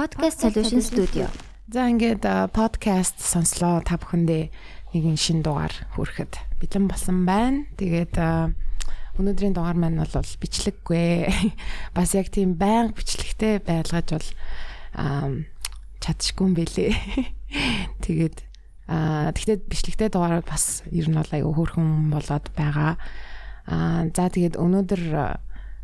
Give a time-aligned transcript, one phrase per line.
[0.00, 1.28] Podcast Solution Studio.
[1.68, 2.24] За ингээд
[2.56, 4.48] подкаст сонслоо та бүхэндээ
[4.96, 7.68] нэгэн шин дугаар хүрэхэд бэлэн болсон байна.
[7.76, 8.16] Тэгээд
[9.20, 10.08] өнөөдрийн дугаар маань бол
[10.40, 11.28] бичлэггүй.
[11.96, 14.28] Бас яг тийм байнга бичлэгтэй байлгаж бол
[16.00, 16.96] чадшгүй юм бэлээ.
[18.08, 18.40] Тэгээд
[18.88, 22.96] аа тэгтээ бичлэгтэй дугаар бас ер нь бол аюу хөөрхөн болоод байгаа.
[23.68, 25.02] Аа за тэгээд өнөөдөр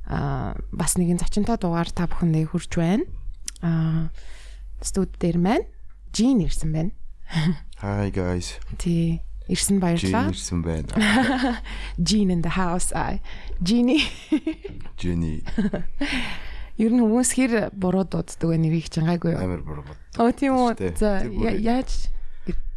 [0.08, 3.04] аа бас нэгэн зочинтой дугаар та бүхэндээ хүрч байна
[3.62, 4.10] аа
[4.82, 5.66] студ дээр маань
[6.16, 6.92] Жин ирсэн байна.
[7.82, 8.56] Hi guys.
[8.80, 9.20] Тий.
[9.48, 10.32] Ирсэн баярлалаа.
[10.32, 11.60] Жин ирсэн байна.
[12.00, 12.92] Jin in the house.
[13.62, 14.00] Jini.
[14.96, 15.44] Jenny
[16.76, 19.40] Ер нь хүмүүс хэр буруу дууддаг вэ нэрийг чангаагүй юу?
[19.40, 19.84] амар буруу.
[20.20, 20.76] Оо тийм үү.
[20.96, 22.12] За яаж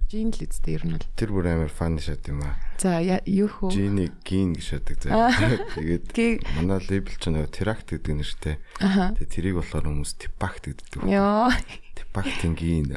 [0.09, 1.05] Jin л үстэй ер нь бол.
[1.13, 2.57] Тэр бүр амар фан шат юм аа.
[2.81, 2.97] За
[3.29, 3.69] юу хөө?
[3.69, 5.29] Jenny гин гэж шатдаг заа.
[5.77, 8.57] Тэгээд Гэ- манай лейбл ч нэг теракт гэдэг нэртэй.
[8.81, 11.05] Тэгээд тэрийг болохоор хүмүүс типакт гэдэг.
[11.05, 11.53] Йоо.
[11.93, 12.89] Типактын гин.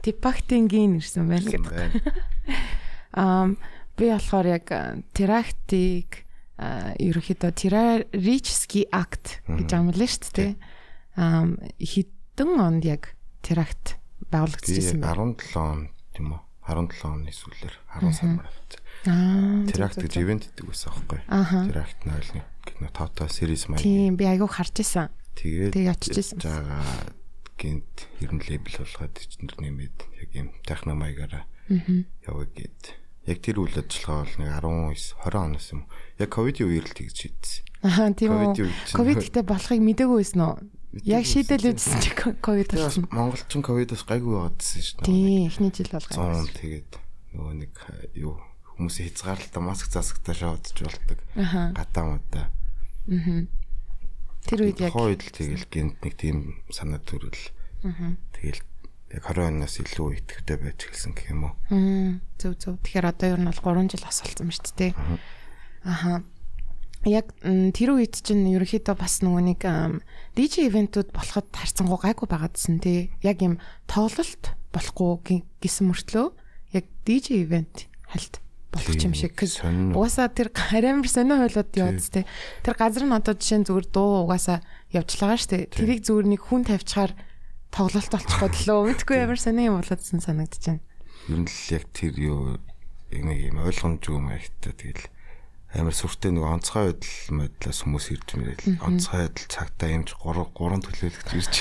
[0.00, 2.08] Типактин гин ирсэн гэсэн гэдэг.
[3.12, 3.52] Аа
[4.00, 4.96] би болохоор яг а,
[6.96, 10.52] ерөөхдөө террористский акт гэж амлаа шүү дээ.
[11.20, 13.12] Аа хэдэн онд яг
[13.44, 14.00] теракт
[14.32, 15.06] байгуулагдчихсан бэ?
[15.06, 15.80] 17 он
[16.14, 16.40] тийм үү?
[16.68, 18.48] 17 оны сүүлээр 10 сар мөр.
[19.08, 19.64] Аа.
[19.72, 21.20] Теракт гэж ивент гэдэг байсан аахгүй.
[21.72, 23.80] Теракт нь ойл нэг кино тото series маяг.
[23.82, 25.08] Тийм би айгүй харж исэн.
[25.38, 26.38] Тэгээд Тэгээ очижсэн.
[26.44, 26.84] жаага
[27.56, 31.46] гинт ер нь лейбл болгоод эчнэр нэмээд яг юм техно маягаараа
[32.26, 32.82] яваа гээд
[33.28, 34.50] яг тэр үйл ажиллагаа бол нэг
[34.92, 35.82] 19 20 оноос юм.
[36.20, 37.64] Яг ковидын үеэр л тэгж шийдсэн.
[37.86, 38.52] Аа тийм үү.
[38.52, 40.56] Ковид үед чинь- Ковид гэдэг болохыг мдэггүй байсан уу?
[41.04, 43.04] Яг шийдэл үзсэн чи ковид болсон.
[43.12, 45.08] монголчин ковидос гайгүй байгаадсэн шүү дээ.
[45.08, 46.48] Тийм эхний жил болгоо.
[46.48, 46.90] 100 тэгээд
[47.36, 47.72] нөгөө нэг
[48.16, 48.40] юу
[48.72, 51.18] хүмүүсийн хязгаарлалтаа маск засагтаа шоодж болдог.
[51.36, 51.76] Аха.
[51.76, 52.48] Гатаа мата.
[54.48, 57.36] Тэр үед яг үед л тэгэл гинт нэг тийм санаа төрөл.
[58.32, 58.64] Тэгэл
[59.12, 61.54] яг 20 оноос илүү идэвхтэй байж эхэлсэн гэх юм уу.
[61.68, 62.80] Мм, зөв зөв.
[62.80, 64.92] Тэгэхээр одоо ер нь бол 3 жил ба шүү дээ.
[65.84, 66.24] Аха.
[67.08, 69.62] Яг тэр үед чинь ерөнхийдөө бас нөгөө нэг
[70.36, 73.08] DJ ивентүүд болоход харцангуй гайгүй байгаадсэн тий.
[73.24, 73.56] Яг юм
[73.88, 76.26] тоглолт болохгүй гэсэн мөртлөө
[76.76, 79.32] яг DJ ивент хальт болох юм шиг.
[79.40, 82.24] Угаасаа тэр хараамир сонио хойлоод яваад тий.
[82.60, 84.60] Тэр газар нь одоо жишээ нь зүгээр дуу угаасаа
[84.92, 85.72] явжлагаа штэ.
[85.72, 87.16] Тэрийг зүгээр нэг хүн тавьчихаар
[87.72, 88.80] тоглолт болчих гол лөө.
[88.92, 90.44] Мэдгүй ямар сонио юм болоодсэн байна.
[91.32, 92.60] Ер нь л яг тэр юу
[93.12, 95.04] нэг юм ойлгомжгүй маягтай тэгэл
[95.76, 100.80] амар сүртэй нэг онцгой байдал модлоос хүмүүс ирж мэрэл онцгой байдал цагтаа юмч 3 3
[100.86, 101.54] төлөөлөгч ирж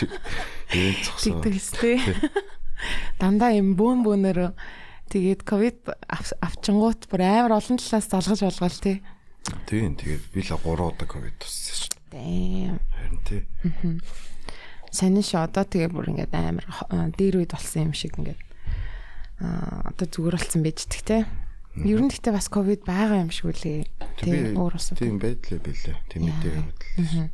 [0.72, 1.44] ивент зогсоо.
[1.44, 1.96] Тэгдэг өстэй.
[3.20, 4.40] Дандаа юм бөөн бөөнөр
[5.12, 8.98] тэгээд ковид ав- авчингууд бүр амар олон талаас залгаж болгоол тий.
[9.68, 12.80] Тийм тэгээд би л 3 удаа ковид туссан шүү дээ.
[12.96, 13.42] Харин тий.
[14.92, 16.64] Сонин ш одоо тэгээ бүр ингээд амар
[17.20, 18.40] дээр үед болсон юм шиг ингээд
[19.44, 21.22] аа одоо зүгээр болсон байж тэг тий.
[21.86, 23.86] Ер нь гэхдээ бас ковид байгаа юм шиг үлээ.
[24.18, 24.90] Тэг би Тий, өөр ус.
[24.98, 25.98] тийм байдлаа билээ.
[26.10, 27.30] Тийм мэдээ бодлоо.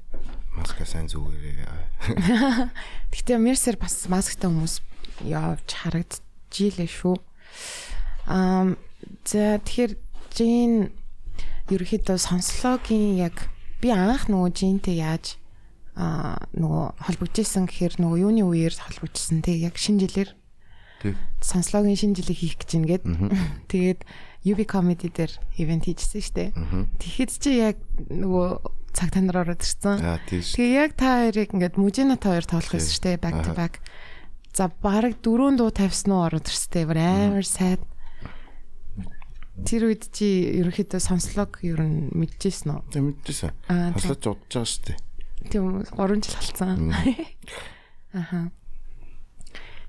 [0.53, 1.65] Маска сайн зүгээрээ.
[3.13, 4.83] Гэхдээ мерсэр бас масктай хүмүүс
[5.23, 7.15] явж харагджилээ шүү.
[8.27, 8.75] Аа
[9.25, 9.93] за тэгэхээр
[10.35, 10.91] жин
[11.71, 13.47] ерөөхдөө сонслогийн яг
[13.81, 15.39] би анх нөгөө жинтэй яаж
[15.95, 20.29] аа нөгөө холбогдчихсан гэхээр нөгөө юуны үеэр холбогдчихсан те яг шинэ жилээр
[21.43, 23.03] сонслогийн шинэ жилийг хийх гэж ингээд
[23.71, 24.01] тэгээд
[24.43, 26.51] UB comedy дээр ивент хийжсэн штэ.
[26.99, 27.77] Тэгэхэд чи яг
[28.11, 28.47] нөгөө
[28.93, 30.03] цаг танаар ороод ирсэн.
[30.27, 33.79] Тэгээ яг та хоёрыг ингээд мужина та хоёр тоглох гэсэн штэ back to back.
[34.53, 37.81] За баг дөрөв дуу тавьсан уу ороод ирстэй бүр амар сайд.
[39.65, 42.79] Тэр үед чи ерөөхдөө сонслог ер нь мэдчихсэн үү?
[42.93, 43.53] Тийм мэдчихсэн.
[43.65, 44.97] Хаслаж удаж байгаа шүү дээ.
[45.49, 46.93] Тийм 3 жил болсон.
[48.13, 48.51] Аха.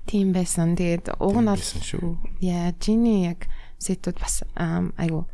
[0.05, 0.77] Тийм байсан.
[0.77, 2.17] Тэгээд уг нь бол байсан шүү.
[2.41, 3.49] яа жиний яг
[3.79, 5.25] сетүүд бас айгу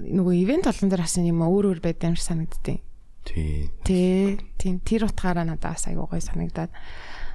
[0.00, 2.80] нөгөө ивент болгон дээр хасан юм өөр өөр байд юм шиг санагдтыг.
[3.24, 3.68] Тийм.
[3.84, 6.72] Тэ тийм тэр утгаараа надад бас айгуу гой санагдаад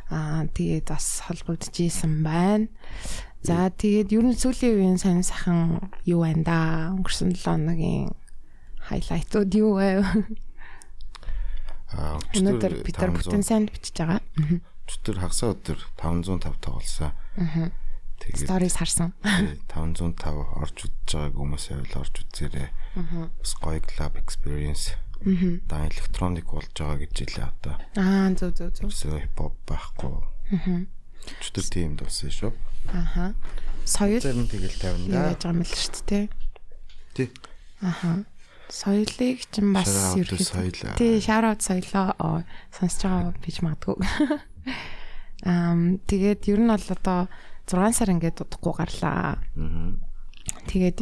[0.09, 2.67] аа тэгээд бас холбогдчихсэн байна.
[3.45, 6.57] За тэгээд ер нь сүүлийн үеийн сайн сайхан юу байна да?
[6.97, 8.09] Өнгөрсөн 7 хоногийн
[8.89, 10.01] хайлайтууд юу вэ?
[11.93, 14.25] Аа Өнөөдөр нар бүтэн сайн бичиж байгаа.
[14.89, 17.13] өчтөр хагасаа өдөр 505 тоглосон.
[17.37, 17.69] Аа.
[18.25, 19.13] Тэгээд Сторис харсан.
[19.21, 22.69] тий, 505 орж үзэж байгааг хүмүүс байвал орж үзээрэй.
[22.97, 23.29] Аа.
[23.37, 24.97] Бас гоё club experience.
[25.21, 25.61] Аа.
[25.69, 27.75] Да электроник болж байгаа гэж хэлээ одоо.
[27.95, 28.89] Аа зөв зөв зөв.
[28.89, 30.13] Өсөө хипхоп байхгүй.
[30.57, 30.81] Аа.
[31.25, 32.51] Өчтөр тийм дулсан шүү.
[32.93, 33.33] Аха.
[33.85, 35.21] Соёл Зарим тэгэл тавина да.
[35.29, 36.25] яаж байгаа юм л шүү дээ.
[37.13, 37.29] Тий.
[37.81, 38.25] Аха.
[38.69, 40.25] соёлыг ч юм бас соёл.
[40.97, 42.43] Тий, out соёлоо
[42.73, 43.97] сонсож байгаа бич магадгүй.
[45.45, 47.29] Ам тэгээд ер нь бол одоо
[47.65, 49.41] 6 сар ингээд удахгүй гарлаа.
[49.57, 50.01] Мгм.
[50.69, 50.99] Тэгээд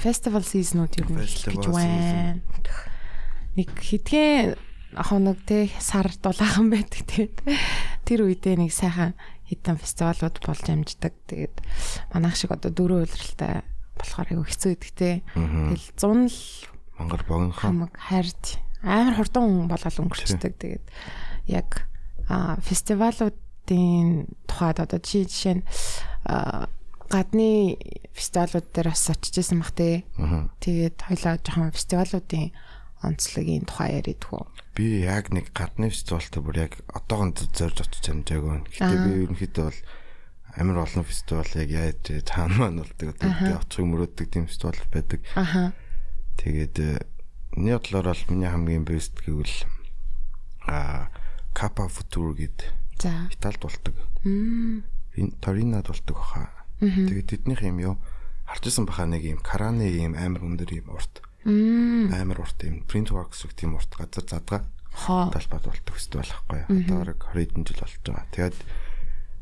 [0.00, 2.40] фестивал сизнүүд ер нь гэж байна.
[3.56, 4.56] Нэг хэдхэн
[4.96, 7.36] хоног те сар дулаахан байдаг тэгээд
[8.08, 9.12] тэр үедээ нэг сайхан
[9.48, 11.12] хитэн фестивалууд болж амждаг.
[11.28, 11.56] Тэгээд
[12.12, 13.64] манайх шиг одоо дөрөв үйлрэлтэй
[14.00, 14.72] болохоор айгу хэцүү.
[15.36, 15.76] Мгм.
[15.76, 16.40] Тэгэл 100 л
[16.96, 20.52] Мангар богинохон хамаг хайрт амар хурдан хүн болол өнгөрчдөг.
[20.56, 20.84] Тэгээд
[21.52, 21.84] яг
[22.28, 22.56] а
[23.66, 25.64] фестивалуудын тухайд одоо чи жишээ нь
[27.10, 27.78] гадны
[28.14, 29.74] фестивалууд дээр бас очиж исэн бах.
[29.74, 30.50] Мгм.
[30.62, 32.52] Тэгээд хоёлаа жоохон фестивалуудын
[33.02, 34.42] онцлогийн тухай яриадгүй.
[34.74, 38.66] би яг нэг гадны фестивалтай бүр яг одоогонд зорж очиж амжаагүй.
[38.70, 39.80] Гэтэ би ерөнхийдөө бол
[40.56, 43.14] амар олон фестивал яг яаж таан маань болдог.
[43.16, 45.20] Тэгээд очихыг мөрөөддөг тийм фестивал байдаг.
[45.36, 45.72] Аха.
[46.36, 47.00] Тэгээд э,
[47.56, 49.64] миний бодлоор бол миний хамгийн бест гэвэл
[50.66, 51.08] а
[51.56, 53.28] Капа Футур гэд За.
[53.30, 53.94] Италид болдог.
[54.24, 54.84] Мм.
[55.16, 56.50] Энэ Торинад болдог баха.
[56.80, 57.96] Тэгээд тэднийх юм юу
[58.46, 61.20] харж исэн баха нэг юм Караны юм амар өндөр юм урт.
[61.44, 64.62] Амар урт юм Printworks гэх тийм урт газар задгаа
[64.94, 66.84] талбад болдог фестивал байхгүй юу.
[66.86, 68.26] Одоо бараг 20 хэдэн жил болж байгаа.
[68.32, 68.58] Тэгээд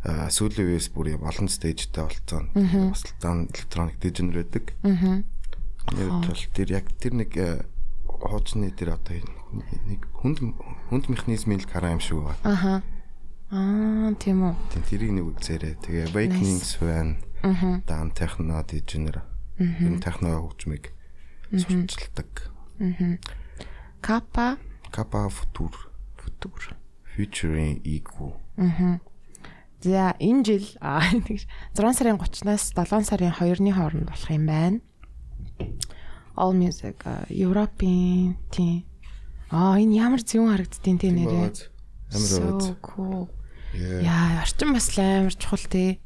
[0.05, 2.49] сүүлийн үеэс бүр юм олон стейжтэй болцсон.
[2.91, 4.73] Бас дан электроник дижнер байдаг.
[5.93, 7.33] Яг бол тэр яг тэр нэг
[8.09, 10.41] хуучны тэр одоо нэг хүнд
[10.89, 12.41] хүнд механизмын л кара юм шиг байгаа.
[12.45, 12.75] Аха.
[13.51, 14.55] Аа, тийм үү.
[14.89, 15.75] Тэрийг нэг үзээрэй.
[15.85, 17.17] Тэгээ Awakenings байна.
[17.87, 19.23] Дан техно дижнер.
[19.61, 20.91] Энэ техно хөгжмийг
[21.53, 22.51] сурчилдаг.
[24.01, 24.57] Капа
[24.91, 25.73] Капа Futur
[26.17, 26.77] футур.
[27.15, 28.35] featuring Igu.
[29.85, 31.45] За энэ жил аа, нэг
[31.77, 34.81] 6 сарын 30-наас 7 сарын 2-ны хооронд болох юм байна.
[36.35, 36.99] All Music
[37.29, 38.83] Европын тийм.
[39.53, 41.74] Аа энэ ямар зөвөн харагддیں۔ тийм нэрээ.
[42.13, 43.29] Амар cool.
[43.75, 44.43] Яа.
[44.45, 46.01] Орчин бас амар чухал тий.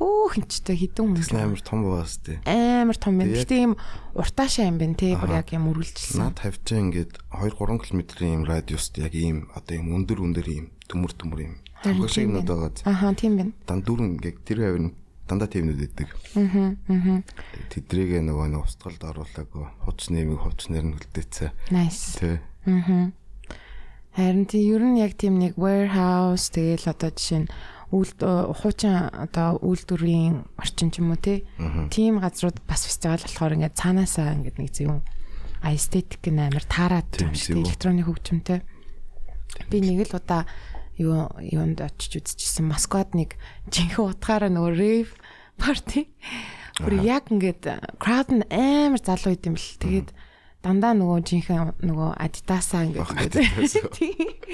[0.00, 2.40] Хөөхөнчтэй хідэн хүмүүс амар том байгаас тээ.
[2.48, 3.36] амар том байна.
[3.36, 3.72] Гэтэ ийм
[4.16, 5.12] уртаашаа юм байна тий.
[5.12, 6.20] Бүр яг юм үргэлжилсэн.
[6.24, 10.66] Наад хавчаа ингээд 2 3 км-ийн юм радиуст яг ийм одоо ийм өндөр өндөр ийм
[10.88, 11.40] төмөр төмөр
[11.84, 12.68] хамгаалшиг тийм нүүд байна.
[12.68, 12.88] байгаа.
[12.88, 13.52] Аха, тийм байна.
[13.68, 14.90] Дан дөрөн ингээд тэр хавь нь
[15.28, 16.08] дандаа тиймнүүд өгдөг.
[16.36, 17.20] Аа, аа.
[17.70, 19.64] Тэдрийг нөгөө нэг устгалд оруулаагүй.
[19.84, 21.48] Хуц нэмийг хуцнэр нь хөлдөөцөө.
[21.72, 22.18] Nice.
[22.18, 22.40] Тэ.
[22.66, 23.12] Аа.
[24.20, 27.52] Харин тийм ер нь яг тийм нэг warehouse тэгэл одоо жишээ нь
[27.90, 31.48] үйл хуучин одоо үйлдвэрийн орчин ч юм уу тий.
[31.90, 35.00] Тийм газрууд бас фестивал болохоор ингээд цаанаасаа ингээд нэг зөв
[35.64, 37.66] аэстетик нь амар таарад юм шиг зөв.
[37.66, 38.60] электроник хөгжмөнтэй.
[39.72, 40.46] Би нэг л удаа
[41.00, 43.34] юу юунд очиж үзчихсэн Москвад нэг
[43.72, 45.12] жинхэнэ утгаараа нөгөө rave
[45.58, 46.12] party
[46.78, 47.64] бүр яг ингээд
[47.98, 50.08] crowd нь амар залуу идэм бэл тэгээд
[50.60, 52.10] дандаа нөгөө жинхэнэ нөгөө
[53.00, 53.96] Ах, ингээд.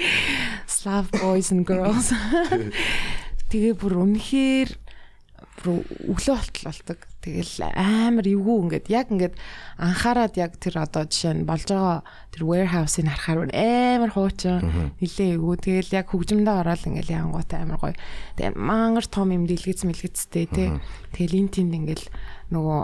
[0.77, 2.11] Slav boys and girls
[3.51, 4.69] тэгээ бүр үнэхээр
[5.57, 5.81] бүр
[6.13, 6.99] өглөө болтол болдог.
[7.23, 9.35] Тэгэл амар эвгүй ингээд яг ингээд
[9.81, 15.55] анхаарад яг тэр одоо жишээ нь болж байгаа тэр warehouse-ыг харахаар амар хуучин нилээ эвгүй.
[15.59, 17.95] Тэгэл яг хөгжмөндөө ороод ингээд янгуутай амар гоё.
[18.37, 20.69] Тэгээ мангар том юм дэлгэц мэлгэцтэй тий.
[21.11, 22.03] Тэгэл эн тэнд ингээд
[22.53, 22.81] нөгөө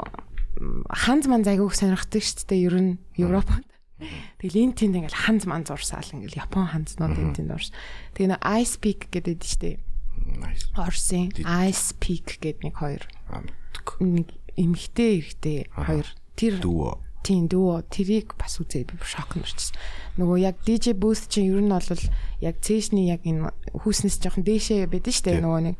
[0.89, 3.65] ханз ман зайгүйх сонирхдаг шүү дээ ер нь Европод.
[4.41, 7.71] Тэгэл эн тэнд ингээд ханз ман зурсаал ингээд Япон ханзнууд эн тэнд урс.
[8.13, 9.77] Тэгээ нэг Ice Peak гэдэг шүү дээ.
[10.77, 13.03] Орсын Ice Peak гэдэг нэг хоёр.
[14.03, 14.27] Нэг
[14.59, 16.07] эмхтэй эрэгтэй хоёр.
[16.37, 17.03] Тэр Дүү.
[17.23, 19.79] тийм дөө тэрийг бас үзээд би шок нэрчсэн.
[20.19, 22.03] Нөгөө яг DJ booth чинь ер нь бол
[22.43, 25.77] яг цээшний яг энэ хүүснээс жоохон дээшээ байдэн шүү дээ нөгөө нэг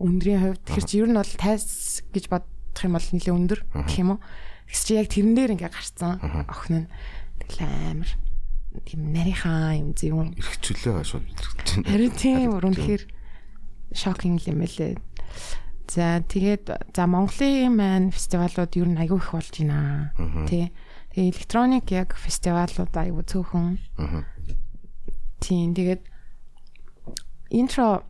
[0.00, 0.64] өндрийн хувьд.
[0.64, 2.24] Тэгэхээр чи ер нь бол тайс гэж
[2.76, 4.20] бодох юм бол нэлээ өндөр гэх юм уу.
[4.68, 6.88] Тэгс чи яг тэрэн дээр ингээ гарцсан охин нь
[7.40, 8.10] тэгэл амар
[8.84, 11.66] тийм нарийнхаа юм зөвүүн Ирхчүүлээ шууд ирхэж.
[11.88, 13.02] Харин тийм үнэхээр
[13.96, 15.00] шокинг юм элэ.
[15.88, 20.12] За тэгээд за Монголын маань фестивалууд ер нь аягүй их болж байна.
[20.50, 20.74] Тэ.
[21.14, 23.80] Тэгээ электроник яг фестивалууд аягүй цөөхөн.
[25.40, 26.02] Тийм тэгээд
[27.54, 28.02] интро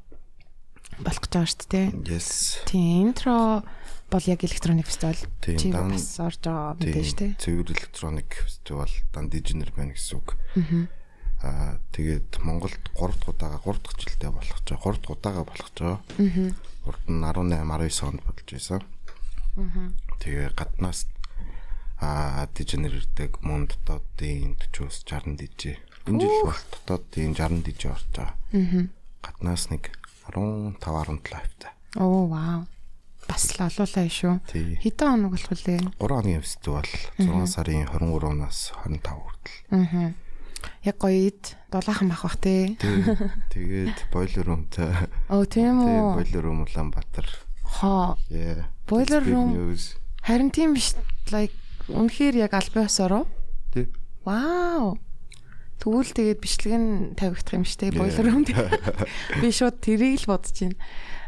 [0.98, 1.86] болох гэж байгаа шүү дээ.
[2.08, 2.64] Yes.
[2.64, 3.62] Тийм интро
[4.10, 5.18] бол яг электроник фестивал.
[5.42, 7.32] Тийм, бас орж байгаа мэдээ шүү дээ.
[7.42, 10.38] Цэвэр электроник фестивал дан дижнер байна гэсэн үг.
[11.42, 15.70] Аа тэгээд Монголд 3 дахь удаага 3 дахь жилдээ болох ч 3 дахь удаага болох
[15.74, 15.78] ч.
[15.84, 15.98] Аа.
[16.86, 18.82] Урд нь 18 19 онд болж байсан.
[19.58, 19.90] Аа.
[20.22, 21.10] Тэгээ гаднаас
[22.00, 25.76] аа дижнер ирдэг мөн дотоодын 40-с 60 дижээ.
[26.06, 28.36] Энэ жил бол дотоодын 60 дижээ орж байгаа.
[28.54, 28.86] Аа.
[29.20, 29.92] Гаднаас нэг
[30.30, 31.72] 15 17 хавтаа.
[31.98, 32.64] Оо вау.
[33.28, 34.34] Бас л олуулаа шүү.
[34.82, 35.76] Хэдэн хоног болох вэ?
[35.98, 36.86] 3 хоногийн фестивал
[37.18, 39.58] 6 сарын 23-наас 25 хүртэл.
[39.74, 40.14] Аа.
[40.82, 42.36] Яг гоё ид дулаахан бах бах.
[42.38, 42.78] Тий.
[43.54, 44.90] Тэгээд бойлер румтай.
[45.30, 46.14] Оо тийм Тий, үү.
[46.22, 47.26] бойлер рум Улаанбаатар.
[47.62, 48.16] Хоо.
[49.26, 49.50] Big room.
[49.54, 49.98] news.
[50.22, 50.94] Харин тийм биш.
[51.30, 51.54] Like
[51.90, 52.54] үнэхээр яг
[52.86, 53.26] ёсоор уу?
[53.74, 53.90] Тий.
[54.26, 54.98] Вау.
[55.82, 58.42] Тэгвэл тэгээд бичлэг нь тавигдах юм штэ бойлер рум.
[59.42, 60.78] Би шууд тэрийг л бодож байна.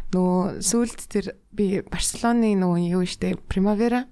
[0.09, 4.07] Нөгөө сүлд тэр би Барселоны нөгөө юу штэ Primavera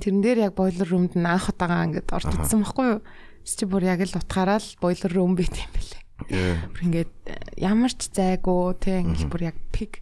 [0.00, 3.00] тэрэн дээр яг бойлер румд нь анх удаага ингээд идсэн байхгүй юу?
[3.44, 6.02] Чи бүр яг л утгаараа л бойлер рум байт юм бэлээ.
[6.32, 6.56] Yeah.
[6.72, 10.00] Бүр ингээд э, ямар ч зайгүй тий ингээд бүр яг пик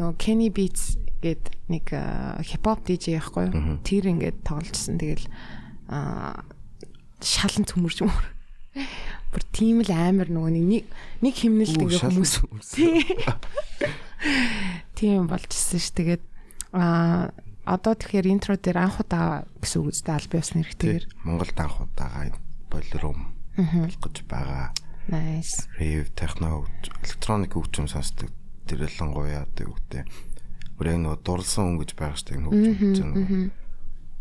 [0.00, 1.92] нөгөө Kenny Beats гээд нэг
[2.40, 3.76] хипхоп DJ байхгүй юу?
[3.84, 4.96] Тэр ингээд тоглолцсон.
[4.96, 5.28] Тэгэл
[7.20, 8.26] шалан цөмөрч мөр.
[9.30, 10.64] Бүр тийм л амар нөгөө нэг
[11.22, 12.32] нэг- химнэлт ингээ хүмүүс.
[14.98, 15.88] Тийм болчихсон ш.
[15.96, 16.22] Тэгээд
[16.76, 17.30] аа
[17.64, 20.98] одоо тэгэхээр интро дээр анх удаа гэсэн үг үстэй аль биосны Тий.
[21.00, 21.04] хэрэгтэйгээр.
[21.24, 22.36] Монголд анх удаага Аа.
[23.88, 24.74] болгож байгаа.
[25.08, 25.66] Nice.
[25.78, 26.66] Rave техно
[27.02, 28.30] электроник хөгжим сонсдог.
[28.66, 30.04] Тэр ялангуяа одоо юу гэдэг.
[30.78, 33.50] Бүр яг нөгөө дурлсан хүн гэж байгаа штеп хөгжим гэж нөгөө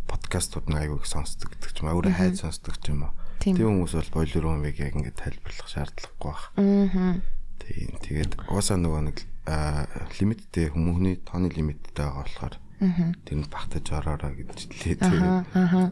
[0.09, 1.97] подкастууд нэг аягүй их сонсдог гэдэг ч юм уу.
[2.01, 3.13] Өөрөө хайд сонсдог ч юм уу.
[3.39, 3.55] Тийм.
[3.55, 6.41] Хүмүүс бол бойлер румыг яг ингэ тайлбарлах шаардлагагүй баг.
[6.59, 7.15] Аа.
[7.63, 7.89] Тийм.
[8.03, 9.17] Тэгээд уусаа нөгөө нэг
[9.47, 9.87] аа,
[10.19, 13.11] лимиттэй хүмүүний тооны лимиттэй байгаа болохоор Аа.
[13.27, 15.43] тэр нь багтаж ороорой гэж хэлээ.
[15.51, 15.91] Аха.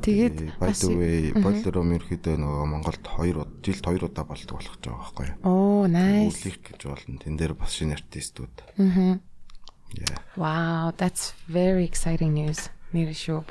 [0.00, 4.84] Тэгээд бас бойлер рум ерөөдөө нөгөө Монголд 2 удаа жилд 2 удаа болдог болох гэж
[4.84, 5.36] байгаа байхгүй юу?
[5.44, 6.44] оо nice.
[6.44, 7.16] Үүлих гэж болно.
[7.20, 8.56] Тэн дээр бас шинэ артистууд.
[8.80, 9.20] Аа.
[9.96, 10.18] Yeah.
[10.36, 12.68] Wow, that's very exciting news.
[12.92, 13.44] Нэр шүү.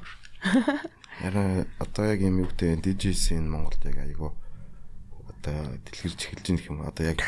[1.23, 4.31] Яра одоо яг юм юу гэдэг DJ scene Монголд яг айгүй
[5.45, 6.79] одоо дэлгэрч эхэлж байгаа юм.
[6.83, 7.21] Одоо яг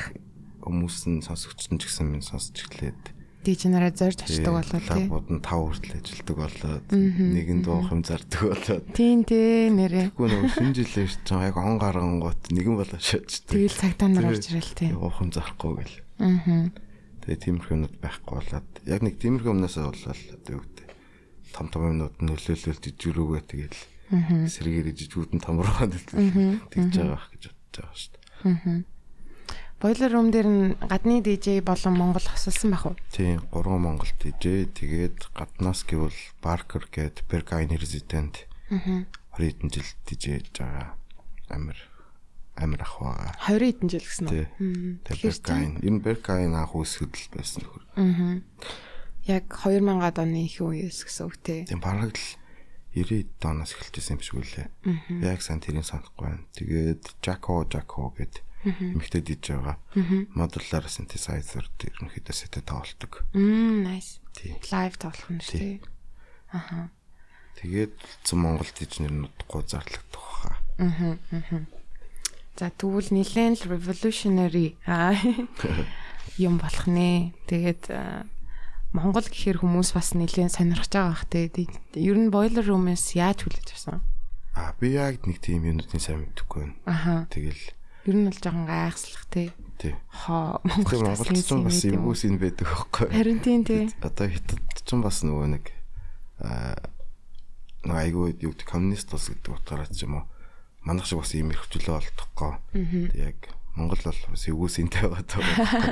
[0.65, 3.15] хүмүүс нь сонсогч нь ч гэсэн минь сонсож эхлээд
[3.47, 5.07] Дижнераа зорж очдог болоо тий.
[5.07, 10.11] лабууд нь 5 хүртэл ажилладаг болоод нэгэн дуух юм зардаг болоод Тийм дээ нэрээ.
[10.11, 13.55] Тэгвэл нөгөө шинэ жилээр ч яг он гарангуут нэгэн болоо шаачдаг.
[13.55, 14.91] Тэгэл цагтаа нар орж ирэл тий.
[14.91, 15.95] Явах юм зарахгүй гэл.
[16.19, 16.75] Аа.
[17.23, 20.86] Тэгээ тиймэрхүү юмнууд байхгүй болоод яг нэг тиймэрхүү юмнаас болол одоо юу гэдэг
[21.53, 23.79] том том юмнууд нь нөлөөлөл жижигрүүгээ тэгэл
[24.47, 26.07] сэргээр жижигүүд нь том нөлөөлөл
[26.71, 28.83] тэгж байгаа гэж бодож байгаа шүү дээ.
[29.77, 32.97] Бойлер рум дээр нь гадны DJ болон Монгол хосолсон байх уу?
[33.13, 39.05] Тийм 3 Монгол DJ тэгээд гаднаас гэвэл Barker гээд Berghain Resident Аа.
[39.37, 40.97] 20 хэдэн жил DJ хийж байгаа.
[41.47, 41.77] Амир
[42.57, 43.31] амир ах байгаа.
[43.47, 44.45] 20 хэдэн жил гэсэн үү?
[44.59, 44.99] Мм.
[45.07, 47.83] Тэгээд Berghain нь Berghain анх үүсгэл байсан нөхөр.
[47.95, 48.41] Аа.
[49.27, 51.61] Яг 2000-ад оны их үеэс гэсэн үг тий.
[51.67, 52.27] Тийм бараг л
[52.95, 54.67] 90 доноос эхэлжсэн юм шиг үлээ.
[55.27, 56.47] Яг сайн тэрийг санахгүй байна.
[56.55, 59.77] Тэгээд Jaco Jaco гэдэг эмэгтэй диж байгаа.
[60.33, 63.23] Modular synthesizer ерөнхийдөө сэтэ тоглолдог.
[63.33, 64.19] Мм, nice.
[64.71, 65.77] Лайв тоглох нь шүү тий.
[67.61, 67.93] Тэгээд
[68.25, 70.51] цэн Монгол дижнэр нь удахгүй зарлагдах баха.
[72.57, 75.13] За тэгвэл нэлээд revolutionary аа,
[76.41, 77.33] юм болох нэ.
[77.45, 78.25] Тэгээд аа,
[78.95, 81.49] Монгол гэхээр хүмүүс бас нэлээд сонирхож байгаа бах те.
[81.97, 83.99] Ер нь boiler room-ээс яаж хүлээж авсан?
[84.55, 86.75] Аа би яг нэг тийм юмнуудын сайн мэдхгүй байна.
[86.87, 87.15] Аха.
[87.29, 87.61] Тэгэл
[88.07, 89.51] Ер нь бол жоохон гайхслах те.
[89.77, 89.93] тий.
[90.09, 93.07] Хоо Монгол Монголд ч бас эвгүйс ин байдаг байхгүй.
[93.11, 93.91] Харин тийм те.
[93.99, 95.65] Одоо хятад ч бас нөгөө нэг
[96.39, 96.79] аа
[97.83, 100.25] нөгөө айгүй юу гэдэг коммунист улс гэдэг утгаараа ч юм уу
[100.87, 102.51] манайх шиг бас ийм их хвчлээ олдохгүй.
[103.11, 103.37] Тэг яг
[103.77, 105.45] Монгол бол бас эвгүйс интэй байгаа тоо.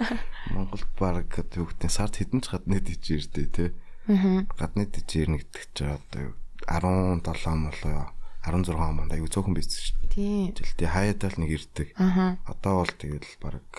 [0.58, 3.70] Монголд баг юу гэдэг сард хэдэн ч гадны дижээ ирдэ тий.
[4.10, 4.42] Аа.
[4.58, 6.34] Гадны дижээ ирнэ гэдэг чинь одоо юу
[6.66, 7.22] 17
[7.62, 8.10] молоо
[8.42, 10.14] 16 монд аюу цөөхөн бийсэн шүү дээ.
[10.18, 10.50] Тийм.
[10.58, 11.88] Жилдээ хаяатаа л нэг ирдэг.
[11.94, 12.42] Аха.
[12.50, 13.70] Одоо бол тэгэл баг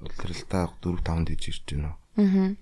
[0.00, 1.92] улиралтай 4 5 диж ирж байна.
[2.16, 2.56] Аа.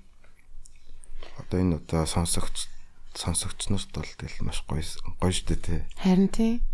[1.39, 2.67] Одоо энэ одоо сонсогч
[3.15, 4.83] сонсогч нарт бол тэгэл маш гоё
[5.23, 5.81] гоё штэ тий.
[6.03, 6.67] Харин тийм.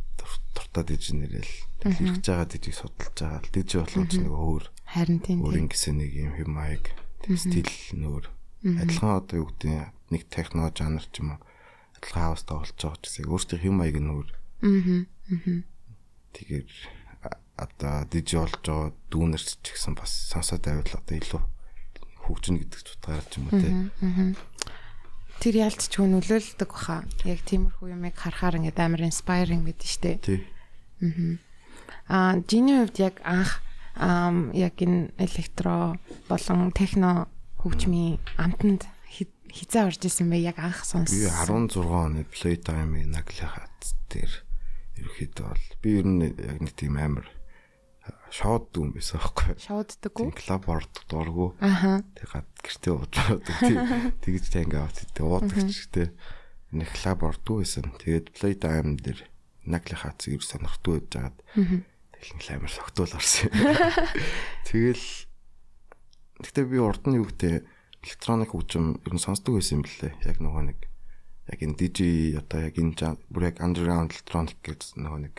[0.54, 1.52] Туртаа диж нэрэл
[1.86, 5.38] ирж байгаа дижийг судалж байгаа л диж боломж нэг өөр Харин тийм.
[5.44, 5.62] өөр тийм.
[5.68, 6.84] ингэсэн нэг юм хэм маяг
[7.38, 8.24] стил нөр
[8.64, 11.40] адилхан одоо юу гэдэг нэг техно жанр ч юм уу?
[11.98, 14.26] Адилхан хаустай болж байгаа ч гэсэн өөртөө хэм маяг нөр
[15.28, 15.62] Аа.
[16.34, 16.66] тэгэхээр
[17.22, 21.42] а- одоо диж болж байгаа дүүнер ч гэсэн бас сонсоод байвал одоо илүү
[22.26, 23.72] хөгжинэ гэдэг утгаараа ч юм уу тий.
[25.38, 27.06] Тэр ялцч хүн нөлөөлдөг баха.
[27.22, 30.12] Яг тиймэрхүү юмыг харахаар ингээд амар inspiring гэдэг штэ.
[30.18, 30.42] Тий.
[32.10, 33.62] Аа, жиний хувьд яг анх
[33.94, 35.94] ам яг энэ электро
[36.26, 37.28] болон техно
[37.62, 40.42] хөгжмийн амтанд хи- хизээ орж исэн бэ?
[40.42, 41.70] Яг анх Би сонссон.
[41.70, 44.32] 16 оны Playtime-ийн наглихат дээр
[44.98, 47.26] ерөөхдөө бол би ер нь яг нэг тийм амар
[48.30, 49.54] шууд дүн байсан байхгүй.
[49.58, 50.36] Шууддаг Тийм уу?
[50.36, 51.46] клуб орд дургу.
[51.60, 52.04] Аха.
[52.16, 53.42] Тэг гад гэртээ уудаг.
[54.22, 56.08] Тэгж танга авт гэдэг уудаг ч гэдэг.
[56.76, 57.86] Нэг клуб ордгүй байсан.
[57.96, 59.20] Тэгээд playtime дээр
[59.64, 61.36] нагли хац ир сонирхтгүй байж жагаад
[62.18, 63.48] тэгэл амар согтуул орсон.
[64.68, 65.28] Тэгэл
[66.38, 67.66] Гэтэ би урд нь юу гэдэг
[68.06, 70.14] электроник хөгжим ер нь сонсдог байсан юм блэ.
[70.22, 70.78] Яг нөгөө нэг
[71.50, 71.98] яг энэ DJ
[72.38, 75.34] одоо яг энэ бүр яг underground electronic гэж нөгөө нэг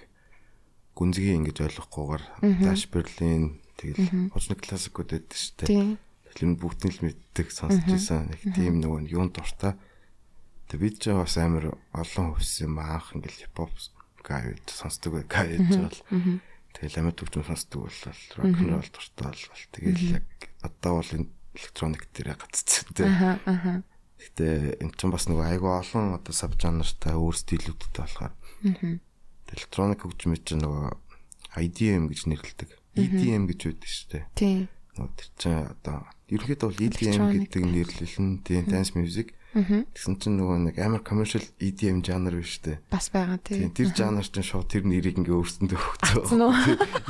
[1.00, 2.24] гүнзгий ингэж ойлгохгүйгээр
[2.60, 5.72] Dash Berlin тэгэл хожны классикуд байдаг шүү дээ.
[5.72, 5.90] Тийм.
[6.28, 8.28] Тэгэл энэ бүгд л мэддэг сонсож байсан.
[8.28, 9.80] Нэг тийм нөгөө юун дуртай.
[10.68, 13.72] Тэгээ бид ч бас амар олон хувьс юм анх ингээл хипхоп
[14.28, 16.00] гай үед сонсдог бай гай гэж бол.
[16.76, 18.00] Тэгэл амьд хөгжим сонсдог бол
[18.36, 19.64] рок н рол дуртай бол.
[19.72, 20.28] Тэгэл яг
[20.62, 21.12] одоо бол
[21.56, 22.92] электроник дээр гаццсан.
[23.48, 23.82] Аха.
[24.20, 28.36] Гэтэ эн чинь бас нөгөө айгүй олон одоо саб жанртай өөр стилүүдтэй болохоор.
[29.54, 30.94] Электроник хөгжим чинь нөгөө
[31.58, 32.70] IDM гэж нэрлэдэг.
[33.00, 34.24] EDM гэж байдаг шүү дээ.
[34.38, 34.62] Тийм.
[35.00, 35.98] Нөгөө тэр чинь одоо
[36.30, 39.34] ерөнхийдөө бол EDM гэдэг нэрлэл нь тийм dance music.
[39.50, 42.78] Тэгсэн чинь нөгөө нэг амар commercial EDM жанр биш үү?
[42.94, 46.38] Бас байгаа Тийм тэр жанр чинь шууд тэр нэрийг ингээ өөрсөндөө өгсөн.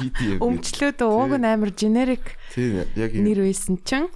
[0.08, 0.40] EDM.
[0.40, 4.08] Өмчлөөд уг нь амар generic Тийм яг нэр байсан чинь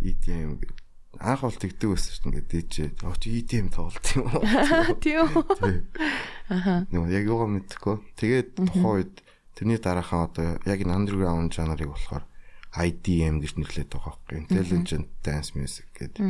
[0.00, 0.83] EDM гэдэг.
[1.24, 2.88] Анх бол тэгдэг байсан шүү дээ дээжээ.
[3.08, 4.44] Оо чи EDM тоглолт юм уу?
[5.02, 5.40] тийм үү?
[6.52, 6.84] Аха.
[6.92, 7.96] Нөгөө яг юугаа мэдхгүй.
[8.20, 9.14] Тэгээд тухайн үед
[9.56, 12.28] тэрний дараахан одоо яг энэ underground жанрыг болохоор
[12.76, 14.36] IDM гэж нэрлэдэг байгаа байхгүй.
[14.44, 16.20] Intelligent dance music гэдэг.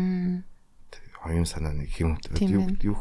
[1.18, 2.94] Хоёрын санаа нэг юм Тийм юу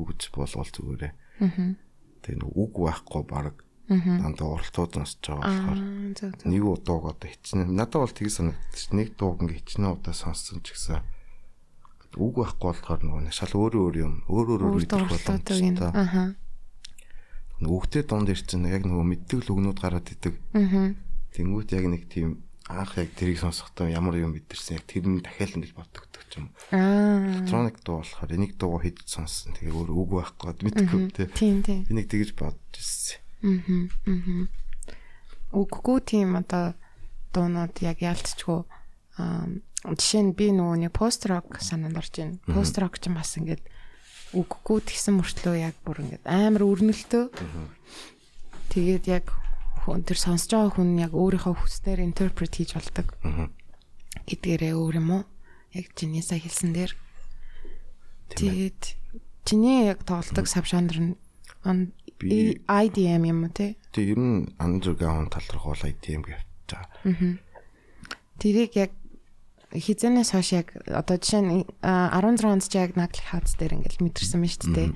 [0.00, 1.12] юу гэж болвол зүгээрээ.
[1.44, 1.76] Мгм.
[2.24, 3.60] Тэгээ нэг үг байхгүй баг.
[3.90, 7.74] Дандаа уралтууд сонсож байгаа Аа, болохоор нэг удааг одоо хичнээн.
[7.74, 8.94] Надад бол тийг санагдчих.
[8.94, 11.02] Нэг дууг ингээ хичнээн удаа сонссон ч гэсэн
[12.18, 14.14] үг байхгүй болохоор нөгөө нэг шал өөр өөр юм.
[14.26, 15.10] Өөр өөр өөр нь.
[15.10, 15.90] боломжтой.
[15.94, 16.34] Аха.
[17.62, 20.34] Нөгөөтэй дунд ир чинь яг нөгөө мэддэг л үгнүүд гараад идэг.
[20.54, 20.96] Мгм.
[21.34, 25.54] Тэнгүүт яг нэг тийм анх яг тэрийг сонсохдоо ямар юм мэдэрсэн яг тэр нь дахиад
[25.54, 26.50] ингэж бодогддог ч юм.
[26.74, 27.42] Аа.
[27.42, 29.54] Электроник дуу болохоор энийг дуугаа хэд сонссон.
[29.54, 31.00] Тэгээ өөр үг байхгүй мэдгүй.
[31.34, 31.86] Тийм тийм.
[31.86, 33.22] Би нэг тэгэж бодож ирсэн.
[33.42, 33.90] Мгм.
[34.06, 34.48] Мгм.
[35.50, 36.74] Үггүй тийм одоо
[37.34, 38.62] дуунууд яг ялцчгүй
[39.18, 39.48] аа
[39.84, 42.36] жишээ нь би нөгөө нэг пост рок санаанд орж байна.
[42.44, 43.64] Пост рок ч бас ингээд
[44.36, 47.24] үггүй тэгсэн мөртлөө яг бүр ингээд амар өрнөлтөө.
[48.70, 49.32] Тэгээд яг
[49.88, 53.08] хүн тэр сонсож байгаа хүн яг өөрийнхөө хүснээр интерпрет хийж болдог.
[53.24, 53.48] Аа.
[54.28, 55.22] гэдгээрээ өөр юм уу?
[55.72, 56.92] Яг чиний сая хэлсэн дээр.
[58.36, 58.82] Тэгээд
[59.48, 61.16] чиний яг тоглодог сав жанр
[61.64, 63.76] нь Би- IDM юм уу те?
[63.96, 67.40] Тэгээ ер нь underground тал руу гол ITM гэж байгаа.
[68.40, 68.92] Тэрийг яг
[69.72, 74.04] хизэнээс хойш яг одоо жишээ нь а, 16 онд ч яг нагли хаац дээр ингээл
[74.04, 74.90] мэдэрсэн байна шүү дээ.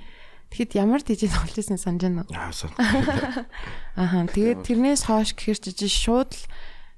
[0.51, 2.35] Тэгэхэд ямар дижитал тоглож ирсэн санаж байна уу?
[3.97, 4.27] Аа.
[4.35, 6.43] Тэгээд тэрнээс хойш гэхэр чи шууд л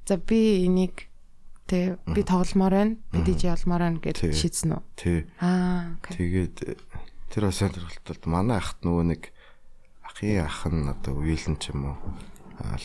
[0.09, 1.09] за би энийг
[1.69, 2.95] тэ би тогломоор байна.
[3.13, 4.83] Би дижи олмоор байна гэж шийдсэн үү?
[4.97, 5.19] Тий.
[5.41, 5.97] Аа.
[6.05, 6.57] Тэгээд
[7.33, 9.23] тэр бас сонирхолтой манай ахт нөгөө нэг
[10.17, 11.99] ахын ах нь одоо уйлэн ч юм уу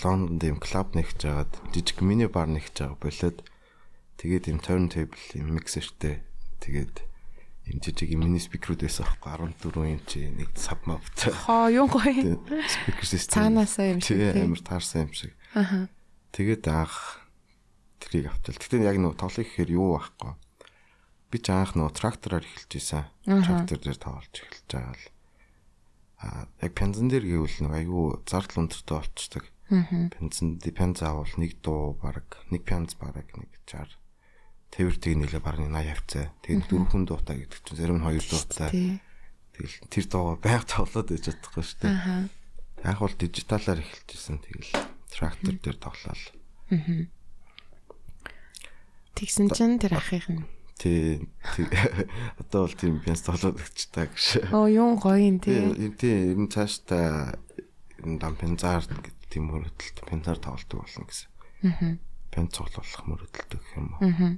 [0.03, 3.37] Лондонд юм клуб нэгж жагаад жижиг мини бар нэгж байгаа болоод
[4.19, 6.19] тэгээд юм turntable юм миксертэй
[6.59, 6.95] тэгээд
[7.71, 12.35] юм жижиг юм мини спикерүүд байсан аахгүй 14 инч нэг саб мавтай Хоо юу гоё.
[12.67, 14.43] спикер систем Цаанаасаа юм шиг тий тий.
[14.43, 15.31] амар таарсан юм шиг.
[15.55, 15.87] Аха.
[16.35, 17.23] тэгээд анх
[18.03, 20.35] трийг автал гэтээ яг нөгөө тоглох гэхээр юу байхгүй
[21.31, 25.05] би ч анх нөгөө трактороор эхэлж исэн трактор дээр тоглож эхэлж байгаа л
[26.61, 32.25] яг пензен дээр гэвэл нэг айгүй зардал өндөртэй болчдөг пензен пенз авал нэг дуу баг
[32.53, 34.01] нэг пенз баг нэг 60
[34.71, 38.69] тэрвэртийг нэлээ баг 80 авцаа тэгээд дөрвөн дуутай гэдэг чинь зарим нь хоёр дуутай.
[38.71, 38.91] Тий.
[39.51, 41.95] тэгэл тэр дуугаа байнга тоглоод байж чадахгүй шүү дээ.
[42.87, 44.71] Яг бол дижиталаар эхэлж исэн тэгэл
[45.11, 46.25] трактор дээр тоглоал.
[49.19, 50.47] Тэгсэн чинь тэр ахих нь.
[50.81, 51.29] Тий
[52.41, 55.61] одоо бол тийм пенз тоглоод өгчтэй гэж Оо юу гоё юм тий.
[55.93, 56.49] тий ер нь
[58.01, 61.29] ер нь дам пензаар гэдэг тийм мөрөдөлт пензаар тоглолдог болно гэсэн
[61.61, 61.93] Аа.
[62.33, 64.33] пенз цуглуулах мөрөдөлт гэх юм уу Аа.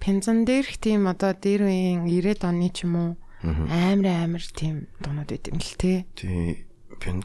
[0.00, 3.10] Пензан дээрх тийм одоо дээр үеийн 90-ад оны ч юм уу
[3.44, 6.08] амар амар тийм дуунууд байт юм л тий.
[6.16, 6.64] тий
[6.96, 7.20] пен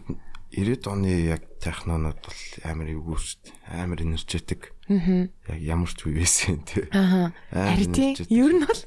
[0.55, 3.55] 90-ад оны яг технонууд бол амар эвгүй шүү дээ.
[3.75, 4.71] Амар энержетик.
[4.87, 5.27] Аа.
[5.51, 6.87] яг ямар ч үе байсан тий.
[6.95, 7.35] Аа.
[7.51, 8.15] Харин тий.
[8.31, 8.81] Ер нь бол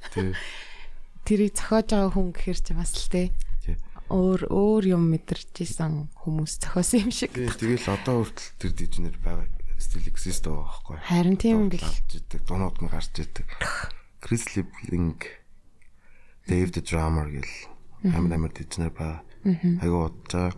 [1.28, 3.28] тэрийг зохиож байгаа хүн гэхэр чи бас л тий.
[3.60, 3.76] тий.
[4.08, 7.36] Өөр өөр юм мэдэрч исэн хүмүүс зохиосон юм шиг.
[7.36, 9.44] тэгэл одоо хүртэл тэр дижнер байгаа
[9.76, 13.46] стил экзист байгаа байхгүй Харин тийм идэг дуунууд нь гарч идэг.
[14.24, 14.44] Крис
[16.48, 17.52] Дэйв the Drummer гэл
[18.08, 19.20] амар амар дижнер байгаа.
[19.44, 20.56] Айгуу удаа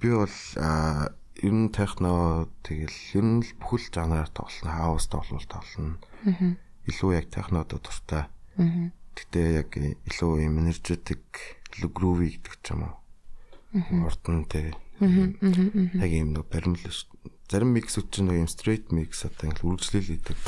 [0.00, 0.36] би бол
[1.38, 4.74] ер нь техно тэгэл ер нь л бүхэл жанраар тоглоно.
[4.74, 5.98] Хаус тоглол тоглоно.
[6.86, 8.26] Илүү яг технод дуртай.
[9.14, 12.98] Гэтэ яг илүү юм энержетик, илүү груви гэдэг ч юм уу.
[13.74, 14.74] Нь тэг.
[14.98, 16.82] Яг юм нэг баримл.
[17.48, 20.38] Зарим миксүүд чинь нэг юм straight mix одоо ингэ үргэлжлэл идэг.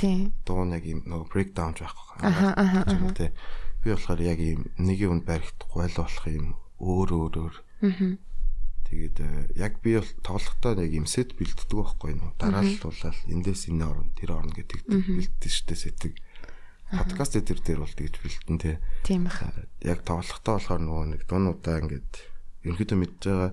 [0.45, 3.15] Дуу нэг юм нэг breakdown байхгүй.
[3.15, 3.31] Тэг.
[3.83, 7.55] Би болохоор яг юм нэг юм баригдахгүй л болох юм өөр өөр өөр.
[7.81, 8.30] Аа
[8.91, 12.35] Тэгээд э, яг би бол тоглохдоо нэг юм сет бэлддэг байхгүй юу?
[12.43, 16.19] Дарааллуулаад эндээс энэ орно, тэр орно гэдэг бэлддэг штэ сетиг.
[16.91, 18.77] Подкаст дээр дээр бол тэгж бэлдэн тий.
[19.07, 19.47] Тийм бах.
[19.79, 22.13] Яг тоглохдоо болохоор нөгөө нэг дуунуудаа ингээд
[22.67, 23.51] ерөнхийдөө мэдж байгаа.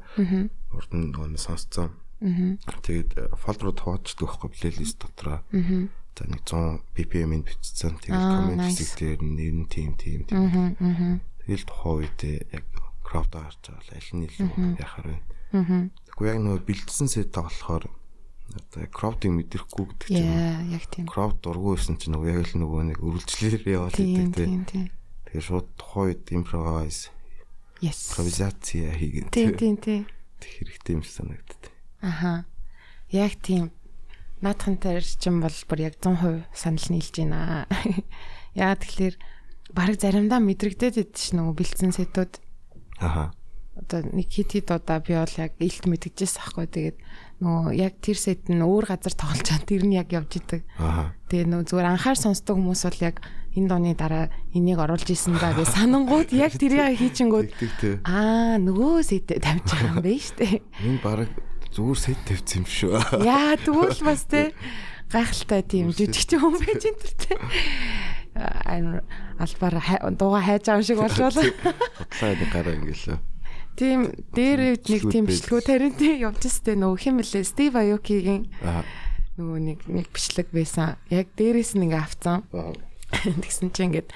[0.73, 1.93] Урд нь нөгөө сонсцсон.
[2.17, 5.45] Тэгээд фолд руу тоочдөг байхгүй плейлист дотроо.
[6.17, 8.01] За нэг 100 BPM-ийг бичсэн.
[8.01, 11.21] Тэгээд коммент хэсэг дээр нэр нь тийм тийм тийм.
[11.45, 12.19] Тэгэл тухайн үед
[12.49, 12.65] яг
[13.07, 14.49] кроп гарч байгаа аль нь илүү
[14.83, 15.89] яхаар байна.
[16.11, 21.07] Тэгэхгүй яг нөгөө бэлдсэн сет болохоор одоо кроптыг мэдрэхгүй гэдэг чинь яг тийм.
[21.07, 24.91] Кроп дургүй байсан чинь нөгөө яг л нөгөө нэг өргөлжлэлээр яваад идэг тийм.
[25.23, 27.11] Тэгэхээр шууд тухайд импровайз
[27.81, 28.09] Yes.
[28.09, 29.29] Импровизаци хийгээд.
[29.29, 30.03] Тийм тийм тийм.
[30.41, 31.69] Тэг хэрэгтэй юм санагддаг.
[32.01, 32.45] Аха.
[33.13, 33.69] Яг тийм.
[34.41, 37.69] Наадхан дээр чинь бол бүр яг 100% санал нийлж байна.
[38.57, 39.15] Яа тэгэхээр
[39.77, 42.41] баг заримдаа мэдрэгдээд идэв ш нөгөө бэлдсэн сетүүд.
[42.99, 43.31] Аха.
[43.77, 46.97] Одоо нэг хит хит удаа би бол яг илт мэдгэжээс ахгүй тэгээд
[47.45, 50.65] нөгөө яг тэр сет нь өөр газар тоглож чад тэр нь яг явж идэг.
[50.81, 51.13] Аха.
[51.29, 53.21] Тэгээ нөгөө зүгээр анхаар сонсдог хүмүүс бол яг
[53.53, 57.49] энэ дооны дараа энийг оруулж исэн даа гэж санангууд яг тэрийг хийчингүүд
[58.01, 60.61] аа нөгөө сет тавьж байгаа юм байна штэ.
[60.81, 61.29] Энэ баг
[61.69, 62.97] зүгээр сет тавьсан юм шүү.
[63.21, 64.57] Яа тэгвэл бас те
[65.13, 67.33] гайхалтай тийм жижиг хүн байж энэ төр те
[68.37, 69.75] албаар
[70.13, 71.41] дууга хайж байгаа юм шиг болж байна.
[71.97, 73.19] Бодлоо нэг гараа ингээл.
[73.77, 73.99] Тийм
[74.33, 78.49] дээр нэг тийм бичлэгөө таринт явж өстэй нөгөө хэм блэ Стив Аюкигийн
[79.37, 80.97] нөгөө нэг нэг бичлэг байсан.
[81.13, 82.41] Яг дээрээс нь ингээ авцсан.
[83.45, 84.09] Тэгсэн чинь ингээд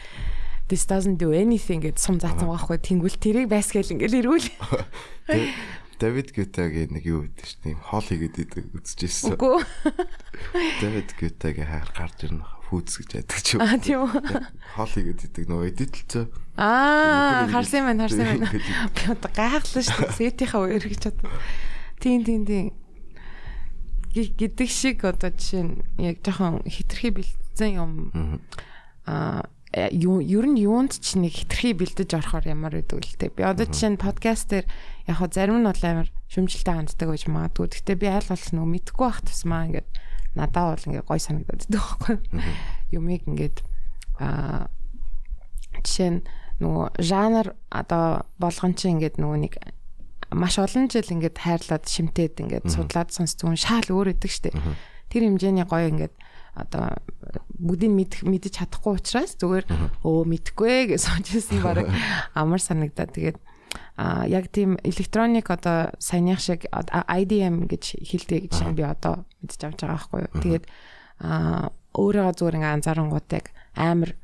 [0.65, 4.49] this doesn't do anything гэд сум заасан байхгүй тэнгүүл тэрийг байсгээл ингээл эргүүл.
[6.01, 9.37] Давид Гютагийн нэг юу гэдэг чинь хоол хийгээд идэг үзчихсэн.
[9.37, 9.61] Үгүй.
[10.81, 13.61] Давид Гютагийн хайр гарч ирнэ фүүц гэж яддаг ч юм.
[13.67, 14.11] Аа тийм үү.
[14.79, 16.25] Хоол хийгээд идэг нөгөө эдэлцээ.
[16.55, 18.47] Аа харсан байна харсан байна.
[18.47, 20.15] Би одоо гайхлаа шүү дээ.
[20.15, 21.31] Сэтийнхаа үер гэж бодсон.
[21.99, 22.67] Тийм тийм тийм.
[24.15, 27.91] гэдэг шиг одоо жишээ нь яг жоохон хитрхи бэлдсэн юм.
[29.07, 33.31] Аа ер нь юунд ч нэг хитрхи бэлдэж орохоор ямар гэдэг л те.
[33.31, 34.67] Би одоо жишээ нь подкаст дээр
[35.07, 37.67] яг хоо зарим нь бол амар шүмжэлтэй ханддаг гэж магадгүй.
[37.71, 39.87] Гэхдээ би аль болох нөгөө мэдгүй байх тусмаа ингээд
[40.35, 42.17] надад бол ингээд гой санагдаад байдаг байхгүй.
[42.95, 43.57] Юмыг ингээд
[44.19, 44.71] аа
[45.83, 46.21] жишээ нь
[46.61, 49.53] нөгөө жанр одоо болгон чи ингээд нөгөө нэг
[50.31, 54.55] маш олон жил ингээд хайрлаад шимтээд ингээд судлаад сонсдгүй шаал өөр идэг штеп.
[55.11, 56.15] Тэр хэмжээний гоё ингээд
[56.55, 56.95] одоо
[57.59, 59.65] бүгдийг мэдэх мэдэж чадахгүй учраас зүгээр
[60.03, 61.87] өө мэдхгүй гэж сонжсэн баг.
[62.39, 63.11] Амар санагдаад.
[63.15, 63.37] Тэгээд
[63.97, 69.79] а яг тийм электроник одоо саяных шиг IDM гэж хэлдэг гэж би одоо мэдэж авч
[69.83, 70.41] байгаа байхгүй юу.
[70.41, 70.65] Тэгээд
[71.21, 74.15] а өөрөө зүгээр ингээ анзаарангууд яг амар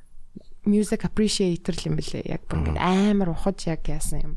[0.65, 2.25] music appreciator юм бэлээ.
[2.25, 4.34] Яг бүр ингээ амар ухаж яг яасан юм.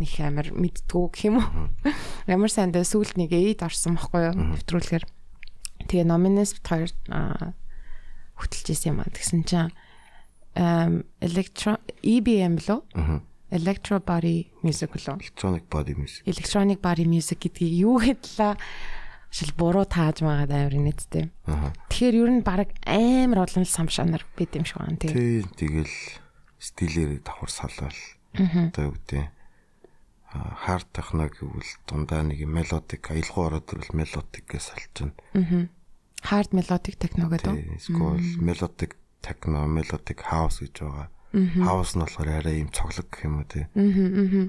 [0.00, 1.68] Них амар мэдтгүү гэх юм уу.
[2.32, 4.56] Ямар сандаа сүулт нэг эйд орсон байхгүй юу.
[4.56, 5.04] Нэвтрүүлэхээр
[5.86, 6.90] Тэгээ номинес бит хоёр
[8.34, 9.12] хөтөлж исэн юм аа.
[9.14, 9.70] Тэгсэн чинь
[11.22, 12.80] electro EBM лөө?
[13.50, 15.20] Electro body music лөө?
[15.22, 16.22] Electronic body music.
[16.26, 18.56] Electronic body music гэдгийг юу гэдлээ
[19.30, 21.30] шил буруу тааж магаад амар нийттэй.
[21.46, 25.12] Тэгэхээр ер нь баг амар олон самшанаар бид юм шиг байна тий.
[25.12, 25.94] Тий, тэгэл
[26.58, 27.98] стилээр давхар салвал
[28.34, 29.30] одоо юу гэдэг
[30.34, 35.14] хард техно гэвэл дундаа нэг мелодик аялгуу ороод ирвэл мелодик гэж салж байна.
[35.38, 35.68] Аа.
[36.22, 37.78] Хард мелодик техно гэдэг.
[37.78, 41.08] Эсвэл мелодик техно, мелодик хаус гэж байгаа.
[41.36, 43.68] Хаус нь болохоор арай юм цоглог гэх юм уу тий.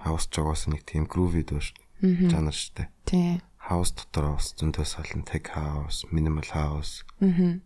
[0.02, 2.88] Хаус угаас нэг тийм груви дөөш жанр штэ.
[3.04, 3.44] Тий.
[3.60, 7.04] Хаус дотор бас зөндөө сална тех хаус, минимал хаус.
[7.20, 7.60] Аа.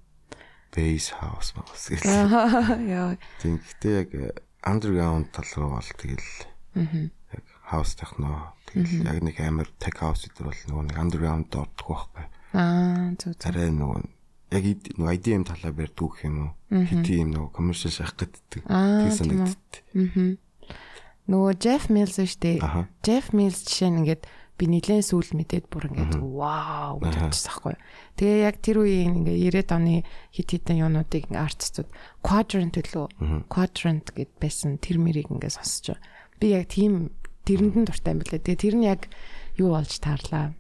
[0.74, 2.02] Бейс хаус бас гэх.
[2.04, 3.14] Яа.
[3.46, 4.10] Тийм гэхдээ яг
[4.66, 6.26] underground тал руу бол тэгэл.
[6.74, 7.12] Аа
[7.72, 12.26] хаус техно тэгэл яг нэг амар tech house гэдэг бол нөгөө нэг underground дордох байхгүй.
[12.52, 13.48] Аа зөв зөв.
[13.48, 14.04] Арай нөгөө
[14.52, 14.64] яг
[15.00, 16.52] нөгөө IDM талаа барьдаг гэх юм уу?
[16.86, 18.68] Хити юм нөгөө commercial шахах гэдэг.
[18.68, 19.74] Тэг санагддаг.
[19.96, 20.36] Аа.
[21.32, 22.58] Нөгөө Jeff Mills шүү дээ.
[23.06, 24.24] Jeff Mills жишээ нь ингээд
[24.62, 27.76] би нэлээд сүүл мэдээд бүр ингээд вау гэж бодчихсан байхгүй.
[28.20, 29.96] Тэгээ яг тэр үеийн ингээд 90-ад оны
[30.30, 31.90] хит хитэн юунуудыг артистууд
[32.22, 36.06] quadrant төлөө quadrant гэд байсан тэр мэрийг ингээд сонсож байгаа.
[36.38, 37.10] Би яг тийм
[37.50, 38.46] тэрэнд нь дуртай юм билээ.
[38.46, 39.02] Тэгээ тэр нь яг
[39.58, 40.54] юу болж таарлаа.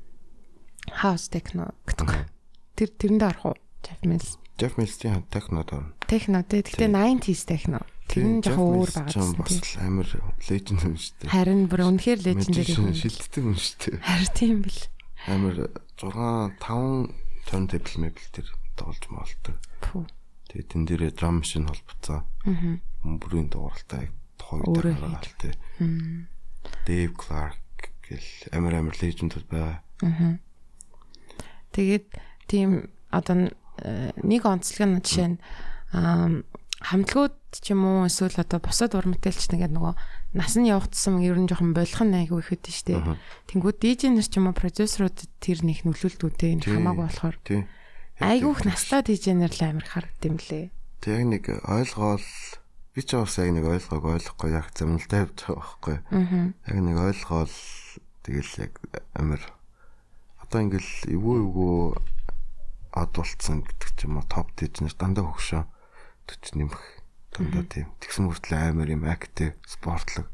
[1.05, 2.25] House techno гэдэг.
[2.73, 3.57] Тэр тэрэндээ орох уу?
[3.81, 4.37] Jeff Mills.
[4.57, 5.89] Jeff Mills-ийн техно доо.
[6.07, 6.61] Техно тий.
[6.61, 7.81] Гэтэ 90s техно.
[8.11, 10.09] Тэр нь жоохон өөр байгаа юм бас амар
[10.45, 11.31] legend юм шүү дээ.
[11.31, 12.91] Харин бүр үнэхээр legendary юм.
[12.91, 13.95] Шилддэг юм шүү дээ.
[14.03, 14.81] Харин тийм бил.
[15.31, 15.55] Амар
[15.95, 16.11] 6
[16.59, 19.55] 5 turntable mebel тэр тоглож маалдаг.
[20.51, 22.27] Тэгээ тэн дээрээ drum machine холбоцоо.
[22.43, 22.75] Аа.
[23.07, 24.11] Бүрийн дууралтай
[24.59, 25.55] гаргаал тээ.
[26.85, 29.79] Dave Clark гэл амар амар лежендүүд байгаа.
[30.03, 30.35] Аа.
[31.71, 32.07] Тэгээд
[32.51, 33.55] тийм одоо
[34.23, 35.37] нэг онцлог нь жишээ нь
[36.81, 39.93] хамтлагууд ч юм уу эсвэл одоо бусад ур мэдээлч нэгээд нөгөө
[40.33, 43.05] нас нь явагдсан ер нь жоохон болох нь айгүй ихэд нь штэ.
[43.51, 47.37] Тэнгүүд дижнер ч юм уу продюсерууд тэр нэг нөлөөлтүүдтэй энэ хамаагүй болохоор.
[48.17, 50.73] Айгүйх настай дижнер л амар харагд юм лээ.
[51.05, 52.27] Тэг яг нэг ойлгоол
[52.95, 55.97] би ч бас яг нэг ойлгоог ойлгохгүй яг замналтай явж байгаа байхгүй.
[56.65, 57.55] Яг нэг ойлгоол
[58.25, 58.73] тэгэл яг
[59.13, 59.41] амар
[60.41, 61.77] одоо ингээл эвгүй эвгүй
[62.91, 65.63] ад болцсон гэдэг ч юм уу топ дижнер дандаа хөгшөө
[66.27, 66.83] 40 нэмэх
[67.31, 70.27] дандаа тийм тэгсэн мөртлөө амар юм актив спортлог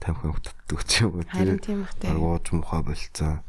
[0.00, 3.44] тамхи хөтддөг ч юм уу тийм аргууч мухаа болцсон.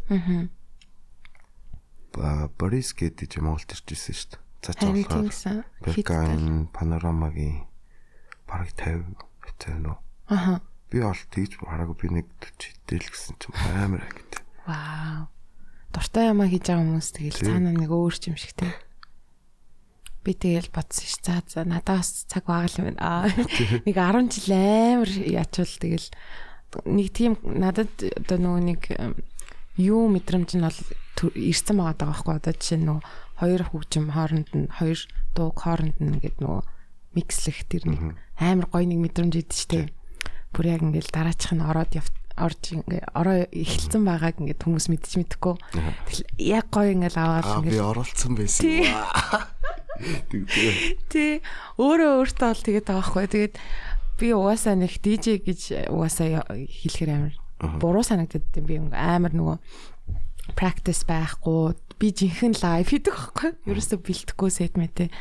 [2.20, 4.44] Аа Борис гэдэг юм Монголд иржсэн шүү дээ.
[4.64, 7.66] За ч болохоор Бекайн панорамагийн
[8.46, 9.98] бараг 50 хэвтэй нөө.
[10.30, 10.62] Аха.
[10.92, 14.46] Би ол тэгж хараагүй би нэг 40 хэдэл гэсэн чинь амар агт.
[14.68, 15.33] Вау.
[15.94, 18.74] Дуртай ямаа хийж байгаа хүмүүс тэгэл цаана нэг өөр юм шиг те.
[20.26, 21.22] Би тэгэл бодсон ш.
[21.22, 23.30] За за надаас цаг бага л юм байна.
[23.30, 23.30] Аа.
[23.86, 26.08] Нэг 10 жил амар ячвал тэгэл
[26.90, 28.82] нэг тийм надад одоо нөгөө нэг
[29.78, 30.80] юу мэдрэмж нь бол
[31.38, 33.06] ирсэн байгаа даа байхгүй одоо жишээ нь нөгөө
[33.38, 35.00] хоёр хөгжим хооронд нь хоёр
[35.38, 36.62] дууг хооронд нь ингээд нөгөө
[37.14, 38.02] микслэх тэр нэг
[38.42, 39.94] амар гоё нэг мэдрэмж идэв штэ.
[40.54, 41.94] Бүр яг ингээд дараачих нь ороод
[42.34, 45.56] орж ингээ ороо эхэлсэн байгааг ингээд хүмүүс мэдчих мэдэхгүй.
[45.62, 48.65] Тэгэл яг гоё ингээл аваад ингээд би оролцсон байсан.
[51.13, 51.46] Тий.
[51.78, 53.26] Өөрөө өөртөө бол тэгээд байхгүй.
[53.30, 53.56] Тэгээд
[54.17, 57.38] би угаасаа нэг DJ гэж угаасаа хэлэхэр амар
[57.78, 59.58] буруу санагдаад би амар нөгөө
[60.58, 61.78] practice байхгүй.
[62.02, 63.50] Би жинхэнэ лайв хийдэг байхгүй.
[63.69, 65.13] Ерөөсө бэлтгэхгүй сет мэтэй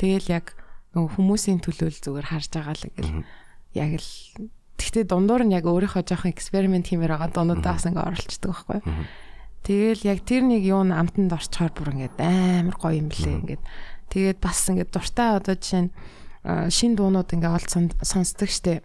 [0.00, 0.56] тэгэл яг
[0.96, 3.28] нөгөө хүмүүсийн төлөөл зүгээр харж байгаа л ингээл
[3.74, 4.08] яг л
[4.78, 7.30] тэгтээ дундуур нь яг өөрийнхөө жоохон эксперимент хиймээр байгаа.
[7.30, 8.80] Дуунуудаас ингээ оролцдог байхгүй.
[9.64, 13.62] Тэгэл яг тэр нэг юу н амтанд орчхоор бүр ингээд амар гоё юм блэ ингээд.
[14.12, 15.90] Тэгээд бас ингээд дуртай одоо жишээ нь
[16.68, 17.70] шин дуунууд ингээ олд
[18.04, 18.84] сонсдог штеп.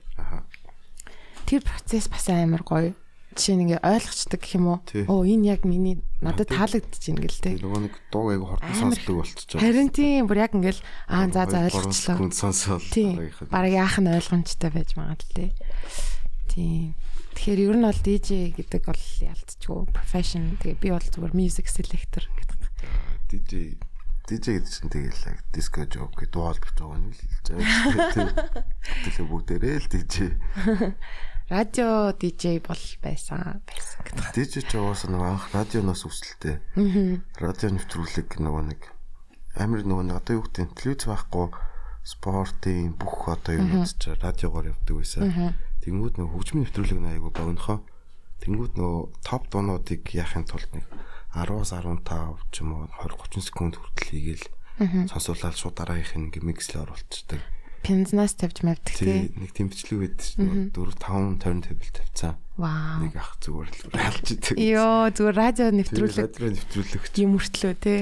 [1.43, 2.95] Тэр процесс бас амар гоё
[3.37, 4.79] жишээ нь ингээ ойлгочдөг гэх юм уу?
[5.05, 7.55] Оо энэ яг миний надад таалагдчих юм гэл те.
[7.61, 9.61] Нөгөө нэг дуу айгу хурдан сонсдог байгаа.
[9.61, 12.17] Харин тийм бүр яг ингээл аа за за ойлгочлоо.
[12.17, 12.85] Хүн сонсоол
[13.53, 15.53] бараг яах нь ойлгомжтой байж магадaltaй.
[16.49, 16.97] Тийм.
[17.37, 20.57] Тэгэхээр ер нь бол DJ гэдэг бол ялцчихгүй profession.
[20.59, 22.59] Тэгээ би бол зүгээр music selector гэдэг.
[23.29, 23.53] DJ
[24.29, 28.65] DJ гэдэг чинь тэгэл яг disco job гэдэг дуу албарч байгаа нь л хэлж байгаа.
[29.05, 30.17] Тэгээ бүгдээрээ л DJ
[31.49, 34.25] радио DJ бол байсан байсан гэдэг.
[34.37, 36.61] DJ ч уусаа нэг анх радионоос үсэлтэй.
[36.77, 37.17] Аа.
[37.41, 38.81] Радио нэвтрүүлэг нөгөө нэг
[39.57, 41.49] амир нөгөө нэг одоо юу гэдэг телевиз байхгүй
[42.05, 45.57] спортын бүх одоо юм ч радиогоор явдаг байсан.
[45.81, 47.81] Тэнгүүд нөгөө хөгжмийн нэвтрүүлэг айгу богинохоо.
[48.45, 50.85] Тэнгүүд нөгөө топ дуунуудыг яахын тулд нэг
[51.33, 54.45] 10-аас 15 ч юм уу 20 30 секунд хүртэл хийгээл
[55.11, 57.41] сонсуулаад шууд дараагийнх нь ингээ микслээ оруулцдаг
[57.83, 59.31] пензнаас тавьж мавдаг тий.
[59.35, 60.71] Нэг тэмцлэг байдаг шүү.
[60.75, 62.33] 4 5 turn table тавьцаа.
[62.59, 63.03] Вау.
[63.03, 64.55] Нэг ах зүгээр л алж идэг.
[64.59, 66.27] Йоо зүгээр радио нэвтрүүлэг.
[66.35, 67.03] Радио нэвтрүүлэг.
[67.19, 67.99] Юм өртлөө тий.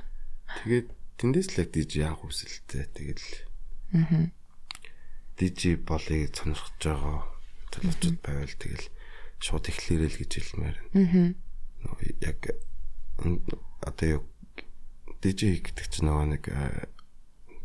[0.64, 2.84] Тэгээд тэндээс л DJ анх үсэлтэй.
[2.92, 3.32] Тэгээд л.
[3.96, 4.28] Аа.
[5.36, 7.18] DJ болыг сонирхож байгаа
[7.72, 8.86] төлөвчд байвал тэгэл
[9.40, 10.78] шууд эхлэрэл гэж хэлмээр.
[10.96, 11.32] Аа.
[12.24, 12.40] Яг
[13.84, 14.22] одоо юу
[15.20, 16.44] DJ гэдэг чинь нөгөө нэг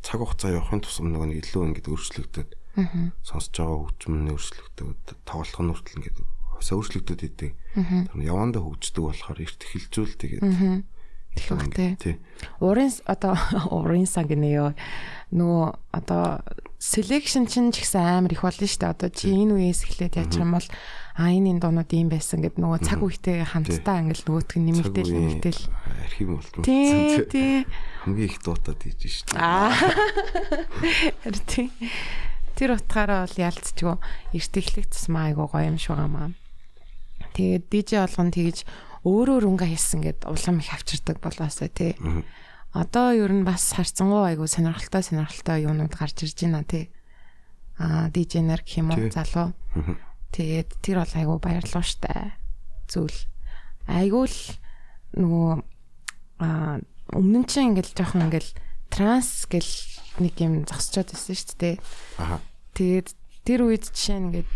[0.01, 2.49] цаг хугацаа явахын тусам нөгөө нэг илүү ингээд өөрчлөгдөд
[3.21, 6.17] сонсож байгаа хөгжим нь өөрчлөгдөд тоглох нь хүртэл ингээд
[6.57, 7.51] хасаа өөрчлөгдөд идэг.
[7.75, 10.43] Тэр явандаа хөгждөг болохоор эрт эхэлжүүл тэгээд
[11.31, 12.19] Тэгвэл
[12.59, 13.39] урын одоо
[13.77, 14.71] урын сан гинэ ёо.
[15.31, 16.43] Нөгөө одоо
[16.75, 18.91] selection чинь ч гэсэн амар их болно шүү дээ.
[18.91, 20.67] Одоо чи энэ үеэс эхлээд яач юм бол
[21.15, 25.11] а энэ энэ доонууд ийм байсан гэд нөгөө цаг үетэй хамтдаа ингээл нөгөөтг нь нэмэгдээл
[25.15, 25.61] нэмэгдээл
[26.03, 26.61] архив болтон.
[26.67, 27.55] Тий, тий.
[28.01, 29.41] Хамгийн их дуутаад ийж шүү дээ.
[29.41, 29.69] Аа.
[31.45, 31.69] Тий.
[32.57, 33.95] Тэр утгаараа бол ялцчихгүй
[34.33, 36.33] эрт эхлэх тусмаа айгуу гоё юм шиг байгаамаа.
[37.37, 38.65] Тэгээд DJ болгон тэгж
[39.05, 41.93] өөрөөр унга хийсэн гэд улам их авчирдаг болоосоо тий.
[42.73, 46.89] Одоо ер нь бас харцангуй айгу сонирхолтой сонирхолтой юунууд гарч ирж байна тий.
[47.77, 49.53] Аа дижнер гэх юм уу залуу.
[50.33, 52.33] Тэгээд тэр бол айгу баярлуу штэ.
[52.89, 53.17] Зүйл.
[53.89, 54.39] Айгу л
[55.17, 55.51] нөгөө
[56.41, 56.79] а
[57.15, 58.51] өмнө нь чинь ингээл жоохон ингээл
[58.91, 59.71] транс гэл
[60.19, 61.75] нэг юм зогсчод байсан шүү дээ.
[62.19, 62.39] Аха.
[62.75, 63.09] Тэгээд
[63.47, 64.49] тэр үед жишээ нь ингээд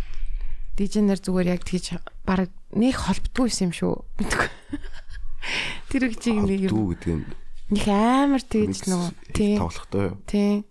[0.76, 3.96] дижнер зүгээр яг тэгж баг нэг холбдгүй юм шүү.
[5.90, 7.26] Тэр их чиг нэг юм Дүү гэдэг нь
[7.72, 9.58] нэг амар тэгж нөгөө тий.
[9.58, 10.18] тоглохтой юу?
[10.30, 10.66] Тий.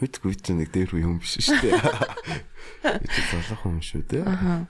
[0.00, 1.78] Мэдгүй чи нэг дээр юм биш шүү дээ.
[3.04, 4.24] Би залах хүн шүү дээ.
[4.24, 4.68] Аха.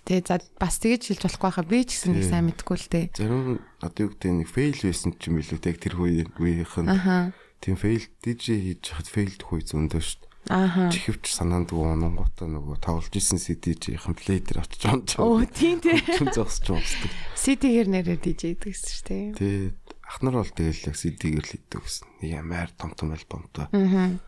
[0.00, 2.30] Гэтэ за бас тэгж хэлж болохгүй хаа би ч гэсэн нэг Тий.
[2.32, 3.06] сайн мэдгүй л дээ.
[3.12, 6.88] Зарим одоо юу гэдэг нэг фейл байсан ч юм билүү тэг тэр үе үеийнх нь
[6.88, 7.32] Аха.
[7.60, 10.22] тийм фейл DJ хийж хад фейлдэх үе зөндөө шүү.
[10.50, 10.90] Аха.
[10.90, 15.14] Чихвч санаанд гоонготой нөгөө тоглож исэн CD-ийн плей дээр очиж онч.
[15.22, 15.94] Оо тийм тий.
[16.18, 17.10] Хүн зогсож уусдаг.
[17.38, 19.26] CD-гэр нэрээ DJ гэдэг гэсэн шүү дээ.
[19.38, 22.06] Тэгээд ах нар бол тэгэл CD-гэр л идэв гэсэн.
[22.26, 23.70] Нэг амар том том альбомтой.
[23.70, 24.18] Аа.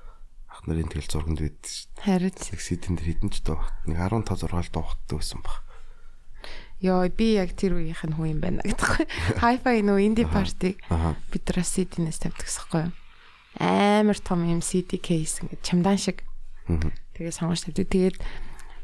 [0.55, 2.07] Ах нарын тэгэл зурганд байдсан шүү дээ.
[2.07, 2.31] Харин
[2.63, 3.59] CD-н дээр хідэн ч доо.
[3.91, 5.67] Нэг 15 6 дуухттай байсан баг.
[6.85, 9.07] ёо би яг тэр үеийнх нь хүн юм байна гэдэггүй.
[9.43, 11.17] Hi-fi нөө инди парти Аха.
[11.33, 12.93] бид нар CD-нээс тавьдаг гэсэхгүй юу.
[13.59, 16.23] Амар том юм CD кейс ингээд чамдан шиг
[17.17, 17.89] тэгээ сонгож тавьдаг.
[17.89, 18.17] Тэгээд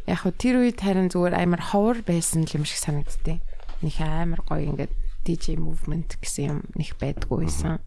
[0.08, 3.44] яг хөө тэр үед харин зүгээр амар ховор байсан юм шиг санагдтыг.
[3.84, 4.92] Них амар гоё ингээд
[5.28, 7.84] DJ movement гэсэн юм них байдгүй байсан.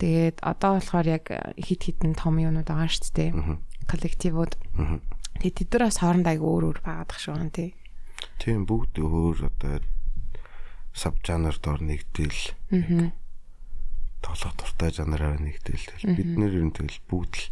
[0.00, 1.28] Тэгээд одоо болохоор яг
[1.60, 3.30] хит хитэн том юмнууд байгаа шүү дээ.
[3.84, 4.56] Коллективууд.
[5.44, 7.70] Тэгээд тэд нар бас хоорондоо айгүй өөр өөр байгаад тах шүү гэн тий.
[8.40, 9.84] Тийм бүгд өөр одоо
[10.96, 12.40] саб жанр дор нэгдэл
[12.72, 13.12] Аа.
[14.24, 15.86] тоглох дуртай жанраар нэгдэл.
[16.16, 17.44] Бид нэр ер нь тэгэл бүгд л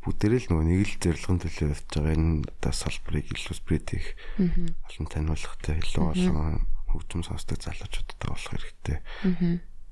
[0.00, 4.06] бүгдээрээ л нөгөө нэг л зорилгын төлөө явж байгаа энэ одоо салбарыг илүү спред их
[4.40, 8.98] олон таниулахтай илүү олон хөгжим сонсдог залуучуудтай болох хэрэгтэй.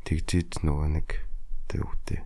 [0.08, 1.08] Тэгжиж нөгөө нэг
[1.68, 2.24] одоо юу гэдэг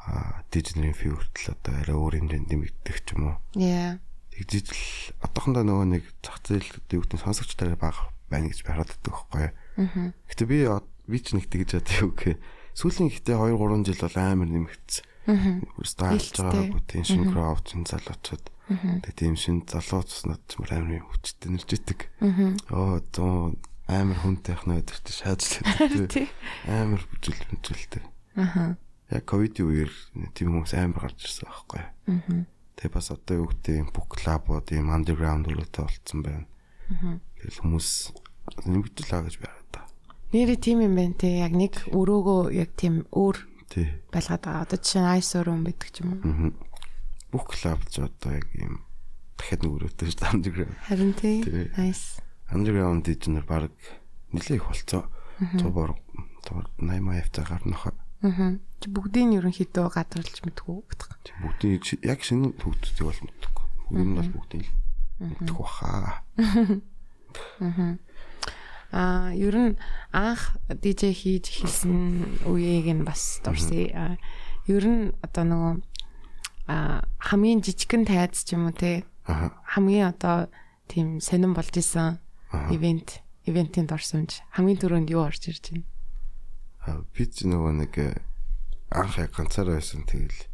[0.00, 3.36] а дижитал фи хүртэл одоо арай өөр хэмжээнд нэмэгдэх ч юм уу.
[3.60, 4.00] Яа.
[4.32, 4.80] Тэгжиж л
[5.20, 9.12] одоохондоо нөгөө нэг зах зээл одоо юу гэдэг сонсогчтой бага байна гэж би хараад байдаг
[9.12, 9.46] байхгүй.
[9.76, 10.12] Аа.
[10.32, 12.40] Гэтэ би би ч нэг тэгж чаддаг юу гэх.
[12.72, 15.04] Сүүлийн ихтэй 2 3 жил бол амар нэмэгдсэн.
[15.28, 15.84] Аа.
[15.84, 18.46] Стайлж байгаагүй тийм шинэ крауд чин залуучууд.
[18.72, 19.04] Аа.
[19.04, 22.00] Тэгээ тийм шинэ залууцснууд ч мөр амар юм хүчтэй нэрждэг.
[22.24, 22.56] Аа.
[22.72, 25.66] Оо зөө амар хүнтэй ахна өдөрт шаажлаа.
[26.70, 28.06] Амар бүжил бүжилтэй.
[28.36, 28.76] Аа.
[29.10, 29.92] Яг ковидын үеэр
[30.34, 31.82] тийм хүмүүс амар гарч ирсэн байхгүй.
[31.82, 32.46] Аа.
[32.78, 36.46] Тэгээ бас одоо юу гэдэг бук клабууд ийм андерграунд өрөөтэй болцсон байна.
[36.90, 37.18] Аа.
[37.42, 37.88] Тэгэл хүмүүс
[38.66, 39.82] нэмэгдэл аа гэж байна да.
[40.30, 41.42] Нэрээ тийм юм байна те.
[41.42, 43.36] Яг нэг өрөөгөө яг тийм өөр
[43.70, 43.86] Тий.
[44.14, 44.62] байлгаад байгаа.
[44.66, 46.22] Одоо жишээ нь айс өрөө байдаг ч юм уу.
[46.26, 46.50] Мгм.
[47.30, 48.82] Бук клаб ч одоо яг ийм
[49.38, 50.78] дахиад нэг өрөөтэй шүү дээ андерграунд.
[50.86, 51.36] Харин тий.
[51.78, 52.22] Nice.
[52.50, 53.70] Underground дижнер баг
[54.34, 55.06] нэлээ их болцоо.
[55.40, 55.96] 100 бор
[56.44, 57.94] 80 маяг та гарнах.
[58.22, 58.58] Аа.
[58.80, 60.76] Чи бүгдийг нь ерөнхийдөө гадарлаж мэдгүй.
[61.40, 63.66] Бүгдийн чи- яг шинэ төгтдөг бол мэдхгүй.
[63.88, 64.72] Бүгд нь бол бүгдийг л
[65.24, 66.20] мэдэх баха.
[68.92, 69.76] Аа, ер нь
[70.10, 73.86] анх DJ хийж эхэлсэн үеийг нь бас дурсъя.
[73.94, 74.16] Аа,
[74.68, 75.74] Ер нь одоо нөгөө
[76.68, 79.02] аа хамгийн жижигхэн тайз ч юм уу те
[79.66, 80.46] хамгийн одоо
[80.90, 82.18] тийм сонирн болж исэн
[82.70, 85.86] ивент ивентийн дорсомж хамгийн түрүүнд юу орж ирж байна?
[86.86, 88.16] А, Би ч нөгөө нэг э,
[88.90, 90.50] анх яг ганцаараа байсан тэгэл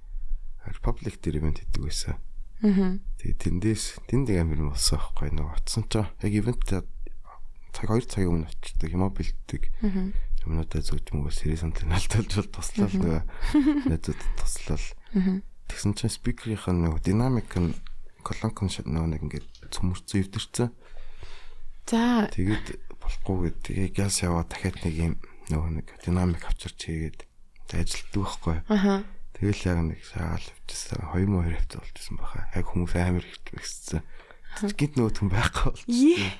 [1.26, 2.16] дээр ивент хийдэг байсан.
[2.62, 2.98] Аа.
[3.22, 6.86] Тэгээ тэндээс тэнд яг амир болсон байхгүй нөгөө очсон ч яг ивент цаг
[7.76, 9.62] 2 цагийн өмнө очдог юм аа бэлддэг.
[9.84, 10.10] Аа.
[10.46, 13.20] Юмнуудаа зүгт мөгөө сэрийн самтын алдалж бол туслал нөгөө
[13.90, 14.86] найзууд туслал.
[15.14, 15.38] Аа.
[15.68, 17.74] Тэгсэн чинь спикерийнх нь нөгөө динамик нь
[18.24, 20.70] колонкон нөгөө нэг ингээд цөмөрцөн өвдөрцөн.
[21.86, 22.66] За Тэгээд
[22.98, 25.14] болохгүй гээд тэгээ газ яваа дахиад нэг юм
[25.52, 27.20] нөгөө нэг динамик авчирч хийгээд
[27.72, 28.56] ажилтдаг байхгүй.
[28.70, 29.04] аха.
[29.37, 31.00] Тэгэл яг нэг шагаал авчихсан.
[31.12, 32.48] 2 мөр хавцаа болчихсон баха.
[32.56, 34.00] Яг хүмүүс амар ихт бэссэн.
[34.76, 36.32] Гинт нөгөөт хүн байхгүй болчихсон.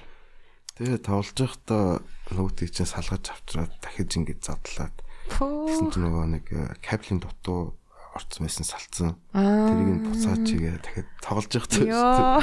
[0.77, 1.85] Тэгээ тоглож байхдаа
[2.33, 4.97] нөгөөтийг чинь салгаж авчраад дахиж ингэж задлаад
[5.33, 7.81] тэгсэн чинь нөгөө нэг э, кабелийн дутуу
[8.13, 9.11] орцсон байсан салцсан.
[9.33, 12.41] Тэрийг нь буцаач игээ дахиад тоглож байхдаа Йоо.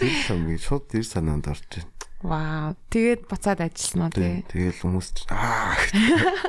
[0.00, 1.97] тэр хамгийн шууд тэр санаанд орж байна.
[2.22, 2.74] Вау.
[2.90, 4.42] Тэгээд буцаад ажилласан уу тий?
[4.50, 5.78] Тэгэл хүмүүс аа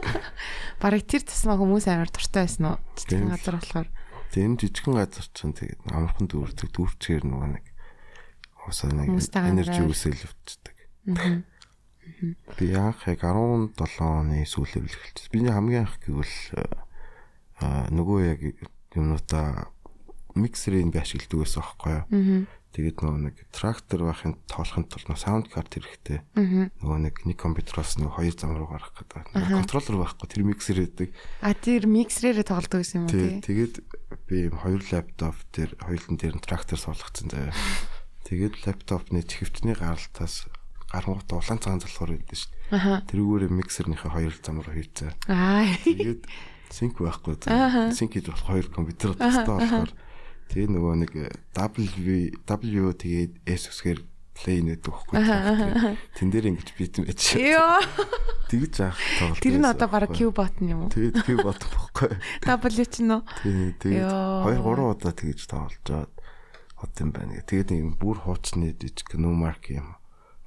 [0.82, 2.78] Бараг тэр тасмаа хүмүүс амар дуртай байсан уу?
[2.98, 3.30] Тийм.
[3.30, 3.88] Жижигхэн газар болохоор.
[4.34, 7.66] тийм жижигхэн газар чинь тэгээд амархан дүүрдэг дүүрчээр нөгөө нэг
[8.66, 10.76] усаа нэг энержи үсэл өвчдөг.
[12.58, 15.34] Би анх яг 17 оны сүүлээр л эхэлчихсэн.
[15.34, 16.38] Биний хамгийн анх гэвэл
[17.62, 18.42] аа нөгөө яг
[18.98, 19.70] юмнуудаа
[20.34, 22.06] миксерийг би ашигладаг байсан байхгүй юу?
[22.70, 26.22] Тэгээд нөгөө нэг трактор байхын тоолохын тулд саунд карт хэрэгтэй.
[26.38, 29.34] Нөгөө нэг нэг компьютероос нөгөө хоёр зам руу гарах гэдэг.
[29.34, 31.10] Контроллер байхгүй тэр миксер гэдэг.
[31.42, 33.76] А тэр миксрээрээ тоглодог гэсэн юм уу Тий, тэгээд
[34.30, 37.58] би хоёр лаптоп дээр хоёулын дээр нь трактор суулгацсан заяа.
[38.30, 40.46] Тэгээд лаптопны чихвчний гаралтаас
[40.94, 43.10] гарангуут улаан цагаан залхуур байдаг шүү дээ.
[43.10, 45.12] Тэрүүгээр миксерийнхээ хоёр зам руу хийцээ.
[45.34, 45.66] Аа.
[45.82, 46.30] Тэгээд
[46.70, 47.42] синк байхгүй.
[47.98, 49.90] Синк хийж болох хоёр компьютер тустай болохоор
[50.50, 51.12] тэгээ нөгөө нэг
[51.54, 52.14] W
[52.50, 54.00] W тэгээд S үсгээр
[54.34, 55.20] play нэдэг байхгүй.
[56.18, 57.36] Тэн дээр ингэж битэн байж.
[57.38, 57.80] Йоо.
[58.50, 59.44] Тэгж яах тоглолт.
[59.44, 60.92] Тэр нь одоо бараг Q button юм уу?
[60.92, 62.12] Тэгээд Q button байхгүй.
[62.50, 63.22] W ч нөө.
[63.46, 64.50] Тэгээ тэгээд Йоо.
[64.50, 66.14] 2 3 удаа тэгж тоглож жаад
[66.80, 67.46] хот юм байна гэ.
[67.46, 70.00] Тэгээд нэг бүр хуучны жижиг no mark юм.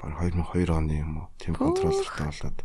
[0.03, 1.28] Баг 2002 оны юм уу?
[1.38, 2.59] Тим контроллертай болоод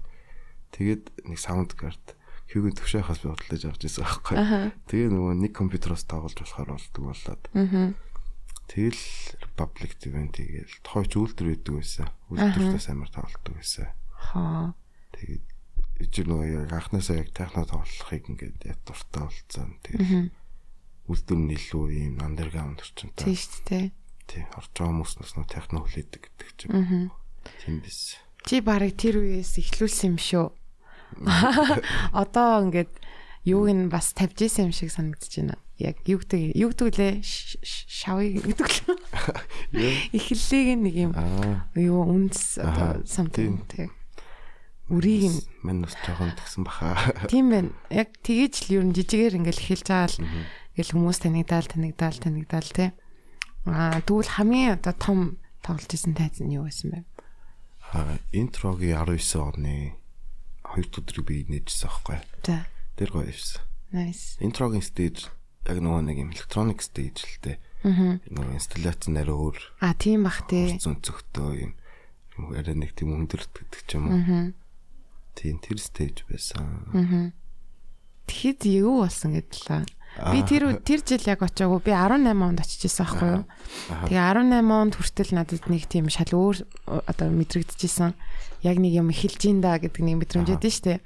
[0.74, 2.16] тэгээд нэг саунд карт
[2.48, 4.36] Q-гийн төвшөөхөөс би бодлож авч ирсэн байхгүй.
[4.88, 7.43] Тэгээ нөгөө нэг компьютероос тоглож болохоор болдог болоод.
[8.68, 9.04] Тэгэл
[9.43, 12.08] Republic event тэгэл тохойч үйлдвэр өгдөг байсан.
[12.32, 13.88] Үйлдвэртээс амар тоглолдог байсан.
[14.12, 14.76] Хаа.
[15.16, 15.45] Тэгээд
[16.04, 19.80] ичиг нөгөө яг анхнаасаа яг техно тоглохыг ингээд яг дуртай болсон.
[19.88, 20.32] Тэгээд
[21.08, 23.24] үйлдвэр нь илүү ийм underground орчинтай.
[23.24, 23.86] Тийм шүү дээ.
[24.28, 27.12] Тий, орж байгаа хүмүүснээс нөгөө техно хүлээдэг гэдэг чинь.
[27.64, 28.20] Тийм биз.
[28.43, 30.48] Чи барыг тэр үеэс ихлүүлсэн юм шүү.
[32.12, 32.91] Одоо ингээд
[33.47, 35.55] юуг нь бас тавьж исэн юм шиг санагдаж байна.
[35.80, 38.97] Яг юу гэдэг юу гэдэг лээ шавыг гэдэг л.
[40.12, 41.12] Эхлэлийг нэг юм
[41.78, 43.93] юу үнс одоо something тийм.
[44.91, 46.95] Үрийг нь мань бас жоохон тгсэн баха.
[47.32, 47.72] тийм байна.
[47.91, 50.20] Яг тгийж л ер нь жижигээр ингээл эхэлж байгаа л
[50.76, 52.89] ингээл хүмүүс танигдаал танигдаал танигдаал тий.
[53.68, 55.20] Аа тэгвэл хамгийн одоо том
[55.64, 56.99] тоглож исэн тайз нь юу байсан бэ?
[57.91, 59.95] Аа, интрогийн 19 оны
[60.78, 62.20] хоёр өдрийг би нээжсэн аахгүй.
[62.46, 62.64] За.
[62.96, 63.62] Тэр гоё байсан.
[63.92, 64.38] Nice.
[64.44, 65.26] Интрогийн стейж
[65.66, 67.58] яг нөгөө нэг юм электроник стейж л дээ.
[67.88, 68.22] Аа.
[68.30, 70.78] Нөгөө инсталляц нэр өөр А тийм бах тий.
[70.78, 71.74] зүүн цогтой юм.
[72.38, 74.22] юм арай нэг тийм өндөрт гэдэг ч юм уу.
[74.22, 74.48] Аа.
[75.34, 76.62] Тийм тэр стейж байсан.
[76.94, 77.32] Аа.
[78.28, 79.84] Тэгэхэд юу болсон гэдэлээ.
[80.18, 81.80] Би тэр тэр жил яг очиагүй.
[81.86, 83.43] Би 18 онд очиж исэн аахгүй юу?
[84.09, 86.65] Тэгээ 18 онд хүртэл надад нэг тийм шал өөр
[87.05, 88.18] одоо мэдрэгдэжсэн.
[88.65, 91.05] Яг нэг юм эхэлж ин да гэдэг нэг мэдрэмжэд нь штэ.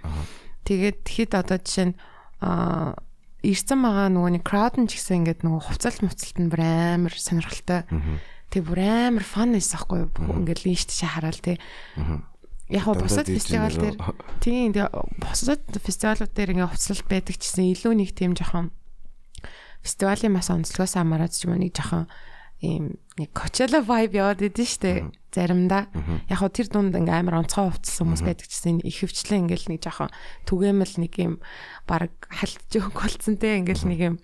[0.64, 1.96] Тэгээд тэгэхэд одоо жишээ нь
[2.40, 2.96] аа
[3.44, 7.12] ирсэн байгаа нөгөө нэг crowd нь ч гэсэн ингээд нөгөө хувцалт муцалт нь бүр амар
[7.12, 7.84] сонирхолтой.
[8.48, 10.12] Тэгээ бүр амар фан байсан аахгүй юу?
[10.40, 11.60] Ингээд линч тийш хараал тий.
[12.72, 14.00] Яг гоо бусад фестивал дээр
[14.40, 14.72] тийм
[15.20, 18.72] бусад фестивалууд дээр ингээ хувцалт байдаг ч гэсэн илүү нэг тийм жоохон
[19.82, 22.06] фестивалийн мас онцлогоос амаараад ч юм уу нэг жоохон
[22.62, 25.90] ийм нэг Coachella vibe яваад идэв штэ заримдаа.
[26.30, 29.82] Яг гоо тэр дунд ингээ амар онцгой хувцалсан хүмүүс байдаг гэсэн их хвчлэн ингээл нэг
[29.82, 30.14] жоохон
[30.46, 31.34] түгээмэл нэг юм
[31.90, 34.16] баг халтж өгөх болсон те ингээл нэг юм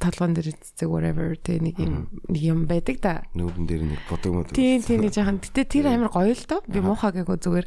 [0.00, 3.14] толгоон дээр цэцэг whatever те нэг юм нэг юм байдаг да.
[3.36, 4.48] нүүрэн дээр нэг бодог мод.
[4.56, 5.44] Тийм тийм нэг жоохон.
[5.44, 6.64] Гэтэ тэр амар гоё л доо.
[6.64, 7.66] Би муухагээгүй зүгээр.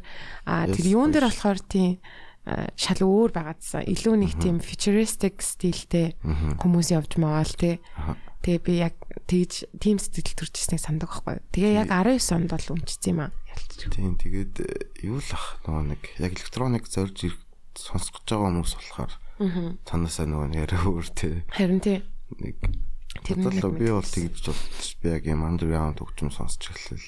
[0.50, 2.02] Аа тэр юун дээр болохоор тийм
[2.78, 3.84] шал өөр байгаадсан.
[3.88, 6.16] Илүү нэг тийм futuristic стилтэй
[6.60, 7.76] хүмүүс явж байгаа л тий.
[8.42, 8.94] Тэгээ би яг
[9.26, 11.42] тэгж тийм сэтгэл төрж ирснийг санддаг байхгүй.
[11.52, 13.30] Тэгээ яг 19 онд бол өмчсөн юм аа.
[13.90, 17.34] Тийм тэгээд э, юу л ах нөгөө нэг яг электроник зорж
[17.74, 19.12] сонсгож байгаа хүмүүс болохоор
[19.84, 21.42] танаасаа нөгөө нэрээ өөр те.
[21.50, 22.02] Харин тий.
[22.38, 22.56] нэг
[23.26, 24.96] яг би бол тэгж бодчих.
[25.02, 27.06] Би яг юм underground хөгжим сонсч эхлэл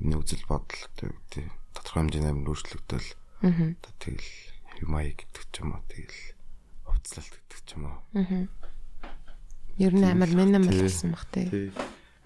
[0.00, 1.48] миний үзэл бодол тий.
[1.76, 3.08] Тодорхой хэмжээний амин өөрчлөгдөл
[3.42, 3.74] Аа.
[4.02, 4.30] тэгэл
[4.82, 6.18] юмай гэдэг ч юм уу тэгэл
[6.86, 7.98] хувцлалт гэдэг ч юм уу.
[9.78, 10.82] Ер нь амар минимал Тий.
[10.82, 11.46] болсон бах тий.
[11.46, 11.68] тий.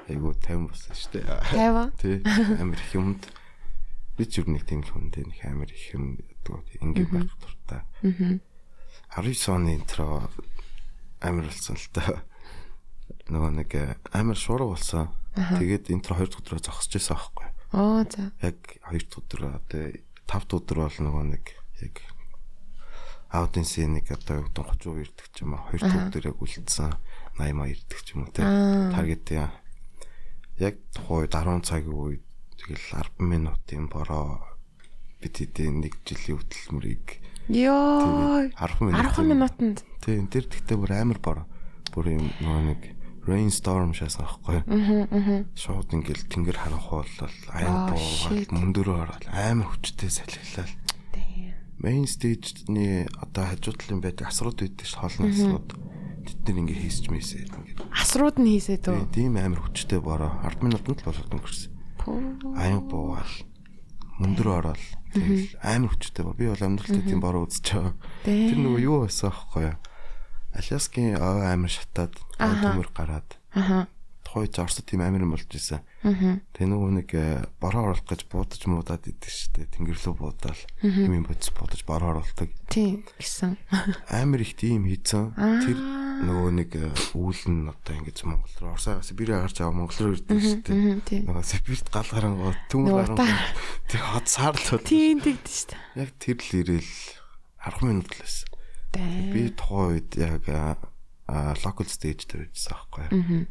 [0.09, 1.25] Айгу 50 болсон шүү дээ.
[1.53, 1.93] 50.
[2.01, 2.17] тий.
[2.61, 3.23] Амар их юмд.
[4.17, 7.33] Би ч юу нэг тийм л хүн дээ нэг амар их юм одоо ингээд байх
[7.41, 7.83] дуртай.
[9.13, 10.29] Аа 19 оны интро
[11.21, 12.25] амар болсон л та.
[13.29, 15.13] Нөгөө нэг э, амар шуурга болсон.
[15.37, 17.49] Тэгээд интро 2 дахь өдрөө зогсож байсан аахгүй.
[17.77, 18.33] Оо за.
[18.41, 18.57] яг
[18.89, 19.85] 2 дахь өдөр одоо
[20.33, 21.45] 5 дахь өдөр бол нөгөө нэг
[21.85, 21.95] яг
[23.29, 26.91] аудиенсийн нэг одоо юу гэдэг 30% ирдэг ч юм 2 дахь өдөр яг үлдсэн
[27.37, 28.41] 80 маа ирдэг ч юм уу те.
[28.97, 29.29] Таргет
[30.57, 32.25] яг тухайд 10 цагийн үед
[32.57, 34.41] тэгэл 10 минутын бороо.
[35.21, 37.21] Бид хэдийн нэг жилийн хөтөлмөрийг
[37.53, 38.49] Йоо.
[38.57, 39.79] 10 минут 10 минутанд.
[40.01, 41.47] тийм тэр тэгтээ бүр амар бороо.
[41.93, 42.81] Бүр юм нөгөө нэг
[43.27, 48.03] rainstorm шаасан аахгүй Аа шууд ингээл тэнгэр харанхуул бол Аа, аян боо
[48.51, 50.73] мөндөрөө ороод амар хүчтэй салхилал
[51.83, 55.75] main stage-ний одоо хажуу талын байдаг асрууд байдаг ш хоолны асрууд.
[56.23, 59.11] Тэд нар ингээ хийсч мэйсээ ингээ Асрууд нь хийсээ дөө.
[59.11, 60.31] тийм амар хүчтэй бороо.
[60.47, 61.71] 10 минутанд л болоод өнгөрсөн.
[62.55, 63.35] Аян буугаал.
[64.23, 67.51] Мөндөрөө ороод тэгэл амар хүчтэй боо би бол амьдралтаа тийм бороо
[68.23, 68.55] Дээ.
[68.55, 69.79] тэр нөгөө юу байсан аахгүй юу
[70.53, 73.89] Аляскийн аваа амар шатаад төмөр гараад Аха.
[74.33, 75.81] тухайд Оросд тийм амар юм болж исэн.
[76.05, 76.41] Аа.
[76.57, 79.69] Тэгээ нөгөө нэг э, бороо оруулах гэж буудаж муудаад идэг штэ.
[79.77, 80.61] Тэнгэр рүү буудаал.
[80.81, 82.49] Юм бодис буудаж бороо оруулдаг.
[82.73, 83.61] Тийм гэсэн.
[84.09, 85.37] Амар их тийм хийцэн.
[85.37, 85.77] Тэр
[86.23, 90.17] нөгөө нэг э, үүлэн нь одоо ингэж Монгол руу Оросоос Сибирь гарч аваа Монгол руу
[90.17, 91.21] ирдэг тий.
[91.29, 93.49] Нөгөө Сибирьт гал гарангууд Нөгөө гарангууд
[93.91, 94.87] тэг хот саарлууд.
[94.87, 95.77] Тийм тэгдэж штэ.
[95.99, 96.93] Яг тэр л ирээл
[97.69, 98.52] 10 минут л байсан.
[98.93, 99.33] Дээ.
[99.33, 100.45] Би тухайн үед яг
[101.65, 102.77] local stage дээр байжсан.
[103.11, 103.49] Мгм.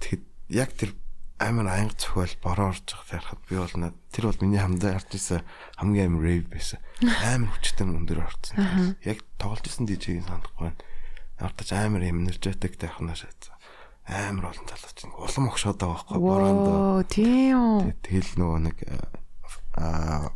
[0.00, 0.24] Тэгэхэд
[0.54, 0.90] яг тэр
[1.38, 5.42] амар анги цохол бороо орж байгаа ярахад би бол тэр бол миний хамдаа харж исэн
[5.78, 6.80] хамгийн амар rave байсан.
[7.30, 8.96] Амар хүчтэй өндөр орсон.
[9.06, 10.80] Яг тоглож исэн DJ-ийг санахгүй байна.
[11.38, 13.54] Артач амар energetic тайхнаа шатсан.
[14.08, 16.66] Амар олон залууч улам огшоод байгаа байхгүй бороонд.
[16.66, 17.60] Воо, тийм.
[17.86, 18.76] Тэг- Тэгэл нөгөө нэг
[19.78, 20.32] аа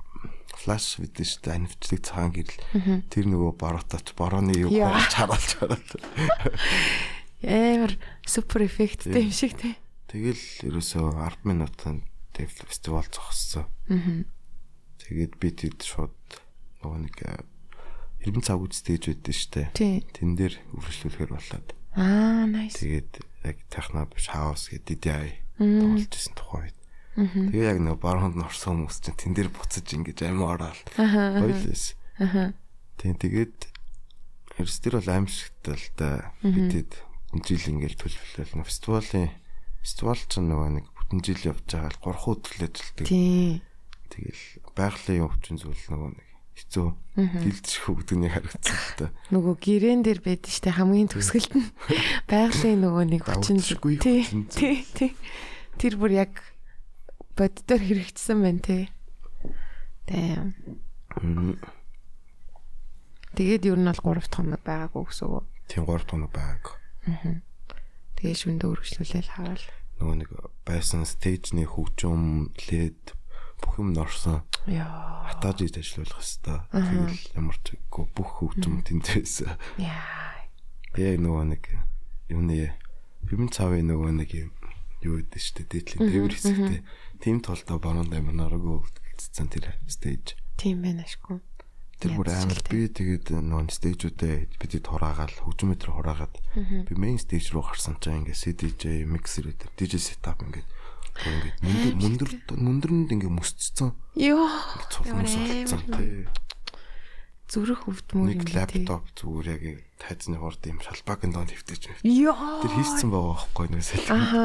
[0.63, 2.59] флаш видэн шүү дээ анивчлыг цагаан гэрэл
[3.11, 5.91] тэр нөгөө бороточ борооны юу хараалж хараал.
[7.43, 7.93] Амар
[8.23, 9.75] супер эффекттэй юм шиг тий.
[10.07, 13.67] Тэгэл ерөөсөө 10 минутанд тэг фестивал зогссон.
[13.91, 14.23] Аа.
[15.03, 16.15] Тэгээд би тэд шууд
[16.87, 17.17] нөгөө нэг
[18.23, 19.63] хэрмэн цаг үстэж байдсан штэ.
[19.75, 20.07] Тий.
[20.15, 22.79] Тэн дээр үргэлжлүүлэхээр болоод Аа, nice.
[22.81, 26.79] тэгээд яг техно шаус гэдэг DDI тоглож исэн тухай үед.
[27.17, 31.97] Тэгээ яг нөгөө баруунд нь орсон хүмүүс чинь тэн дээр буцаж ингэж амин ороод ойлээс.
[32.97, 33.59] Тийм тэгээд
[34.57, 36.33] ерөөс тэр бол аимшигтай л да.
[36.41, 36.93] Бидэд
[37.37, 39.31] энэ жил ингээл төлөвлөл нөө фестивалийн
[39.85, 43.07] фестивал ч нөгөө нэг бүтэн жил явж байгаа л 3 өдөр ажилтдаг.
[43.09, 43.61] Тий.
[44.13, 44.43] Тэгэл
[44.77, 46.87] байгалийн өвчин зүйл нөгөө нэг хэцүү
[47.17, 49.07] дэлдэх хөвгдөгний харагдсан л да.
[49.33, 51.69] Нөгөө гэрэн дээр байдаг штэ хамгийн төгсгөлт нь
[52.31, 53.57] байгалийн нөгөө нэг хүчин.
[54.53, 55.17] Тий, тий.
[55.81, 56.52] Тэр бүр яг
[57.37, 58.85] боддоор хэрэгжсэн байна тий.
[60.07, 60.53] Damn.
[61.23, 61.57] Мм,
[63.33, 65.49] Тэгээд ер нь бол 3 дахь хоног байгаагүй гэсэн үг.
[65.65, 66.77] Тийм 3 тоног байг.
[68.21, 69.67] Тэгээ шүндө үргэлжлүүлэл хараал.
[69.97, 70.31] Нөгөө нэг
[70.69, 73.17] байсан стейжний хөгжим лед
[73.57, 74.45] бүх юм норсон.
[74.69, 75.25] Яа.
[75.33, 76.61] Хатааж иж ажиллах хэвээр.
[76.77, 79.57] Тэгэл ямар ч үгүй бүх хөгжим тэнд байсан.
[79.81, 80.45] Яа.
[80.93, 81.65] Би яг нөгөө нэг
[82.29, 82.77] юуны
[83.25, 84.53] бимэн цавын нөгөө нэг юм
[85.07, 86.81] юу гэдэг штэ дээдлийн тээвэр хэсэгтэй.
[87.23, 90.35] Тим толдоо баруун амар норог өвдөлцсөн тэр стейж.
[90.59, 91.43] Тийм байна ашгүй.
[92.03, 96.35] Тэр бүр амар би тэгээд нөгөө стейжүүдээ бидэд хураагаал хөгжмөө тэр хураагаад
[96.91, 100.67] би мейн стейж руу гарсан чинь ингээ CDJ миксер дээр DJ setup ингээ
[101.15, 104.51] бүр ингээ мөндөр мөндөр мөндөрөнд ингээ мөсцсөн Йоо.
[104.91, 106.27] цулмас болсон тий
[107.53, 112.01] Зүрх өвдмөр юм нэг лаптоп зүгээр яг тайзны хурд юм шалбагийн донд хөвтөж байна.
[112.09, 112.65] Йоо.
[112.65, 114.09] Тэр хийцэн байгаа байхгүй нөөсөл.
[114.09, 114.45] Аха.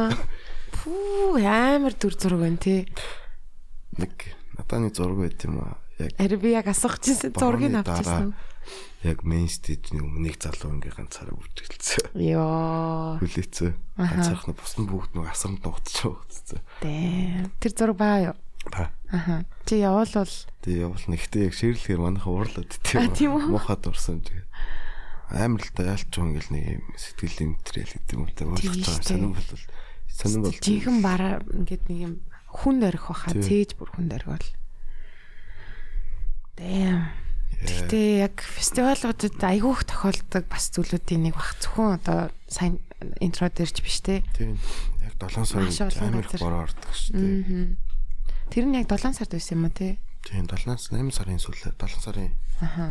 [0.75, 2.83] Пүү амар дүр зураг байна тий.
[3.95, 4.11] Нэг
[4.59, 5.79] надад нэг зураг байт юм аа.
[6.03, 8.35] Яг Ари би яг асуух гэсэн зургийг авчихсан.
[9.07, 12.11] яг мейн стейжний өмнө нэг залуу ингээ ганцаараа үржилсэн.
[12.11, 13.23] Йоо.
[13.23, 13.71] Хүлээцээ.
[13.95, 16.27] Ганцаарх нь бус нь бүгд нэг байгаа.
[16.83, 17.47] Дээ.
[17.63, 18.35] Тэр зураг баа юу?
[18.71, 18.91] Ба.
[19.11, 19.45] Аха.
[19.71, 22.71] Явал бол Тэгээ явал нэгтээ яг ширлэхээр манайха уурлаад
[23.15, 23.47] тийм үү?
[23.51, 24.47] Мухад орсон тэгээ.
[25.27, 28.99] Амар л да ялч хүн ингээл нэг юм сэтгэл имтрэл гэдэг юм Тийм уурлах шүү
[28.99, 29.07] дээ.
[29.07, 29.51] сонирн бол
[30.07, 32.13] сонирн бол жинхэнэ бараа ингээд нэг юм
[32.47, 34.49] хүн дөрөх баха цээж бүр хүн дөрөх бол.
[36.57, 37.11] Damn.
[37.57, 42.79] Гэтэ яг фестивалуудад айгүйх тохиолддог бас зүйлүүдийн нэг бах зөвхөн одоо сайн
[43.21, 44.21] интро дээрч биш те.
[44.37, 44.57] тийм
[45.01, 45.69] яг 7 сарын
[46.05, 47.86] амар бороо ордог шүү дээ.
[48.47, 48.51] Аа.
[48.55, 49.99] Тэр нь яг 7 сард байсан юм уу те?
[50.23, 52.31] Тийм 7-аас 8 сарын сүүлээр 7 сарын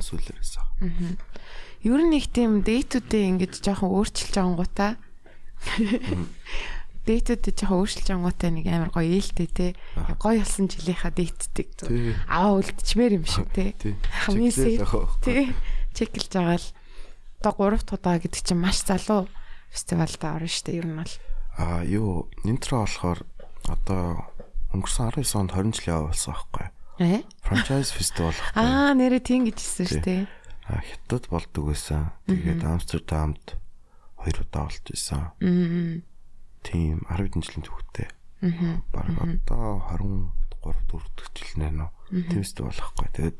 [0.04, 1.16] сүүлээр байсан.
[1.80, 5.00] Ер нь их тийм дэйтүүдээ ингэж жоохон өөрчилж гутаа.
[7.08, 9.66] Дэйтүүдээ жоохон өөрчилж гутаа нэг амар гоё ээлтэй те.
[10.20, 11.68] Гоё болсон жилийнхаа дэйтдэг.
[12.28, 13.72] Аваа үлдчмээр юм шиг те.
[14.28, 14.84] Хамгийн.
[15.24, 15.52] Тий.
[15.96, 16.68] Чеклж байгаа л
[17.40, 19.28] одоо 3 удаа гэдэг чинь маш залуу
[19.70, 21.14] фестивалд орно шүү дээ ер нь бол.
[21.56, 23.22] Аа юу интро болохоор
[23.68, 24.26] одоо
[24.76, 26.66] өнгөрсөн 19 онд 20 жил явуулсан байхгүй.
[27.00, 27.20] Э?
[27.44, 28.36] Franchise festival.
[28.56, 30.22] Аа нэрээ тийм гэж хэлсэн шүү дээ.
[30.68, 32.12] А хятад болдог байсан.
[32.24, 33.60] Тэгээд Амстердамд
[34.16, 35.32] хоёр удаа болж исэн.
[35.40, 36.02] Мм.
[36.64, 38.08] Тийм 10 хэдэн жилийн түүхтэй.
[38.42, 38.82] Мгм.
[38.90, 40.32] Бараг одоо 23
[40.64, 41.90] 4 дэх жил нэ нөө.
[42.32, 43.08] Фестивал байхгүй.
[43.14, 43.38] Тэгээд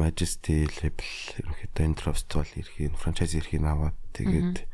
[0.00, 4.64] Majesty Label ерөнхийдөө интро фестивал ирэх, франчайз ирэх аваад тэгээд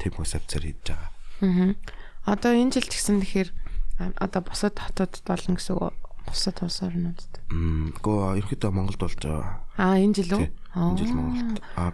[0.00, 1.12] тийм концепцээр хийж байгаа.
[1.44, 1.76] Мгм.
[2.24, 3.50] Одоо энэ жил ч гэсэн тэгэхээр
[3.98, 5.94] одоо бусад хотод болно гэсэн үг.
[6.28, 7.20] Бусад улс орнууд.
[7.50, 9.64] Мм, гоо ерөнхийдөө Монголд болж байгаа.
[9.80, 10.46] Аа энэ жил үү?
[10.76, 11.58] Энэ жил Монголд.
[11.76, 11.92] А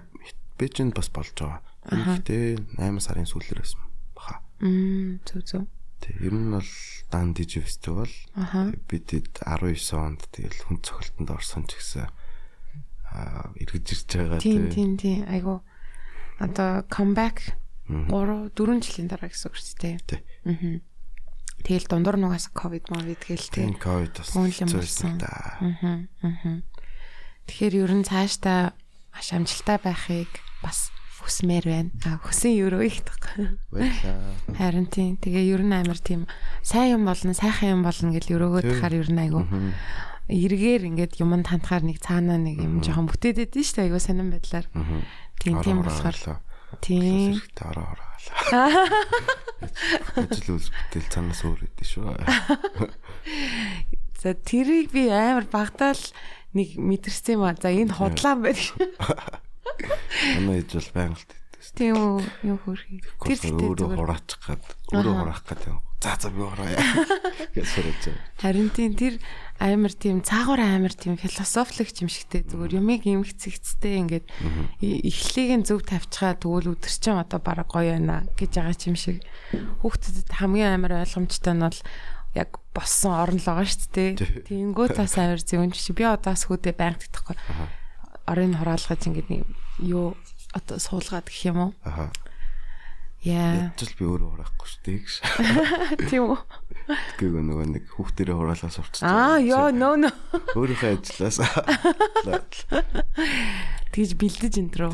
[0.59, 1.61] Бээжинд бас болж байгаа.
[1.84, 3.80] Гэхдээ 8 сарын сүүлээр байсан
[4.14, 4.40] баха.
[4.61, 5.64] Мм зүг зүг.
[6.02, 6.14] Тэг.
[6.20, 6.70] Ер нь бол
[7.11, 8.11] Дан Диж фестивал.
[8.90, 12.07] Бидэд 19 онд тэгэл хүн цогцолтонд орсон ч гэсэн
[13.14, 14.74] аа эргэж ирж байгаа Тийм тий.
[14.74, 15.20] тийм тийм.
[15.30, 15.62] Айгу
[16.42, 17.55] одоо comeback
[17.86, 18.09] Мгм.
[18.11, 19.96] 3 4 жилийн дараа гэсэн үг шүү дээ.
[20.09, 20.20] Тий.
[20.48, 20.80] Аа.
[21.62, 23.70] Тэгэл дундуур нугаас ковид мовид гээл тий.
[23.78, 25.61] ковид бас байсан да.
[25.62, 26.61] Аа.
[27.46, 28.74] Тэгэхээр ер нь цаашдаа
[29.14, 30.32] маш амжилттай байхыг
[30.64, 30.90] бас
[31.24, 31.90] хүсмээр байна.
[32.05, 33.00] А хүсэн өрөө их.
[33.72, 34.36] Баярлаа.
[34.61, 35.16] Харин тийм.
[35.16, 36.28] Тэгээ ер нь амар тийм
[36.61, 39.48] сайн юм болно, сайхан юм болно гэж өрөөгөө тахаар ер нь айгу.
[40.28, 44.32] Эргээр ингээд юм тантахаар нэг цаанаа нэг юм жоохон бүтээдэд нь шүү дээ айгу сонирн
[44.36, 44.66] байдлаар.
[45.40, 46.16] Тийм тийм болохоор
[46.80, 47.40] тийм.
[47.54, 48.14] Тараа ороолаа.
[50.16, 52.14] Ажил үйл бүтээл цанаас өөр өгдөө шүү.
[54.20, 56.00] За тэрийг би амар багтаал
[56.56, 57.54] нэг мэдэрсэн юм а.
[57.58, 58.72] За энэ худлаан байдаг.
[60.40, 61.43] Манай ээж бол байнга л дийдээс.
[61.72, 62.20] Тийм үү?
[62.44, 63.00] Юу хөрхий.
[63.00, 64.62] Тэр Тэр өөрөө хураачих гад
[64.92, 65.72] өөрөө хураах гэдэг.
[66.04, 66.76] За за би хураая.
[67.56, 68.20] байгаа.
[68.36, 69.16] Харин тийм тэр
[69.56, 74.26] амар тийм цаагуур амар тийм философик юм шигтэй зүгээр юмыг юм хэцэгцтэй ингээд
[74.84, 79.24] эхлээг нь зөв тавьчихаа тэгвэл өдөр чинь одоо бараг гоё байна гэж байгаа юм шиг
[79.80, 81.80] хүүхдэд хамгийн амар ойлгомжтой нь бол
[82.34, 84.10] яг боссон орон л байгаа шүү дээ.
[84.50, 87.36] Тэнгөө тас амар зөвөн чи би одоо бас хүүдээ байнг гэдэгхгүй.
[88.26, 89.42] Орын хураалгаж ингээд нэг
[89.78, 90.18] юу
[90.55, 91.72] одоо суулгаад гэх юм уу?
[91.82, 92.14] Аха.
[93.24, 93.72] Яа.
[93.72, 95.00] Ячил би өөрөө хураахгүй шүү дээ.
[96.12, 96.38] Тийм үү?
[97.16, 99.00] Тэгэхгүй нөгөө нэг хүүхдэрээ хураалаа сурч.
[99.00, 100.12] Аа ёо нөө нөө.
[100.52, 101.40] Өөрийнхөө ажлаас.
[103.96, 104.92] Тэгж бэлдэж энтрөө.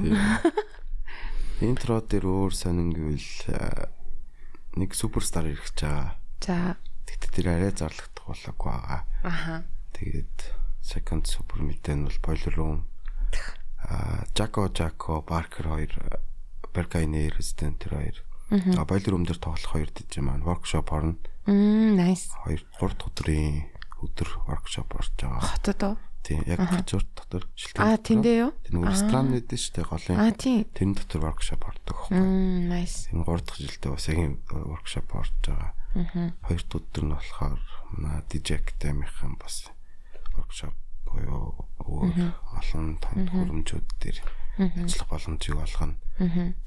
[1.60, 3.90] Интро дээр өөр сонин гэвэл
[4.78, 6.14] нэг суперстар ирэх гэж байгаа.
[6.38, 6.78] За.
[7.10, 9.02] Тэгтээ тэр арай зарлагдах болоогүй байгаа.
[9.26, 9.54] Аха.
[9.98, 10.54] Тэгээд
[10.86, 12.78] second super мэдэн бол boiler room.
[14.36, 15.92] Жако Жако Баркер хоёр
[16.74, 18.22] Беркайны резидент хоёр.
[18.50, 21.16] А room дээр тоглох хоёр диж маань workshop орно.
[21.46, 22.34] Мм nice.
[22.44, 23.70] Хоёр 3 өдрийн
[24.02, 25.40] өдөр workshop орж байгаа.
[25.40, 25.96] Хотод уу?
[26.22, 27.80] Тийм яг хажуур дотор шилдэг.
[27.80, 28.52] Аа тэндээ юу?
[28.66, 30.18] Тэр нөгөө стран нэдэж штэ голын.
[30.18, 30.66] Аа тийм.
[30.74, 32.18] Тэрэн дотор workshop ордог хөө.
[32.18, 33.08] Мм nice.
[33.14, 35.72] Энэ 3 дахь жилдээ бас яг юм workshop орж байгаа.
[35.94, 36.34] Мм.
[36.42, 37.62] Хоёр өдөр нь болохоор
[37.94, 39.70] манай DJ Academy-ийн бас
[40.36, 40.74] workshop
[41.10, 44.18] буюу өөр олон танд хөрөмжүүд дээр
[44.60, 45.96] ажиллах боломжийг олгоно.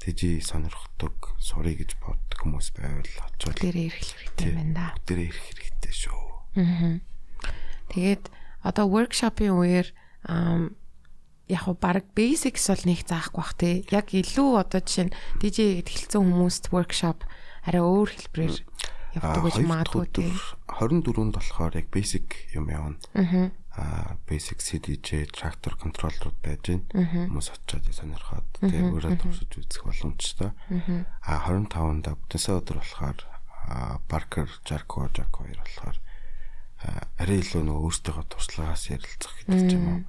[0.02, 4.86] Тэжи сонирхдаг, сурыг гэж боддог хүмүүс байвал очоод Дээрээ ирэх хэрэгтэй байна да.
[5.06, 6.24] дээрээ ирэх хэрэгтэй шүү.
[7.94, 8.24] Тэгээд
[8.66, 9.88] одоо workshop-ын үеэр
[11.46, 13.84] яг баг basics бол нэг заахгүй бах те.
[13.92, 17.22] Яг илүү одоо жишээ нь DJ гэд хэлсэн хүмүүст workshop
[17.68, 18.56] арай өөр хэлбэрээр
[19.20, 20.26] явдаг гэж магадгүй те.
[20.72, 22.26] 24-нд болохоор яг basic
[22.56, 22.98] юм явна.
[23.14, 23.52] Аа.
[23.76, 27.10] А basic CDJ tractor controller-ууд байж байна.
[27.10, 30.50] Хүмүүс очиод сонирхоод тэгээ өөрөө туршиж үзэх боломжтой.
[31.26, 33.18] А 25-нд бүтэнсээ өдөр болохоор
[33.66, 35.98] а, Barker, Jarko, Jarko хоёр болохоор
[37.18, 40.00] арай илүү нөгөө өөртөөхөө туршлагаас ярилцах гэдэг ч юм уу.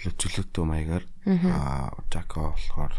[0.00, 1.04] Илүү чөлөөтэй маягаар.
[1.52, 2.94] А Jarko болохоор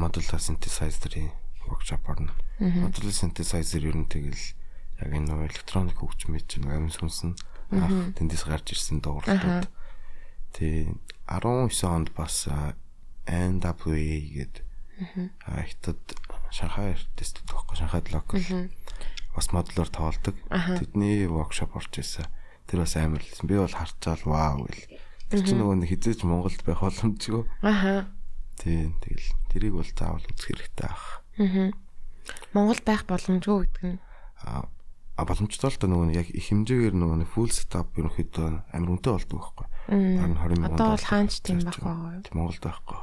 [0.00, 1.28] modular synthesizer-ийн
[1.68, 2.32] workshop орно.
[2.56, 4.44] Modular synthesizer ер нь тэгэл
[5.00, 7.36] яг энэ электроник хөгжмөд чинь амин сүнсэн
[7.70, 9.70] анх тэндээс гарч ирсэн дууралтууд.
[10.54, 10.90] Тий
[11.26, 12.46] 19 онд бас
[13.26, 14.54] NWA гээд
[15.46, 16.00] а хятад
[16.50, 18.42] Шанхай артист тоххой Шанхайд локал
[19.34, 20.36] бас модулоор тоглодог.
[20.50, 22.26] Тэдний workshop орж ирсэн.
[22.66, 23.46] Тэр бас амар лсэн.
[23.46, 24.98] Би бол харчаал вау гэл.
[25.30, 27.46] Тэр чинь нөгөө нэг хизээч Монголд байх боломжгүй.
[27.62, 28.10] Аха.
[28.58, 31.22] Тий тэгэл тэрийг бол заавал үзэх хэрэгтэй ах.
[31.38, 31.70] Аа.
[32.52, 34.00] Монгол байх боломжгүй гэдэг нь.
[34.42, 34.66] А
[35.20, 39.36] а боломжтой л да нөгөө яг их хэмжээгээр нөгөө full setup ерөнхийдөө амар үнэтэй болдог
[39.36, 39.66] байхгүй.
[40.16, 40.80] Бараг 20 мянган.
[40.80, 42.32] Одоо бол хаанч тийм байх байгаа юу?
[42.32, 42.98] Монголд байхгүй.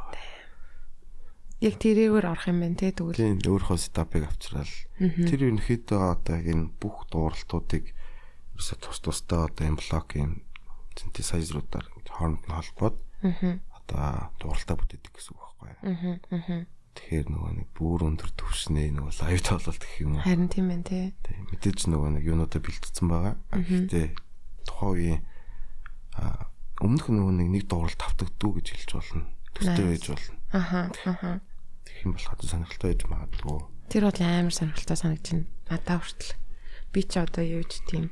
[1.62, 3.18] Яг тэрээр орох юм байна те тэгвэл.
[3.22, 7.86] Тийм өөрийнхөө setup-ыг авчраад тэр ерөнхийдөө одоо яг энэ бүх дууралтуудыг
[8.58, 10.42] ерөөсө тус тустай одоо энэ блокийн
[10.98, 12.98] synthesizer-уудаар хооронд нь холбоод
[13.78, 15.70] одоо дууралтаа бүтээдэг гэсэн үг байхгүй.
[15.86, 16.66] Аа.
[16.98, 20.26] Тэгэхээр нөгөө нэг бүр өндөр төвшний нөгөө лайв тоглолт гэх юм уу.
[20.26, 21.14] Харин тийм байна те.
[21.22, 23.36] Тийм мэдээж нөгөө нэг юунуудаа бэлтгэсэн байгаа.
[23.54, 24.08] Гэхдээ
[24.66, 25.22] тухайн үеийн
[26.18, 26.50] а
[26.82, 29.26] өмнөх нөгөө нэг нэг дууралт автагддгүй гэж хэлж болно.
[29.54, 30.38] Төстэй байж болно.
[30.52, 30.82] Аха.
[31.06, 31.32] Аха.
[31.86, 33.60] Тэгэх юм бол хатан сонирхолтой байж магадгүй.
[33.94, 35.48] Тэр бол амар сонирхолтой санагдаж байна.
[35.70, 36.34] Надад хүртэл.
[36.94, 38.10] Би ч одоо юу ч тийм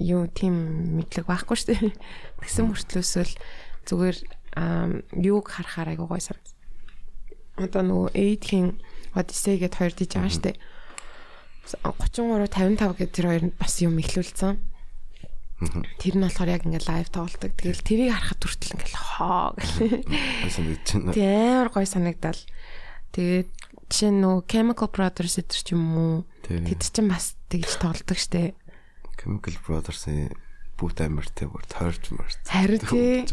[0.00, 0.54] юу тийм
[0.96, 1.92] мэдлэг байхгүй шүү дээ.
[2.40, 3.32] Тэгсэн мөртлөөсөл
[3.88, 4.16] зүгээр
[4.56, 6.57] ам, юуг харахаар айгуу гой санагд.
[7.58, 8.78] Одоо нөгөө Эйдхийн
[9.18, 10.56] Odyssey гэд хоёр диж байгаа дээ.
[11.84, 14.56] 33 55 гэд тэр хоёр бас юм ихлүүлсэн.
[15.98, 17.52] Тэр нь болохоор яг ингээд лайв тоглолдог.
[17.58, 20.06] Тэгэл тэрийг харахад хүртэл ингээд хоо чинь.
[21.12, 22.40] Тэг амар гой санагдал.
[23.10, 23.50] Тэгээд
[23.90, 26.16] жишээ нь нөгөө Chemical Brothers гэдэг ч юм уу.
[26.46, 28.54] Тэд чинь бас тэгж тоглодог штэ.
[29.18, 30.30] Chemical Brothers-ийн
[30.78, 32.38] бүгд амартай бүр тойрч март.
[32.46, 33.26] Харин тий.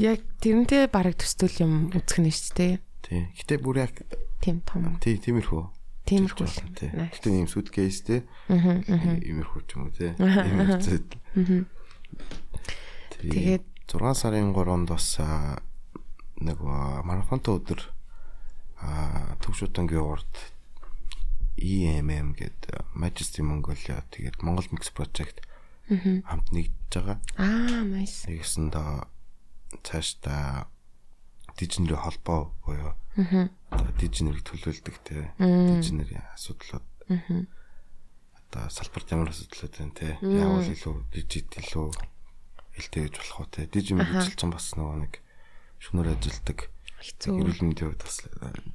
[0.00, 3.28] Яг тэрнтэй бараг төстөл юм үзэх нь шүү Тийм.
[3.36, 3.94] Гэтэ бүр яг
[4.40, 4.96] Тийм том.
[5.00, 5.62] тий тиймэрхүү.
[6.08, 6.90] Тиймэрхүү Тий.
[6.92, 8.20] Гэтэ ийм суткейс тий.
[8.48, 8.80] Аа.
[9.20, 10.12] Иймэрхүү ч юм уу тий.
[10.20, 10.80] Иймэрхүү.
[13.20, 15.60] Тэгээд- Тэгээд 6 сарын 3-нд бас аа,
[16.40, 17.80] нэг аа, марафонтой өдөр
[18.84, 20.32] аа төвшөтөнгийн урд
[21.56, 25.40] EMM гэдэг Majesty Mongolia тэгээд Монгол Mix Project
[25.88, 27.18] хамт нэгдэж байгаа.
[27.38, 28.26] Аа, nice.
[28.28, 29.06] Нэгсэн доо
[29.84, 30.66] цаашдаа
[31.58, 32.92] дижнерийн холбоо буюу
[33.70, 35.30] одоо дижнерийг төлөөлдөг те.
[35.38, 36.86] Дижнерийн асуудлууд.
[38.50, 40.18] Одоо салбарт ямар асуудлууд байна те.
[40.22, 41.88] Яавал илүү дижит илүү
[42.74, 43.66] хэлтэй гэж болох уу те.
[43.70, 45.14] Дижим мэрэгжилчин бас нөгөө нэг
[45.78, 46.58] шөнөөр ажилдаг
[46.98, 47.38] Хэцүү.
[47.38, 48.16] эрүүл мэндийн хувьд бас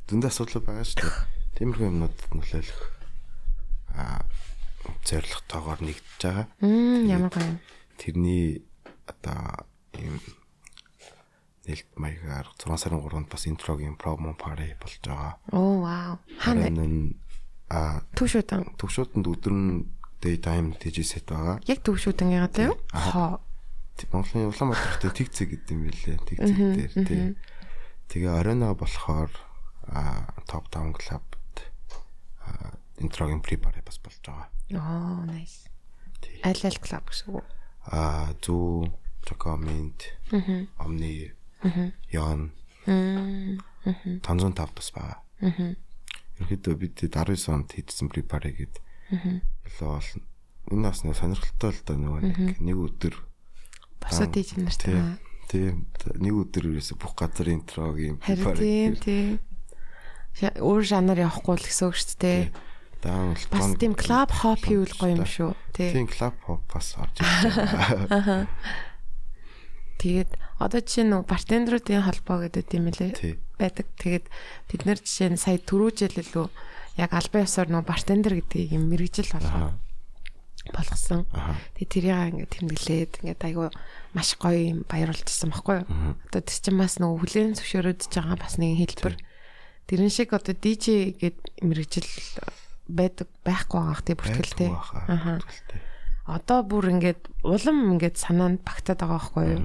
[0.07, 1.15] зөндөө асуудал байгаа шүү дээ.
[1.59, 2.81] Тиймэрхүү юмнуудад нөлөөлөх
[3.97, 4.23] а
[5.03, 6.45] зоригтойгоор нэгдэж байгаа.
[6.63, 7.59] Мм, ямар гоё.
[7.99, 8.63] тэрний
[9.09, 9.67] одоо
[9.99, 10.15] ийм
[11.69, 15.37] нэлт маягаар 6 сарын 3-нд бас интрогийн промо пари болж байгаа.
[15.53, 16.17] Оо, вау.
[16.41, 17.21] Хаана Харин
[17.69, 18.73] а төвшөтөн?
[18.81, 19.85] төвшөтөнд өдөр нь
[20.17, 21.61] daytime TG set байгаа.
[21.69, 22.73] Яг төвшөтөн яагаад вэ?
[23.13, 23.37] Хоо.
[24.09, 26.17] Монголын Улаанбаатарт Тэгцэг гэдэг юм билээ.
[26.23, 27.23] Тэгцэг дээр тий.
[28.09, 29.29] Тэгээ Arena болохоор
[29.91, 31.67] а Top Down Club-д
[32.47, 34.47] а интрогийн pre-party бас болж байгаа.
[34.73, 35.67] Оо, nice.
[36.47, 37.45] Аль аль клуб гэсэн үг.
[37.91, 38.87] А зүү
[39.27, 40.15] Jacomint
[40.79, 41.38] Omni Yon
[42.87, 43.59] Мм.
[44.23, 45.19] 505 бас байгаа.
[46.39, 48.75] Ерхэдөө бид 19 онд хийдсэн pre-party гээд
[49.67, 50.23] илүү болно.
[50.69, 52.21] Энэ бас нэг сонирхолтой л да нөгөө
[52.63, 53.15] нэг өдөр
[53.99, 55.19] Босод ийж нартай.
[55.49, 55.89] Тийм
[56.21, 59.31] нэг өдөр ерөөсө бүх газар интрогийн Харин pre-party тийм тийм.
[60.39, 62.41] Өөр жанр явахгүй л гэсэн үг шүү дээ.
[63.03, 65.51] даун Бас тийм клуб хоп хийвэл гоё юм шүү.
[65.75, 65.91] Тий.
[65.91, 68.47] Тийм клуб хоп бас орж байгаа.
[69.99, 70.31] Тэгээд
[70.63, 73.35] одоо жишээ нь бартендеруудын холбоо гэдэг юм лээ.
[73.59, 73.87] Байдаг.
[73.99, 74.25] Тэгээд
[74.71, 76.47] бид нэр жишээ нь сая түрүү жил лөө
[76.95, 79.75] яг албан ёсоор нөө бартендер гэдгийг юм мэрэгжил болгоо
[80.71, 81.27] болгосон.
[81.75, 83.67] Тэгээд тэрийг ингээд тэмдэглээд ингээд айгу
[84.15, 85.87] маш гоё юм баяруулчихсан байхгүй юу?
[86.31, 89.15] Одоо тэр чинь бас нөгөө хүлэн зөвшөөрөж байгаа бас нэгэн хэлбэр.
[89.87, 92.07] Тэрэн шиг одоо DJ гэд мэрэгжил
[92.87, 94.69] байдаг байхгүй байгаа тий бүртгэлтэй.
[94.69, 95.39] Аха.
[95.41, 95.88] Бүртгэлтэй.
[96.29, 99.61] Одоо бүр ингээд улам ингээд санаанд багтаад байгаа байхгүй юу?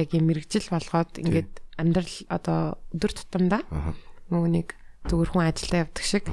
[0.00, 3.92] Яг юм мэрэгжил болгоод ингээд амьдрал одоо өдөр тутамдаа Аха.
[4.32, 4.68] нөгөө нэг
[5.12, 6.24] зүгээр хүн ажилдаа явдаг шиг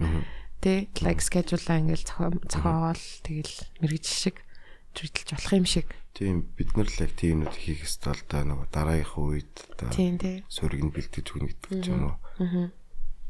[0.64, 3.54] тий лайк schedule-аа зохио- зохиогоол тэгэл
[3.84, 4.36] мэрэгжил шиг
[4.96, 5.86] зүрдэлж болох юм шиг.
[6.16, 10.16] Тийм бид нар л яг тиймнүүд хийх ёстой л да нөгөө дараагийнхаа үед одоо Тийм
[10.18, 10.42] тий.
[10.50, 12.16] суурийг нь бэлтгэж өгнө гэдэг ч юм уу.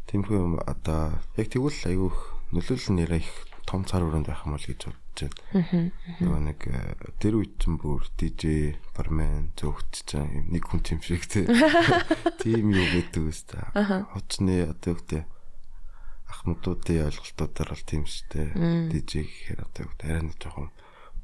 [0.08, 2.18] Тиймэрхүү юм одоо яг тэгвэл айгүйх
[2.56, 3.34] нөлөөлөл нэрээ их
[3.68, 5.92] том цар өрөөнд байх юм бол гэж бодож байна.
[6.24, 11.04] Нөгөө нэг э, тэр үед ч бүр DJ бармен зөвхөж чам юм нэг хүн тийм
[11.04, 11.44] шиг тий.
[12.40, 13.60] Тийм юу гэдэг үстэй.
[13.76, 15.22] Хоцны одоо үгтэй
[16.32, 18.48] ахмадуудын ойлголтуудаар бол тийм шүү дээ.
[18.88, 20.72] DJ гэхээр одоо үгтэй арай нэг жоохон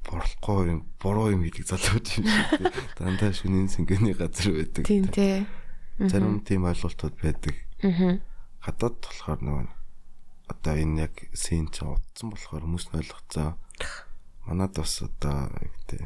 [0.04, 2.68] борлохгүй юм, буруу юм хийдэг залууд юм шиг тий.
[3.00, 4.84] Дандаа шүнийн сэнгäний газар байдаг.
[4.84, 5.48] Тийм тий.
[5.96, 7.56] Зарим тийм ойлголтууд байдаг.
[7.80, 8.20] Аа.
[8.60, 9.83] Гадаад болохоор нөгөө
[10.48, 13.56] одоо энэ яг син ч утсан болохоор хүмүүс нь ойлгоцоо.
[14.44, 16.04] Манад бас одоо гэдэг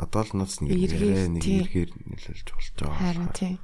[0.00, 2.98] одоо л нууц нэг ярэ нэг эргээр нөлөөлж болж байгаа.
[2.98, 3.54] Харин тий.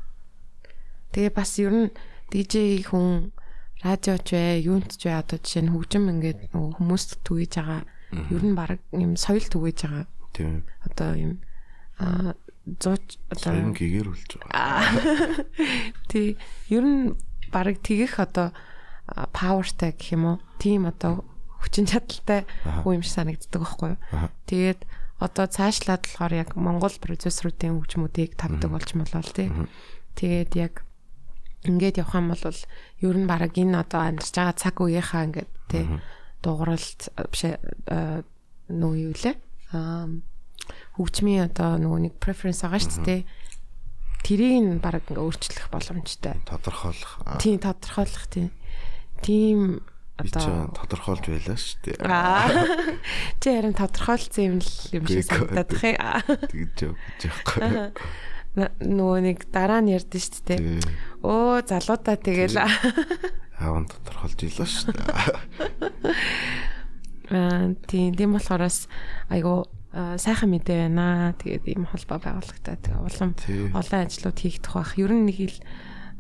[1.15, 1.91] Тэгээ бас ер нь
[2.31, 3.35] DJ хүн
[3.83, 7.83] радиоч вэ, юунт ч вэ одоо жишээ нь хөгжим ингээд нөгөө хүмүүст түгэж байгаа.
[8.31, 10.07] Ер нь баг юм соёл түгэж байгаа.
[10.31, 10.63] Тийм.
[10.87, 11.33] Одоо юм
[11.99, 15.45] аа зууч одоо Соён гэгээр үлж байгаа.
[16.11, 16.39] Тий.
[16.73, 17.15] Ер нь
[17.53, 18.57] баг тэгэх одоо
[19.07, 20.37] павертай гэх юм уу?
[20.59, 21.25] Тим одоо
[21.61, 22.45] хүчин чадалтай
[22.85, 24.01] хүн юм шиг санагддаг байхгүй юу?
[24.49, 24.81] Тэгээд
[25.21, 29.49] одоо цаашлаад болохоор яг Монгол продюсеруудын хөгжмүүдийг тавьдаг болж молоо тий.
[30.19, 30.75] Тэгээд яг
[31.65, 35.85] ингээд явах юм бол ер нь баг энэ одоо амьдарч байгаа цаг үеийнхаа ингээд тий
[36.45, 37.01] дууралт
[37.33, 37.43] биш
[38.69, 39.37] нөө юу лээ?
[39.73, 40.09] Аа
[40.97, 43.23] хөгжмийн одоо нөгөө нэг преференс байгаа шүү дээ.
[44.25, 46.41] Тэрийг нь баг ингээ өөрчлөх боломжтой.
[46.49, 47.13] Тодорхойлох.
[47.25, 48.49] аа, Тийм тодорхойлох тийм.
[49.25, 49.81] Тийм
[50.21, 51.97] одоо тодорхойлж байлаа шүү дээ.
[52.07, 52.47] Аа.
[53.43, 55.97] Чи харин тодорхойлцсон юм л юм шиг санагдаад их ээ.
[56.53, 56.79] Тэгж
[57.25, 57.91] яахгүй.
[58.55, 60.61] На- Нөгөө нэг дараа нь ярьдэн шүү дээ.
[61.27, 62.55] Өө залуудаа тэгэл
[63.65, 65.09] Аавн тодорхойлж илаа шүү дээ.
[67.35, 68.87] аа тийм тийм болохоорс
[69.33, 71.35] айгу аа, сайхан мэдээ байна.
[71.43, 73.31] Тэгээд ийм холбоо байгууллагатай тэгээ улам
[73.75, 74.95] олон ажлууд хийгдэх бах.
[75.01, 75.57] Ер нь нэг ил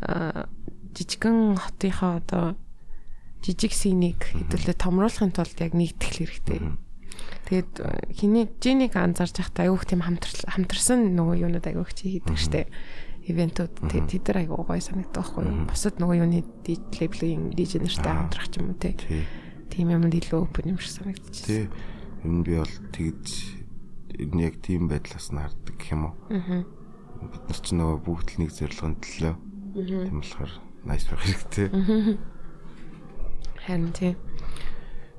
[0.02, 0.48] аа,
[0.96, 2.58] жижигхэн хотынхоо одоо
[3.44, 6.60] жижиг синийг хэдүүлээ томруулахын тулд яг нэгдэх хэрэгтэй.
[7.44, 12.40] Тэгээд э, хиний жинийг анзаарч байхдаа айгүйх тийм хамтар хамтарсан нөгөө юунууд айгүйх чи хийдэг
[12.40, 12.72] штэ.
[13.28, 15.68] Ивентүүд тэд нар айгүй гоё санагддаг байхгүй юу?
[15.68, 18.96] Бусад нөгөө юуны лейблийн дижей нартай хамтрах юм уу те.
[18.96, 19.24] Тий.
[19.72, 21.48] Тийм юм илүү open юм шиг санагдчихсэн.
[21.48, 21.64] Тий.
[22.24, 23.28] Энэ би бол тэгж
[24.20, 26.14] энэ яг тийм байдлаас нь хардаг гэх юм уу?
[26.32, 26.64] Аа.
[27.28, 29.34] Бид нар ч нөгөө бүгд л нэг зорилгонд төлөө.
[29.72, 30.52] Тийм болохоор
[30.84, 31.68] nice байх хэрэгтэй.
[33.66, 34.16] Харин тийм.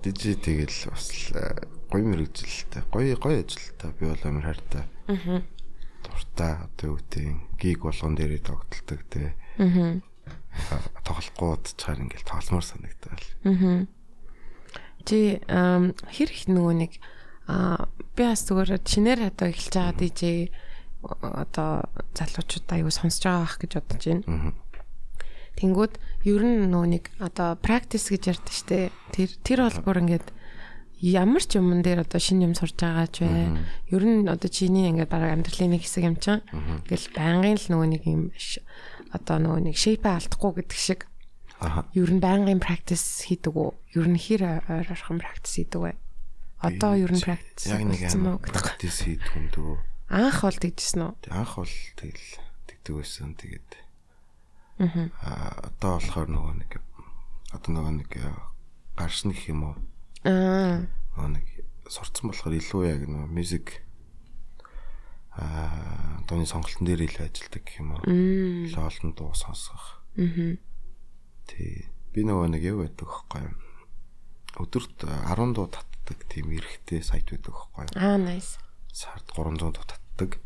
[0.06, 2.86] Дижи тэгэл бас э, гоё мэрэгжилтэй.
[2.94, 3.92] Гоё гоё ажилтай.
[3.98, 4.86] Би бол амар хайртай.
[5.10, 5.42] Аа.
[6.06, 9.34] Дуртай одоо юу гэдэг гиг болгон дээрээ тогтолдог те.
[9.58, 9.98] Аа.
[11.02, 13.26] Тоглохгүй удачаар ингээл тогломоор санагдал.
[13.50, 13.90] Аа.
[15.06, 16.94] Чи хэр их нөгөө нэг
[17.50, 20.50] а би бас зүгээр шинээр одоо эхэлж байгаа DJ
[21.06, 21.86] одоо
[22.18, 24.26] залуучуудаа аюу сонсож байгаа ах гэж бодож байна.
[24.26, 24.54] Аа.
[25.62, 25.94] Тэнгүүд
[26.26, 28.90] ер нь нөө нэг одоо practice гэж ярьдаг штэ.
[29.14, 30.28] Тэр тэр бол бүр ингээд
[31.06, 33.54] ямар ч юмн дээр одоо шинэ юм сурж байгаа ч бай.
[33.94, 36.42] Ер нь одоо чиний ингээд бараг амьдралын нэг хэсэг юм чинь.
[36.50, 38.24] Ингээл байнгын л нөгөө нэг юм
[39.14, 41.02] одоо нөгөө нэг shape алдахгүй гэдэг шиг
[41.62, 41.86] Аха.
[41.94, 43.72] ер нь байнгын practice хийдэг үү?
[43.96, 45.94] Ер нь хэр ойр орхон practice хийдэг вэ?
[46.60, 48.42] Одоо ер нь practice яг нэг гэдэг.
[48.50, 49.78] practice хийдэг юм дөө.
[50.10, 51.14] Анх бол тэгжсэн үү?
[51.32, 52.28] Анх бол тэгэл
[52.66, 53.38] тэгдэг байсан.
[53.38, 53.70] Тэгээд
[54.80, 55.08] Аа.
[55.24, 56.72] аа одоо болохоор нөгөө нэг
[57.56, 58.32] одоо нөгөө нэг э,
[59.00, 59.76] гаршны гэх юм уу?
[60.28, 60.84] Аа.
[61.16, 61.48] Нөгөө нэг
[61.88, 63.80] сурцсан болохоор илүү яг нөгөө music
[65.40, 68.04] аа дууны сонголтын дээр илүү ажилдаг гэх юм уу?
[68.04, 70.04] Илүү олон дуу сонсох.
[70.20, 70.60] Мм.
[71.48, 71.88] Тий.
[72.12, 73.56] Би нөгөө нэг юу байдаг вэ?
[74.60, 77.96] Өдөрт 10 дуу татдаг тийм эрэхтэй сайт байдаг вэ?
[77.96, 78.60] Аа, nice.
[78.92, 80.40] Сард 300 дуу татдаг.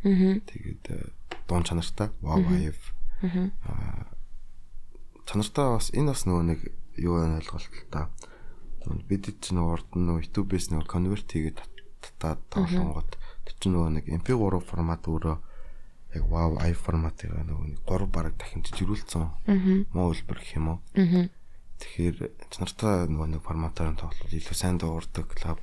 [0.45, 1.09] Тэгээд э,
[1.49, 3.51] дуун чанартай wow live Мм.
[5.29, 6.59] Чанартай бас энэ бас нөгөө нэг
[6.97, 8.09] юу байна ойлголт л та.
[9.05, 11.61] Бид чинь урд нь нөгөө YouTube-ээс нөгөө convert хийгээд
[12.01, 13.13] татаад тоглонгод
[13.61, 15.37] чинь нөгөө нэг MP3 формат өөрөө
[16.17, 19.29] яг wow i форматыг нөгөө нэг 3 бараг дахин жижигрүүлсэн.
[19.93, 20.79] Муу хэлбэр гэх юм уу?
[21.77, 22.17] Тэгэхээр
[22.49, 25.61] чанартай нөгөө нэг форматаар нь тоглол илүү сайн дуурдаг клуб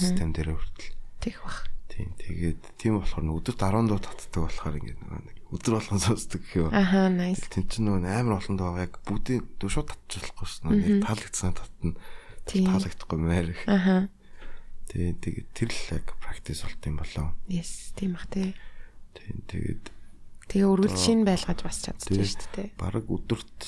[0.00, 0.96] систем дээр хүртэл.
[1.20, 1.68] Тэг бах.
[1.92, 2.10] Тийм.
[2.18, 6.66] Тэгээд тийм болохоор өдөрт 10 дуу татдаг болохоор ингээд нөгөө нэг өдөр болгон сонсдог гэх
[6.66, 6.74] юм.
[6.74, 7.46] Аха, nice.
[7.46, 10.68] Тэн чинь нөгөө амар олон доо яг бүгдийн шууд татчихлахгүй шнэ.
[10.82, 11.94] Яг таалагдсан татна.
[12.50, 13.62] Таалагдахгүй мээр их.
[13.70, 14.10] Аха.
[14.90, 17.28] Тэгээд тэгээд тэр л яг практис болт юм болоо.
[17.46, 18.52] Yes, тийм бах тий.
[19.14, 19.94] Тийм тэгээд
[20.50, 22.28] Тэгээ өргөл шин байлгаж бас чадчих тий.
[22.28, 22.68] шүү дээ.
[22.76, 23.58] баг өдөрт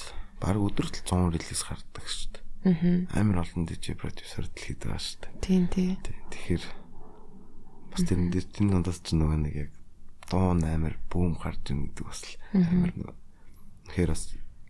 [0.42, 2.44] баг өдөрт л 100 релиз гардаг шүү дээ.
[2.66, 3.22] Аа.
[3.22, 5.32] Амар олон DJ продюсер дэлхийд байгаа шүү дээ.
[5.40, 5.96] Тийм тий.
[6.04, 6.64] Тэгэхээр
[7.96, 9.72] бас тэрэн дээр тийм дундаас ч нөгөө нэг яг
[10.30, 12.92] дуун амар бүүм гарч ийн гэдэг бас л амар
[13.88, 14.22] тэгэхээр бас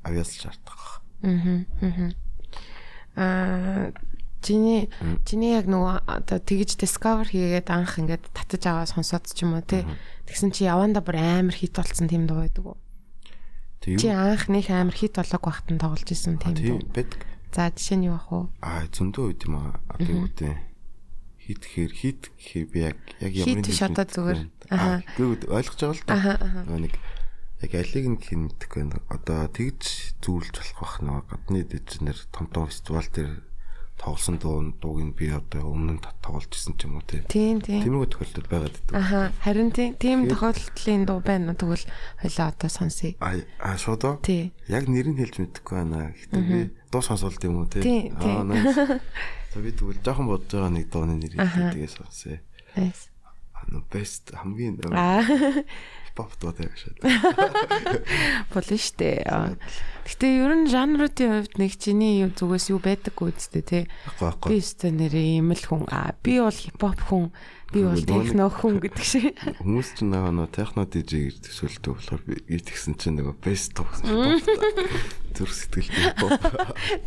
[0.04, 1.02] авьяас шаардах.
[1.22, 1.64] Аа.
[3.16, 3.92] Аа.
[4.44, 4.86] Чиний
[5.26, 9.64] чиний яг нөгөө одоо тэгж discover хийгээд анх ингээд татаж аваа сонсоод ч юм уу
[9.64, 9.82] тий.
[10.28, 12.78] Тэгсэн чи яванда бүр амар хит болсон тийм дуу байдаг уу?
[13.82, 14.14] Чи Тийм.
[14.14, 16.94] анх нэг амар хит болоог багтан тоглож исэн тийм Тийм дуу.
[16.94, 17.10] бэд
[17.56, 18.46] За жишээ нь юу ах вэ?
[18.60, 19.80] аа зөндөө үед юм аа.
[19.88, 20.54] Одоо юу гэдэг
[21.40, 24.38] хит гэхэр хит гэхэр би яг яг Хит нэг одоо мэдгүй зүгээр.
[24.70, 26.76] Аа гүг ойлгож байгаа л да.
[26.76, 26.94] Нэг
[27.62, 29.00] яг алиг нь мэдэхгүй байна.
[29.08, 33.42] Одоо тэгж зүйлж болох бах нөгөө гадны дижнер том том фестивал дээр
[33.96, 37.24] тоглосон дуу дууг нь би одоо өмнө нь тоглож исэн ч юм уу тий.
[37.32, 37.80] Тийм тийм.
[37.80, 38.92] Тиймэрхүү тохиолдол байгаад байдаг.
[38.92, 41.86] Аха харин тийм тийм тохиолдлын дуу байна уу тэгвэл
[42.20, 43.16] хоёлаа одоо сонсъё.
[43.24, 44.20] А а шууд оо.
[44.20, 44.52] Тий.
[44.68, 46.12] Яг нэрийг хэлж мэдэхгүй байна.
[46.12, 46.60] Гэхдээ би
[46.92, 48.36] дуу сонсвол тийм үү Тий, тий.
[48.44, 49.00] nice.
[49.56, 52.36] За би тэгвэл жоохон бодож байгаа нэг дууны нэрийг тэгээ сонсъё.
[52.76, 53.08] Nice.
[53.90, 54.94] Best хамгийн дээр
[56.72, 56.96] шээ.
[58.54, 59.20] болно штэ.
[60.08, 63.84] Гэтэ ер нь жанруудын хувьд нэг чиний юу зүгээс юу байдаггүй үсттэй тий.
[64.48, 65.84] Би өстэй нэрээ ийм л хүн.
[65.92, 67.34] Аа би бол хипхоп хүн.
[67.74, 69.34] Би бол нэг- техно хүн гэдэг шиг.
[69.58, 73.86] Хүмүүс ч нөгөө нөө техно DJ гэж төсөөлдөг болохоор би итгэсэн чинь нөгөө best дуу
[73.90, 74.38] гэсэн pop.
[75.34, 76.38] Зүр сэтгэлтэй pop.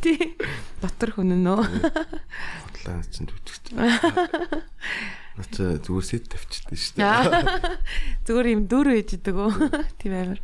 [0.04, 0.36] Тий.
[0.84, 1.64] Дотор хүн нөө.
[1.64, 3.72] Бодлоо чинь төвчж.
[5.40, 7.80] Нача зүгээр сэт тавьчихсан шүү дээ.
[8.28, 9.52] Зүгээр юм дүр ээж идэг үү?
[9.96, 10.40] Тийм амар.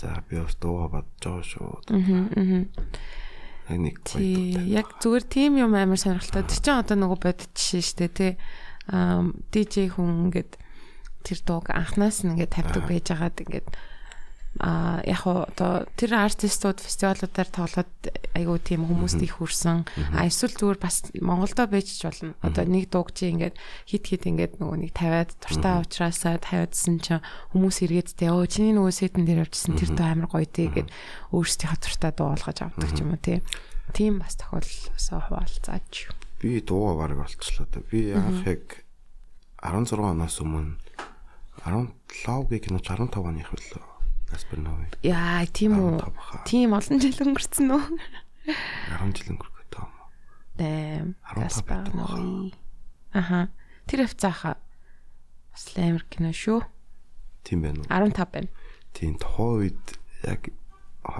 [0.00, 1.70] За би бас дууга бодож байгаа шүү.
[1.92, 2.64] Аа
[3.78, 4.66] нэг гоё.
[4.66, 6.48] яг зүгээр тийм юм амар сонирхолтой.
[6.48, 8.32] Тэр чинь одоо нөгөө бодит жишээ шүү дээ, тий.
[8.90, 10.58] Аа DJ хүн ингээд
[11.22, 13.68] тэр дууг анханаас нь ингээд тавьдаг байж байгаад ингээд
[14.58, 17.92] а яг одоо тэр артистууд фестивалуудаар тоглоод
[18.34, 19.86] айгуу тийм хүмүүст их хүрсэн.
[20.10, 22.34] А эсвэл зүгээр бас Монголдо байж ч болно.
[22.42, 23.54] Одоо нэг дууг чи ингээд
[23.86, 27.22] хит хит ингээд нөгөө нэг тавиад дуртай уучраасаа тавиадсан чинь
[27.54, 30.90] хүмүүс эргээд тэ өө чиний нөгөө сетэн дээр явжсэн тэр дуу амар гоё тий гэд
[31.30, 33.38] өөрсдийнхөө дуртай дуу болгож авдаг ч юм уу тий.
[33.94, 36.10] Тийм бас тохиолсоо хуваалцаач.
[36.42, 37.86] Би дууга бараг олчлоо да.
[37.86, 38.82] Би анх яг
[39.62, 40.74] 16 оноос өмнө
[41.62, 43.52] 17-гийн киноч 15 оны их
[44.30, 44.38] үлээ.
[44.38, 44.86] Гаспер Нови.
[45.02, 45.98] Яа, тийм үү.
[45.98, 46.42] 15 баха.
[46.46, 47.82] Тийм олон жил өнгөрцөн үү?
[49.02, 49.60] 10 жил өнгөрөх.
[50.60, 51.16] Дэм.
[51.24, 52.16] 15 Гаспар байдаг баха.
[52.20, 52.54] Нови.
[53.12, 53.48] Аха.
[53.88, 54.56] Тэр хвцааха.
[55.52, 56.60] Бас амар кино шүү.
[57.48, 57.88] Тийм байна уу?
[57.88, 58.48] 15 байна.
[58.92, 59.84] Тийм тухайн үед
[60.28, 60.52] яг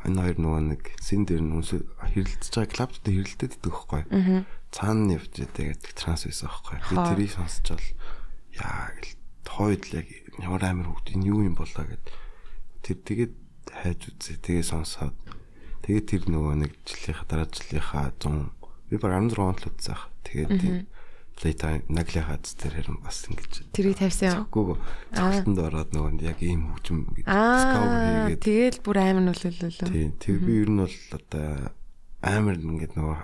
[0.05, 4.03] энэ хоёр нөгөө нэг син дээр нь хэрэлдэж байгаа клаптай хэрэлдээд идэх байхгүй.
[4.13, 4.45] Аа.
[4.77, 6.77] Цаана явж идэх гэдэг транс байсан байхгүй.
[6.85, 7.89] Би тэрийг сонсч бол
[8.61, 9.17] яа гэл
[9.49, 12.05] тойд л яг ямар амир хөвгт энэ юу юм болоо гэд
[12.85, 13.35] тэр тэгээд
[13.71, 15.17] хайж үзээ тэгээ сонсоод
[15.85, 18.61] тэгээд тэр нөгөө нэг жилийнхаа дараа жилийнхаа 100
[18.91, 20.03] би баг 16 онд л үзэх.
[20.27, 20.87] Тэгээд
[21.41, 24.45] Playtime наглихаа тэр хэрэг бас ингэж тэрийг тавьсан юм.
[24.53, 24.77] Үгүй
[25.17, 29.89] цогтонд ороод нөгөө яг ийм хөгжим гэж discover хийгээд тэгэл бүр амар нөлөөлөлөө.
[29.89, 30.11] Тийм.
[30.21, 31.49] Тэр би ер нь бол одоо
[32.21, 33.19] амар ингэж нөгөө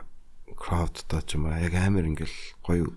[0.57, 2.89] crowd доо ч юм аа яг амар ингээл гоё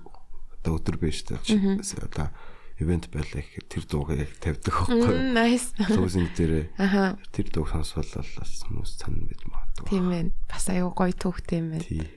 [0.63, 2.31] одоо өдөр биш та одоо
[2.79, 4.09] ивент байлаа гэхэд тэр дууг
[4.39, 5.35] тавьдаг байхгүй.
[5.35, 5.75] Nice.
[5.87, 6.71] Closing дээр.
[6.79, 7.19] Аха.
[7.35, 9.87] Тэр дууг сонсвол бас хүмүүс цан байж магадгүй.
[9.91, 10.31] Тийм ээ.
[10.47, 11.85] Бас аюу гоё түүхтэй юм байна.
[11.85, 12.07] Тийм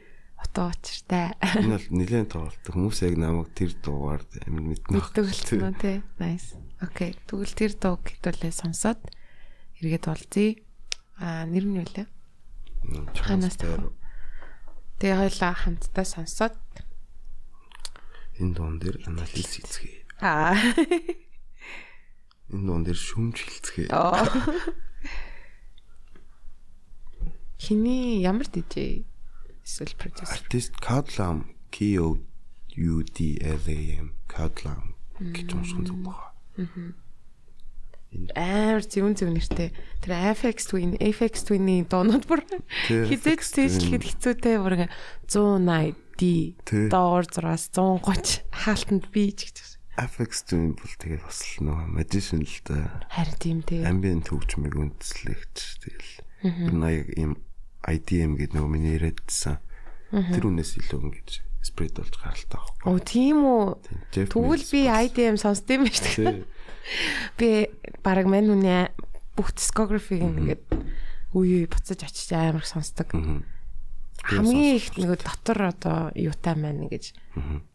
[0.42, 1.32] утга учиртай.
[1.56, 2.64] Энэ бол нэлээд тоглолт.
[2.66, 4.98] Хүмүүс яг намайг тэр дуугаар амин мэднэ.
[4.98, 6.02] Мэддэг болсон уу тий.
[6.18, 6.58] Nice.
[6.82, 7.16] Окей.
[7.30, 9.00] Тэгвэл тэр дууг хэдүүлээ сонсоод
[9.80, 10.58] эргээд болзъя.
[11.22, 12.06] Аа нэр нь юу лээ?
[13.16, 13.94] Ханаас тав.
[14.98, 16.54] Тэгээ хоёлаа хамтдаа сонсоод
[18.42, 20.01] энэ дуун дээр анализ хийцгээе.
[20.22, 20.54] Аа.
[22.52, 23.90] Энэ дуун дээр шүмж хилцгээе.
[27.58, 29.06] Хиний ямар DJ?
[29.64, 30.34] эсвэл producer.
[30.34, 32.18] Artist Codlam K O
[32.76, 36.94] U D L A M Codlam гэж уншсан зүг байна.
[38.36, 39.70] Амар зөвөн зөв нэртэй.
[40.02, 42.44] Тэр FX Twin, FX Twin-ийн дуунууд бүр
[42.90, 44.90] хизээд стейжлэхэд хэцүүтэй бүр
[45.30, 46.54] 180 D
[46.92, 49.71] доор 6-аас 130 хаалтанд би ч гэж.
[49.96, 53.04] FX Twin бол тэгээд бас л нөгөө magician л да.
[53.12, 53.84] Харин тийм тий.
[53.84, 56.12] Ambient хөгжмийг үндэслэгч тэгэл.
[56.42, 57.36] Тэр наяг ийм
[57.84, 59.60] IDM гэдэг нөгөө миний яриадсан.
[60.12, 61.30] Тэр үнээс илүү ингэж
[61.60, 62.84] спред болж гаралтай байхгүй.
[62.88, 63.66] Оо тийм үү.
[64.16, 66.40] Тэгвэл би IDM сонсдсон юм байна шүү дээ.
[67.36, 67.48] Би
[68.00, 68.90] баг мань үнэ
[69.36, 70.64] бүх discography-г ингээд
[71.36, 73.12] үе үе буцаж очиж амар сонсдог.
[74.22, 77.14] Хамгийн их нэг дотор одоо юутай маань ингэж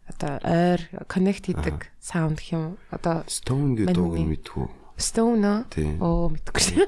[0.08, 0.82] одоо ойр
[1.12, 2.66] connect хийдэг sound гэх юм.
[2.89, 4.68] Одоо Stone гэдэг дууг мэдхүү.
[4.98, 5.68] Stone
[6.00, 6.88] оо мэдгүй.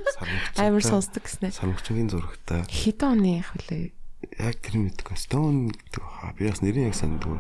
[0.58, 1.52] Амар сонсдог гэснэ.
[1.52, 2.64] Сармөгчгийн зурагтай.
[2.66, 3.92] Хэдэн оны яг хүлээ.
[4.40, 5.14] Яг тэр мэдгүй.
[5.20, 7.38] Stone гэдэг хаа би бас нэрийг яг санддаг.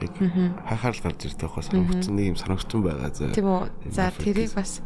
[0.00, 0.14] Яг
[0.64, 3.34] хахаар л гарч ирдэг хаа сармөгчн нэг юм сармөгчн байгаа заа.
[3.34, 3.92] Тийм үү.
[3.92, 4.80] За тэрийг бас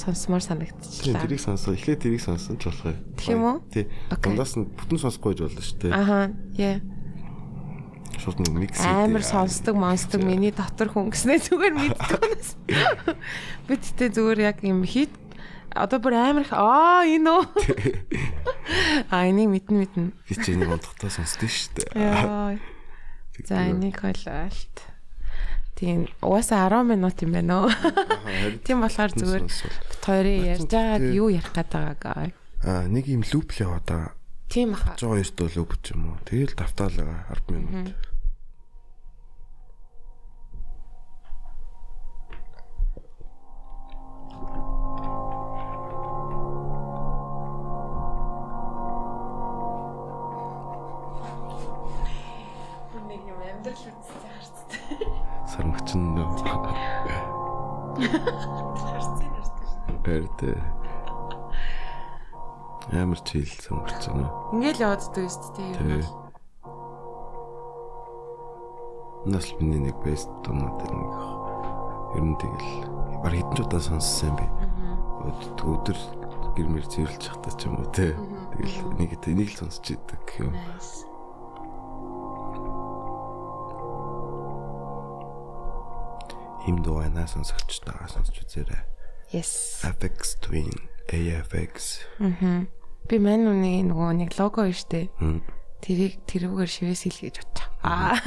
[0.00, 1.22] сонсомоор санагдчихлаа.
[1.22, 1.76] Тэрийг сонсоо.
[1.76, 2.98] Эхлээд тэрийг сонсон ч болох юм.
[3.20, 3.56] Тийм үү?
[3.68, 3.84] Тий.
[4.08, 5.92] Дундаас нь бүтэн сонсохгүй байж болно шүү дээ.
[5.92, 6.18] Аха.
[6.56, 6.80] Яа
[8.20, 12.50] шууд нэг микс амар сонсдог монстог миний дотор хүн гэснээ зүгээр мэддэгнээс
[13.64, 15.12] бидтэй зүгээр яг юм хит
[15.72, 17.44] одоо бүр амар аа энэ үү
[19.14, 22.60] аа энийг мэднэ мэднэ би ч энийг унтахтаа сонсдөө шүү дээ яа
[23.48, 24.76] за энийг хойлолт
[25.80, 27.72] тийм угаасаа 10 минут юм байна уу
[28.68, 32.28] тийм болохоор зүгээр бит хоёрын ярьж байгааг юу ярих гээд байгаагаа
[32.68, 33.98] аа нэг юм луп л яваа да
[34.50, 34.98] Тийм аха.
[34.98, 36.18] 102 дөө луп ч юм уу.
[36.26, 37.94] Тэгэл давтаалаа 10 минут.
[55.60, 56.24] Сармагчин нөө.
[58.80, 59.28] Харцын.
[60.00, 60.56] Бэрдэ.
[62.96, 64.56] Амар чил сармагчин нөө.
[64.56, 66.08] Ингээл явааддаг шүү дээ юм.
[69.28, 71.12] Нас миний нэг бест томод нэг
[72.16, 74.48] ер нь тэгэл баг хэдэн ч удаа сонссон юм би.
[75.28, 76.00] Өдөр
[76.56, 78.16] гэрмэр зэвэрлж явахдаа ч юм уу те.
[78.56, 80.56] Тэгэл нэг энийг л сонсч идэг юм.
[86.68, 88.84] Им дуу анаа сонсогч тагаа сонсч үзээрэй.
[89.32, 89.80] Yes.
[89.86, 90.74] Apex Twin
[91.08, 92.04] AFX.
[92.18, 92.68] Мм.
[93.08, 95.08] Би мань үний нөгөө нэг лого юм штэ.
[95.80, 97.68] Тэрийг тэрүүгээр шивээс хэл гэж бодчих.
[97.80, 98.18] Аа.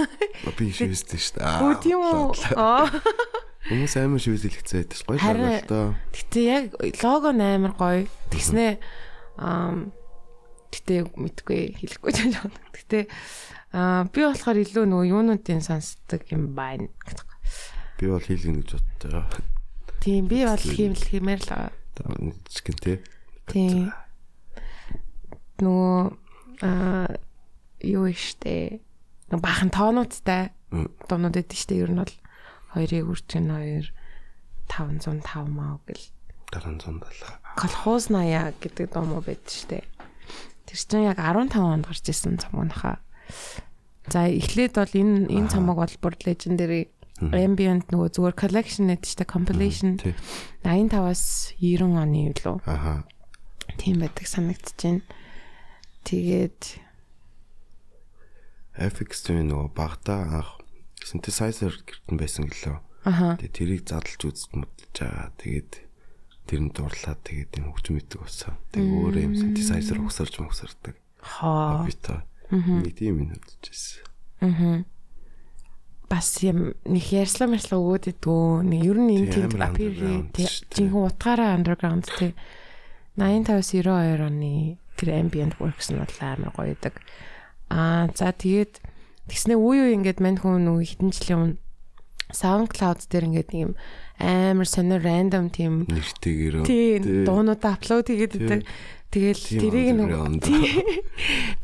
[0.58, 1.44] Би шивэстэй штэ.
[1.44, 2.34] Үгүй тийм үү?
[2.58, 2.90] Аа.
[3.70, 5.04] Хүмүүс амар шивээс хэлэхцээ байдаг ш.
[5.06, 5.88] Гоё л доо.
[6.12, 6.64] Гэтэ яг
[7.06, 8.10] лого амар гоё.
[8.34, 8.82] Тэгснэ
[9.38, 9.88] аа
[10.74, 12.52] гэтэ мэдгүй хэлэхгүй ч юм.
[12.74, 13.08] Гэтэ
[13.78, 16.90] аа би болохоор илүү нөгөө юунуудын сонсдог юм байна
[18.00, 19.28] Би бол хийлгэн гэж боддог.
[20.04, 21.72] Тийм би бол хиймэл хиймээр л
[22.50, 22.98] чихэн тий.
[23.48, 23.94] Тийм.
[25.62, 26.00] Нөгөө
[26.66, 27.08] аа
[27.84, 28.08] юу.
[28.10, 30.54] Нэг бахан тоонуудтай
[31.08, 32.16] дуунууд эд штэ ер нь бол
[32.74, 33.90] 2-ыг үрчин 2
[34.70, 36.06] 505 маа гэл
[36.50, 37.58] 770.
[37.58, 39.86] Колхоз 80 гэдэг дом уу байд штэ.
[40.66, 43.02] Тэр чинь яг 15 онд гарч ирсэн цомгонхаа.
[44.10, 46.90] За эхлээд бол энэ энэ цомог бол бүр legendary
[47.32, 49.92] ambient нөгөө зүгээр collection гэдэг чинь compilation
[50.64, 52.58] 85-аас 90 оны юу лөө.
[52.68, 53.08] Аха.
[53.80, 55.02] Тийм байдаг санагдаж байна.
[56.04, 56.62] Тэгээд
[58.74, 60.50] FX Twin нөгөө багтаа анх
[61.04, 62.78] synthesizer гэртэн байсан гэлөө.
[63.06, 63.36] аха.
[63.38, 65.30] Тэгээ тэрийг задлж үзэж модж байгаа.
[65.38, 65.72] Тэгээд
[66.48, 68.56] тэр нь дурлаад тэгээд юм хөгжим мэддэг болсон.
[68.72, 70.96] Тэгээ өөрөө юм synthesizer угсарч мөксөрдөг.
[71.24, 71.88] Хоо.
[71.88, 72.24] Битаа.
[72.52, 74.04] Нэг тийм юм үзчихсэн.
[74.44, 74.84] Аа.
[76.14, 78.70] Бас юм нэг ярьслаа мэрслээ өгөөд идэггүй.
[78.70, 80.30] Нэг ер нь энэ Тийм, апери
[80.70, 82.38] жинхэнэ утгаараа underground тий.
[83.18, 87.02] 8592 оны тэр ambient works нь бол амар гоё идэг.
[87.74, 88.78] Аа за тэгээд
[89.26, 91.58] тэгснэ үе үе ингээд мань хүн нөгөө хитэн жилийн өмнө
[92.34, 93.74] SoundCloud дээр ингээд нэг юм
[94.22, 96.66] амар сонир random тийм Нэртэйгэр.
[96.66, 98.62] тийм дуунуудаа аплод хийгээд идэг.
[99.14, 100.66] Тэгэл тэрийг нөгөө тий.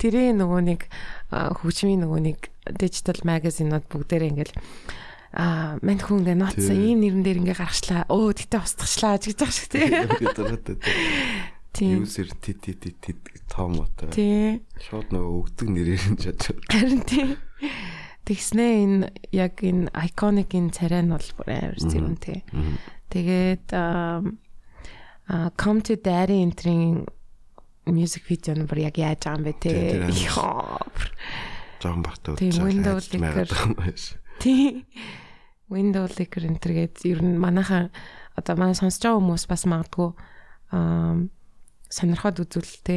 [0.01, 0.81] тэрийг нөгөө нэг
[1.29, 2.39] хөгжмийн нөгөө нэг
[2.77, 4.55] digital magazine-ууд бүгдээрээ ингээл
[5.29, 6.89] а мань хүн ингээ ноцсон Тий.
[6.89, 8.09] ийм нэрэн дээр ингээ гаргачлаа.
[8.09, 9.69] Өө тэгтээ устгачлаа гэж байгаа шиг
[11.69, 11.93] тий.
[12.01, 14.09] User тит тит тит том отой.
[14.09, 14.65] Тий.
[14.89, 16.41] Шууд нөгөө өгдөг нэрээр нь чад.
[16.65, 17.37] Харин тий.
[18.25, 22.41] Тэгснэ энэ яг энэ iconic энэ царай нь бол бүр амар зөв тий.
[23.13, 24.25] Тэгээд а
[25.61, 27.05] come to daddy энтрийн
[27.93, 29.71] music video нь бүр яг яаж байгаа юм бэ те.
[30.09, 30.79] Яа.
[31.79, 32.35] Жохон багтаа
[33.13, 33.49] licker.
[34.39, 34.85] Тий.
[35.69, 37.93] Window licker энтергээд ер нь манайхаа
[38.35, 40.09] одоо манай сонсож байгаа хүмүүс бас магадгүй
[40.73, 41.27] аа
[41.89, 42.95] сонирхоод үзвэл те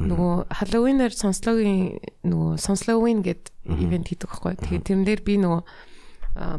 [0.00, 4.58] нөгөө Halloween-ээр сонслогийн нөгөө сонслогийн гэд ивент хийдэг байхгүй.
[4.58, 5.62] Тэгээд тэрэн дээр би нөгөө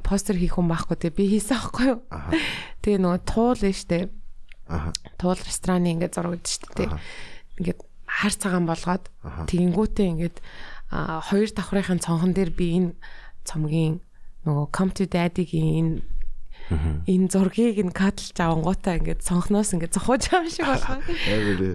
[0.07, 1.99] постэр хийх хүн байхгүй те би хийсэн байхгүй юу.
[2.79, 4.07] Тэгээ нөгөө туул нь штэ.
[4.71, 4.95] Аха.
[5.19, 6.85] Туул рестораны ингээд зурагд штэ те.
[6.87, 7.03] Аха.
[7.59, 9.09] Ингээд хар цагаан болгоод
[9.49, 10.37] тэгэнгүүтээ ингээд
[10.91, 12.91] хоёр давхрын цонхон дээр би энэ
[13.47, 14.01] цомгийн
[14.45, 20.49] нөгөө come to daddy-гийн энэ энэ зургийг нь кадлж авангуудаа ингээд цонхноос ингээд зохиож байгаа
[20.49, 20.99] шиг болгоо.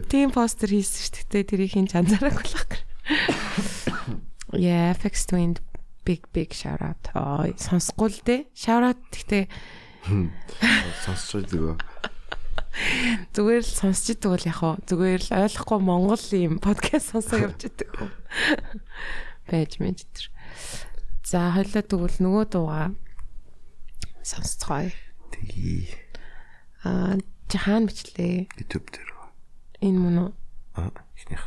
[0.11, 1.51] Тийм постэр хийсэн шүү дээ.
[1.51, 2.73] Тэрийг хин л баг.
[4.51, 5.59] Yeah, FX Twin
[6.03, 7.03] big big shout out.
[7.15, 8.41] Ой, сонсохгүй л дээ.
[8.55, 9.47] Shout out гэхдээ
[11.05, 11.77] Сонсож байгаа.
[13.35, 17.67] Зүгээр л сонсч идэг бол яг хоо зүгээр л ойлгохгүй монгол юм подкаст сонсоо явж
[17.67, 17.91] идэг.
[19.51, 20.27] Байж мэд тэр.
[21.27, 22.95] За хоёлаа тэгвэл нөгөө дууга
[24.23, 24.95] сонсцгоё.
[25.35, 25.91] Тгий.
[26.87, 27.19] Аа
[27.51, 28.47] жахан бичлээ.
[28.55, 29.11] YouTube дээр.
[29.83, 30.31] Энэ мөн үү?
[30.79, 31.45] Аа, ихнийх.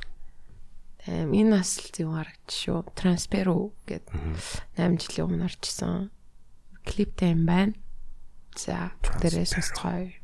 [1.08, 2.80] Эм энэ бас л зөв харагч шүү.
[2.96, 4.16] Transperu гэдэг
[4.80, 6.12] 8 жилийн өмнө орчихсон.
[6.88, 7.76] Клиптэй юм байна.
[8.56, 10.23] За, дээрээ сонсцгоё.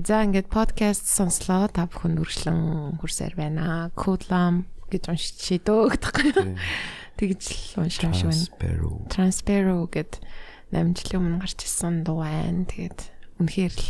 [0.00, 3.92] За ингээд подкаст сонслоо та бүхэн үргэлжлэн хүрсээр байна.
[3.92, 6.56] Codelam гэж уншиж дөө гэдэг.
[7.20, 7.42] Тэгж
[7.76, 9.04] л уншиж уншиж байна.
[9.12, 10.16] Transparrow гэд
[10.72, 12.64] 8 жилийн өмнө гарч ирсэн дуу байна.
[12.64, 13.00] Тэгээд
[13.36, 13.88] үнэхээр л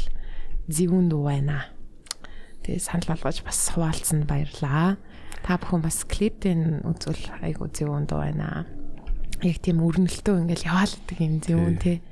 [0.75, 1.71] зөвүүн дуу байна.
[2.67, 4.99] Тэгээд санал болгож бас хуваалцсанд баярлаа.
[5.47, 8.67] Та бүхэн бас клиптэй үзвэл айгу зөвүүн дуу байна.
[9.47, 12.03] Яг тийм өрнөлтөө ингээл яваалдаг юм зөвүүн тий.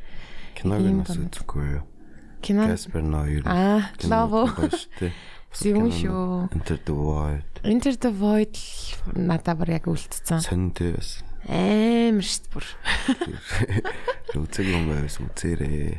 [0.54, 1.89] Киног нь бас үзэхгүй юу?
[2.40, 3.42] Кино Casper Noir.
[3.44, 4.48] Аа, лово.
[5.50, 6.24] Зөвүүн шүү.
[6.54, 7.60] Enter the Void.
[7.66, 10.42] Enter the Void л надад бүр яг үлдсэн.
[10.44, 11.20] Сон тэ бас.
[11.50, 12.66] Амар дээ бүр.
[14.40, 15.98] Үзэг юм байвс үзээрээ.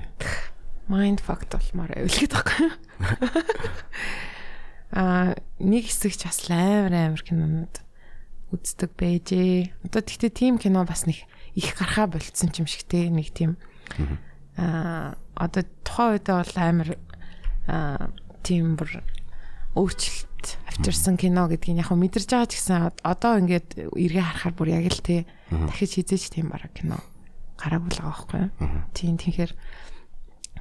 [0.87, 2.71] Mind fucked болмоор авилгээд байгаа.
[4.95, 7.75] Аа, нэг хэсэг ч бас амар амар кинонууд
[8.55, 9.71] үздэг байжээ.
[9.87, 13.59] Одоо тэгтээ тийм кино бас нэг их гарахаа болцсон юм шиг те нэг тийм
[13.99, 16.89] аа одоо тухайн үедээ бол амар
[17.67, 18.09] аа
[18.43, 19.01] тийм бүр
[19.77, 24.85] өөрчлөлт авчирсан кино гэдгийг яг мэдэрч байгаа ч гэсэн одоо ингээд эргээ харахаар бүр яг
[24.91, 26.99] л те дахиж хизээч тийм бараг кино
[27.61, 28.51] гараагүй л байгаа байхгүй юу?
[28.91, 29.53] Тийм тэгэхээр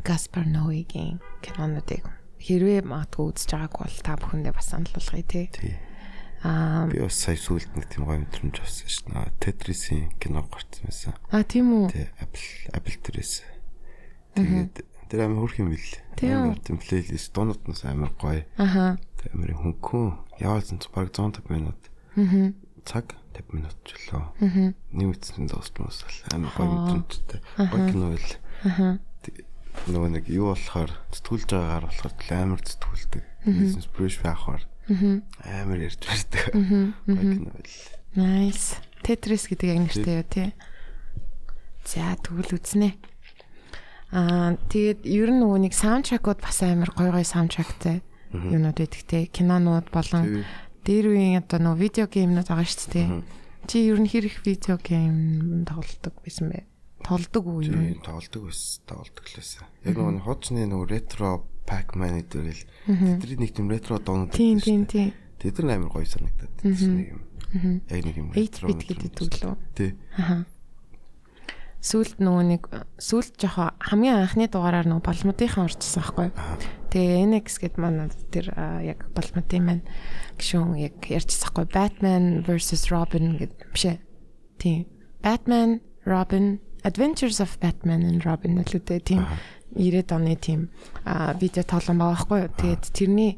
[0.04, 2.04] Гаспар Ноигийн кинонуудыг
[2.40, 5.24] хэрвээ магадгүй үзэж байгаагүй бол та бүхэндээ бас санал болгоё.
[5.28, 5.76] Тий.
[6.40, 9.32] Аа Би бас сая сүүлд нэг тийм гоё мэдрэмж авсан дээ.
[9.44, 11.12] Tetris-ийн кино гарсан байсан.
[11.28, 11.92] а тийм үү?
[11.92, 13.44] Тий, Apple Apple дээрээс.
[14.34, 14.74] Тэгээд
[15.10, 15.90] тэр амар хөрх юм бил.
[16.22, 18.44] Амар тийм плейлист дуунууд нь амар гоё.
[18.56, 18.98] Аха.
[19.18, 20.18] Тэг амар хөнгөн.
[20.38, 21.80] Яваалсан ч баг 150 минут.
[22.14, 22.54] Мгм.
[22.86, 24.22] Цаг 50 минут ч лөө.
[24.40, 24.66] Мгм.
[24.94, 27.40] Нэмэгдсэн дуустмаас амар гоё мэдрэмжтэй.
[27.58, 28.30] Гоё кино л.
[28.64, 28.98] Аха.
[29.86, 33.24] Нөгөө нэг юу болохоор сэтгүүлж байгаагаар болохоор амар сэтгүүлдэг.
[33.46, 35.22] Бизнес брэш байхаар Мгм.
[35.46, 36.44] амар ярьж байдаг.
[36.54, 36.94] Мгм.
[37.06, 37.76] Гоё кино л.
[38.18, 38.76] Nice.
[39.06, 40.52] Tetris гэдэг нэртэй юу те.
[41.86, 42.98] За тэгвэл үзнэ.
[44.10, 48.02] Аа тэгээд ер нь нөгөө нэг саундтракууд бас амар гоё гоё саундтрактай
[48.34, 49.26] юмнууд байдаг те.
[49.30, 50.42] Кинонууд болон
[50.82, 53.08] дээр үеийн одоо нөгөө видео геймнүүд байгаа шүү дээ.
[53.70, 56.66] Чи ер нь хэр их видео гейм тоглодог байсан бэ?
[57.06, 57.70] Тоглодог уу юу?
[57.70, 58.82] Тийм тоглолдог байсан.
[58.90, 59.62] Тоглолдог л байсан.
[59.86, 61.30] Яг нөгөө хуучны нөгөө ретро
[61.70, 62.62] Pac-Man гэдэг л
[63.22, 65.14] тэдний нэг тийм ретро доонууд Тийм тийм тийм.
[65.38, 67.22] Тэд нар амар гоё санагдаад нэг юм.
[67.88, 69.54] Яг нэг юм 8 bit гэдэг лөө.
[69.78, 69.94] Тий.
[70.18, 70.44] Аха.
[71.80, 72.62] Сүүлд нөгөө нэг
[73.00, 76.28] сүүлд жохо хамгийн анхны дугаараар нөгөө болмодынхан орчихсон байхгүй?
[76.92, 78.52] Тэгээ NX гэд манай тэр
[78.84, 79.84] яг болмодын маань
[80.36, 81.66] гişүүн яг ярьчихсан байхгүй?
[81.72, 83.96] Batman versus Robin гэд бишээ.
[84.60, 84.84] Тийм.
[85.24, 89.24] Batman, Robin, Adventures of Batman and Robin гэлүүдээ тийм
[89.72, 90.68] 90-ад оны тийм
[91.40, 92.40] видео тоглоом байгаа байхгүй?
[92.60, 93.32] Тэгээд тэрний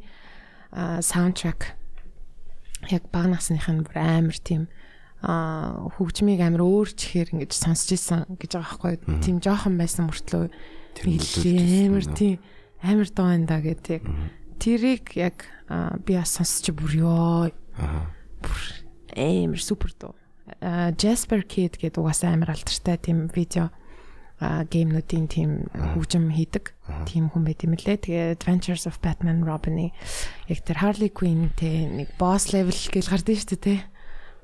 [0.75, 1.79] а, саундтрак
[2.91, 4.67] яг баг насных нь бүр амар тийм
[5.23, 9.23] а хөгжмийг амар өөрчлөхээр ингэж сонсч ирсэн гэж байгаа байхгүй.
[9.23, 10.51] Тийм жоохон байсан мөртлөө
[11.87, 12.43] амар тийм
[12.83, 14.03] амар доо энэ да гэдэг.
[14.03, 14.05] Яг
[14.59, 15.47] тэрийг яг
[16.03, 18.11] би бас сонсч бүр ёо Аа.
[18.43, 18.61] бүр
[19.15, 20.15] амар супер дуу.
[20.99, 23.71] Jasper Kid гэдэг угаасаа амар алдартай тийм видео
[24.43, 26.75] а геймнуудын тийм хөгжим хийдэг.
[27.07, 28.03] Тийм хүн байт юм лээ.
[28.03, 29.95] Тэгээ Adventures of Batman Robin-ы
[30.51, 33.79] яг тэр Harley Quinn-тэй нэг boss level гэж гардыг шүү дээ, тий.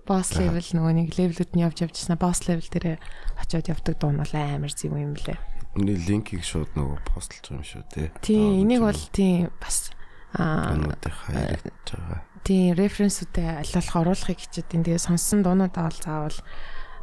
[0.08, 2.96] Boss level нөгөө нэг левелүүд нь явж явжсна boss level дээр
[3.36, 5.36] очиод явдаг дуу нь амар зөв юм лээ.
[5.76, 8.08] Миний линкийг шууд нөгөө постлж байгаа юм шүү тий.
[8.24, 9.92] Тий, энийг бол тий бас
[10.32, 12.24] аа ануудын хайрч байгаа.
[12.42, 16.38] тий референсүүдэд аль болох оруулахыг хичээд энэ тэгээ сонссон дуунуудаа бол заавал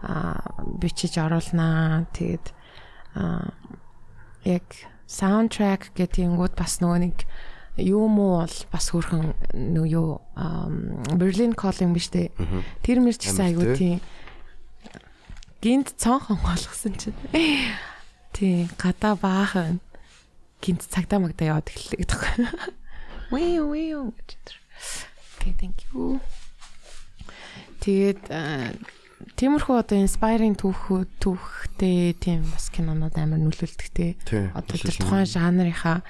[0.01, 0.41] аа
[0.81, 2.09] бичиж оруулнаа.
[2.09, 2.45] Тэгээд
[3.15, 3.53] аа
[4.49, 4.65] яг
[5.05, 7.17] саундтрак гэтэнгүүд бас нөгөө нэг
[7.77, 10.21] юу муу бол бас хөрхөн нөгөө юу
[11.19, 12.31] Берлин Calling биш үү?
[12.83, 13.99] Тэр мэр ч гэсэн айгуу Амар тий
[15.59, 17.17] гинт цонхон болгосон чинь
[18.31, 19.83] тий гадаа баахан
[20.63, 22.21] гинт цагтаа магдаа яваад эхэллээ гэдэг.
[23.33, 24.45] Вээ вээ гэж.
[25.35, 26.23] Okay, thank you.
[27.83, 28.31] Тэгээд
[29.35, 34.21] тиймэрхүү одоо inspiring түүх түүхтэй тийм бас кинонууд амар нөлөөлдөгтэй.
[34.53, 36.01] Одоо тэр тухайн жанрынхаа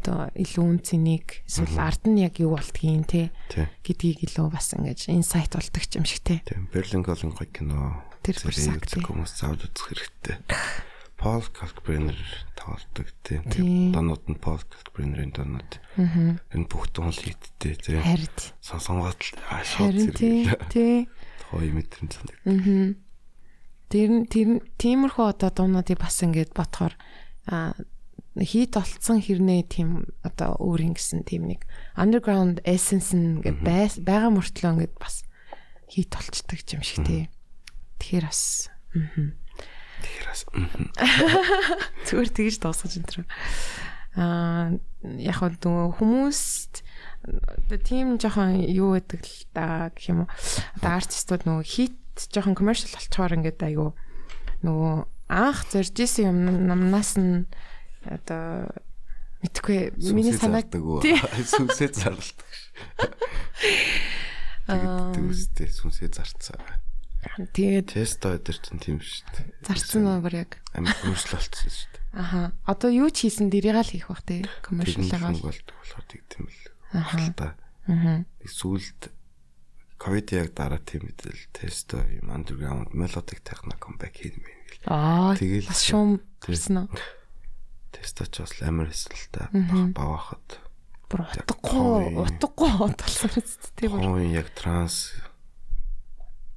[0.00, 3.30] одоо илүү үнцнийг эсвэл арт нь яг юу болдгийг те
[3.84, 6.40] гэдгийг илүү бас ингэж инсайт болдог юм шиг те.
[6.48, 8.00] Тийм Берлин Колин гоё кино.
[8.24, 9.04] Тэр бүр Зэрэг сакт, үзэх тий.
[9.04, 10.36] хүмүүс заавал үзэх хэрэгтэй.
[11.20, 12.16] Пол Калкбренер
[12.56, 13.44] тоглодог тийм.
[13.52, 13.92] Тий.
[13.92, 15.72] Донууд нь Пол Калкбренерийн донууд.
[16.00, 16.40] Аа.
[16.56, 18.00] Энэ бүх дуун л хийдтэй тийм.
[18.00, 18.28] Харин
[19.52, 20.68] аа, шууд зэрэг.
[20.72, 21.08] тий
[21.52, 22.36] Хой мэдрэмж санаг.
[22.48, 22.96] Аа.
[23.92, 24.48] Тэр тэр
[24.80, 26.94] тиймэрхүү одоо дуунуудыг бас ингэж бодохоор
[27.52, 27.76] а
[28.38, 31.66] хийд олцсон хэрнээ тийм одоо өөр ингэсэн тийм нэг
[31.98, 35.26] underground essence нэгэ байгаа мөртлөө ингэж бас
[35.90, 37.22] хийд олцдог юм шиг тий.
[37.98, 38.70] Тэгэхээр бас
[40.00, 40.42] Тэгэхээр бас
[42.06, 43.20] зүгээр тэгж дуусгаж энэ төр.
[44.14, 44.78] Аа
[45.18, 46.82] яг хөө хүмүүст
[47.84, 50.30] тийм жоохон юу гэдэг л да гэх юм уу.
[50.80, 51.98] Одоо артистууд нөгөө хит
[52.32, 53.92] жоохон commercial болчоор ингээд айгу
[54.64, 54.94] нөгөө
[55.30, 57.46] анх зорж исэн юм намнаас нь
[58.04, 58.68] одоо
[59.44, 60.68] мэдхгүй миний санааг
[61.52, 62.38] сүнсээ зарладаг.
[64.70, 66.60] Тэгээд түүстэй сүнсээ зарцсан.
[67.52, 69.48] Тэгээд теста өдр чинь тийм шүү дээ.
[69.66, 70.56] Зарцсан уу бүр яг.
[70.72, 72.04] Амар commercial болчихсон шүү дээ.
[72.16, 72.40] Аха.
[72.64, 74.40] Одоо юу ч хийсэн дэрийг л хийх бах тий.
[74.64, 75.36] Commercial байгаа.
[75.36, 76.60] болдог болохоор тэгдэм л.
[76.96, 77.48] Ахалта.
[77.92, 78.24] Аа.
[78.48, 79.12] Сүүлд
[80.00, 84.88] ковид яг дараа тийм мэдэл тесто юм underground melodic techno comeback хийм бэ гэл.
[84.88, 85.36] Аа.
[85.36, 87.19] Тэгэл бас шуум төрсөн үү?
[87.90, 89.50] Тесто ч бас амар хэсэлтэй
[89.94, 90.62] бавахад.
[91.10, 94.02] Бүр утгагүй утгагүй талсан үст тийм үү?
[94.06, 95.10] Хоо яг транс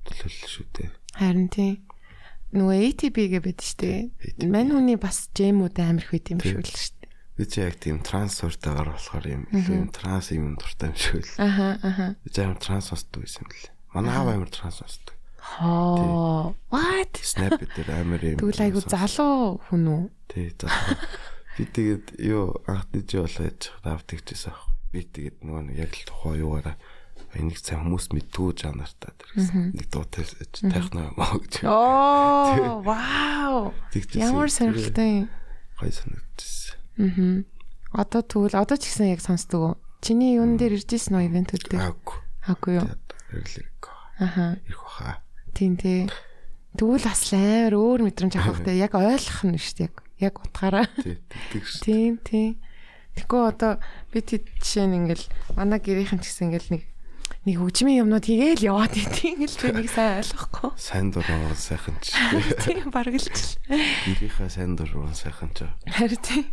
[0.05, 0.89] төлөөлөл шүү дээ.
[1.17, 1.81] Харин тийм
[2.53, 4.13] нөгөө ATB гэ байд штэ.
[4.45, 7.09] Мань хүний бас джемүүд амар байт юм шүү л штэ.
[7.33, 11.41] Би ч яг тийм транс суртаагаар болохоор юм юм транс юм дуртай юм шиг л.
[11.41, 12.07] Аха аха.
[12.21, 13.73] Би амар транс сонсдог байсан юм л.
[13.97, 15.12] Манай аав амар транс сонсдог.
[15.43, 16.55] Хоо.
[16.71, 17.19] What?
[17.19, 18.39] Snap дээр амар юм.
[18.39, 20.03] Тэгвэл айгу залуу хүн үү?
[20.31, 20.95] Тий, залуу.
[21.59, 24.73] Би тэгээд юу анх диж болоо яж авт тэгчихсэн аахгүй.
[24.95, 26.77] Би тэгээд нөгөө яг л тухай юугаараа
[27.35, 29.29] энийг сайн хүмүүс мэдтгүү жанртаа тэр
[29.75, 31.53] нэг дуутай техно юм аа гэж.
[31.67, 33.73] Оо, вау.
[34.15, 35.27] Ямар сонирхолтой.
[35.77, 36.79] Гой санагдчихсэн.
[36.97, 38.01] Аа.
[38.05, 39.75] Одоо тэгвэл одоо ч гэсэн яг сонсдог уу?
[40.01, 41.93] Чиний юун дээр ирж ирсэн үү ивентүүд дээр?
[41.93, 42.17] Аагүй.
[42.49, 42.87] Аагүй юу?
[43.29, 43.83] Хэрэглэрэг.
[44.17, 44.57] Аха.
[44.65, 45.21] Ирэх баха.
[45.53, 46.09] Тийм тий.
[46.73, 48.81] Тэгвэл бас амар өөр мэдрэмж авах хэрэгтэй.
[48.81, 49.91] Яг ойлгох нь шүү дээ.
[50.25, 50.89] Яг утгаараа.
[51.85, 52.57] Тийм тийм.
[53.13, 53.77] Тэгэхгүй одоо
[54.09, 56.83] би тэд жишээ нь ингээл манай гэрийнхэн ч гэсэн ингээл нэг
[57.45, 60.71] нэг хөгжмийн юмнууд хийгээл яваад идэв л би нэг сайн ойлгохгүй.
[60.81, 62.17] Сайн дуран сайхан ч.
[62.65, 63.61] Тийм бараг л ч.
[63.69, 65.69] Гэрийнхаа сайн дуран сайхан ч.
[65.85, 66.47] Харин тийм.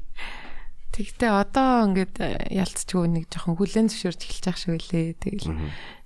[0.91, 2.19] Тэгтээ одоо ингээд
[2.51, 5.09] ялцчихгүй нэг жоохон хүлэн зөвшөөрч эхэлж байгаа шүү лээ.
[5.23, 5.49] Тэгэл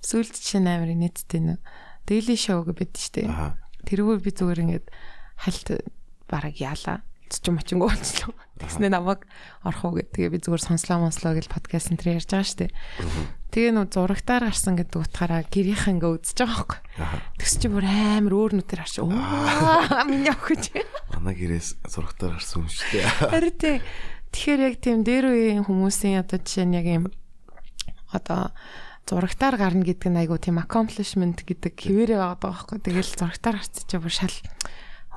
[0.05, 1.57] сүүлд чинь амар нийттэй нэ.
[2.05, 3.25] Daily show гэж бид штэ.
[3.85, 4.87] Тэрүүгээр би зүгээр ингээд
[5.41, 5.67] хальт
[6.29, 8.37] бараг яалаа ч юм очингоо болчихлоо.
[8.61, 9.25] Тэгснэ намайг
[9.65, 10.13] орох уу гэдэг.
[10.13, 12.71] Тэгээ би зүгээр сонслоо монслоо гэж подкаст энэ ярьж байгаа дээ.
[13.51, 16.81] Тэгээ нөө зурагтаар гарсан гэдэг утгаараа гэрийнх ингээ үзэж байгаа байхгүй.
[17.41, 18.95] Тэгс чи бүр амар өөр нүдээр харч.
[19.01, 19.11] Оо
[20.07, 20.71] миний охиж.
[21.11, 23.05] Манай гэрээс зурагтаар гарсан юм дээ.
[23.33, 23.77] Харин тий.
[24.31, 27.05] Тэгэхээр яг тийм дээр үеийн хүмүүсийн одоо жишээ нь яг юм
[28.11, 28.51] одоо
[29.05, 32.77] зурагтаар гарна гэдэг нь айгу тийм accomplishment гэдэг хэвээрээ байгаа байхгүй.
[32.81, 34.33] Тэгэл зурагтаар гарч чи бүр шал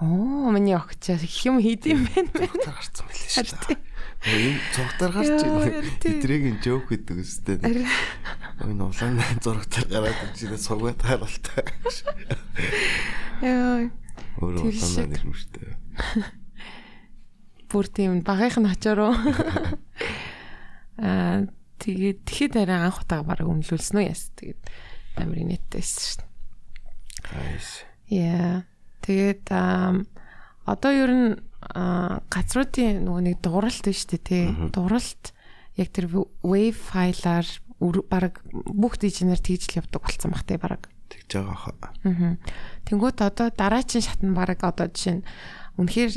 [0.00, 2.46] Оо, миний огч их юм хийдэм байх мэн.
[2.54, 3.78] Зогтар гарцсан байлээ шүү дээ.
[4.30, 5.82] Энэ зогтар гарч байна.
[6.06, 7.58] Эдрийг нь жоок гэдэг үстэй.
[7.58, 11.66] Энэ улаан зурагтар гараад чинь сугаад харалтай.
[13.42, 13.90] Яа.
[14.38, 15.74] Өөрөө улаан нэр юм шүү дээ.
[17.66, 19.18] Бүр тийм багийнх нь очороо.
[21.02, 24.30] Аа тэгээд тэгэхэд арай анх удаа бараг өмнөлүүлсэн үү яс.
[24.34, 24.60] Тэгээд
[25.18, 26.28] амар инээдтэйсэн шүү дээ.
[28.14, 28.66] Яа.
[29.02, 31.28] Тэгээд одоо ер нь
[32.30, 34.40] газруудын нөгөө нэг дууралт биш үү те.
[34.74, 35.34] Дууралт
[35.78, 36.06] яг тэр
[36.42, 37.46] wave файлаар
[37.78, 40.90] баг бүх дижнер тэгж л явдаг болсон бах те баг.
[41.08, 41.94] Тэгж байгаа хаа.
[42.04, 42.36] Аа.
[42.86, 45.26] Тэнгүүт одоо дараагийн шат нь баг одоо жишээ нь
[45.78, 46.12] үнэхээр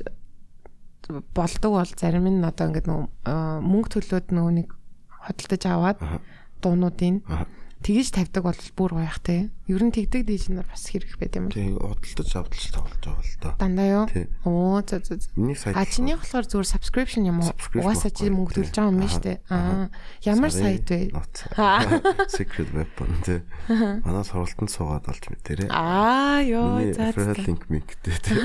[1.34, 4.70] болдог бол зарим нь одоо ингээд нөгөө мөнгө төлөөд нөгөө нэг
[5.28, 5.98] хөдөлтөж аваад
[6.62, 7.24] дуунуудын
[7.82, 9.50] тгийж тавьдаг бол бүр гоёх те.
[9.66, 11.50] Ер нь тэгдэг дижнер бас хэрэг байт юм.
[11.50, 13.50] Тийм, удалдаж авдалж тоглож байгаа л да.
[13.58, 14.06] Дандаа юу?
[14.46, 15.34] Оо, зөө зөө.
[15.34, 15.74] Миний сайт.
[15.74, 17.50] А чиний болохоор зүгээр subscription юм уу?
[17.74, 19.38] Угаасаа чи мөнгө төлж байгаа юм шүү дээ.
[19.50, 19.90] Аа,
[20.22, 21.10] ямар сайт вэ?
[22.38, 23.42] Secret weapon те.
[23.66, 25.74] Манай сургалтанд суугаад олж мэдэрээ.
[25.74, 27.10] Аа, ёо, за.
[27.18, 28.38] Referral link мингтэй те.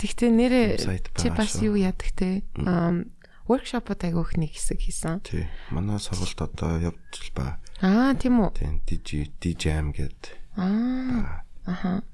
[0.00, 0.68] Тэгтээ нэрээ
[1.12, 2.40] чи бас юу яадаг те?
[2.64, 3.04] Аа
[3.48, 5.24] workshop-од агиох нэг хэсэг хийсэн.
[5.24, 5.48] Тий.
[5.72, 7.56] Манай сургалт одоо явж ба.
[7.80, 8.52] Аа, тийм үү?
[8.52, 10.36] Тийм, DJ DJM гээд.
[10.60, 11.42] Аа.
[11.64, 12.04] Аха.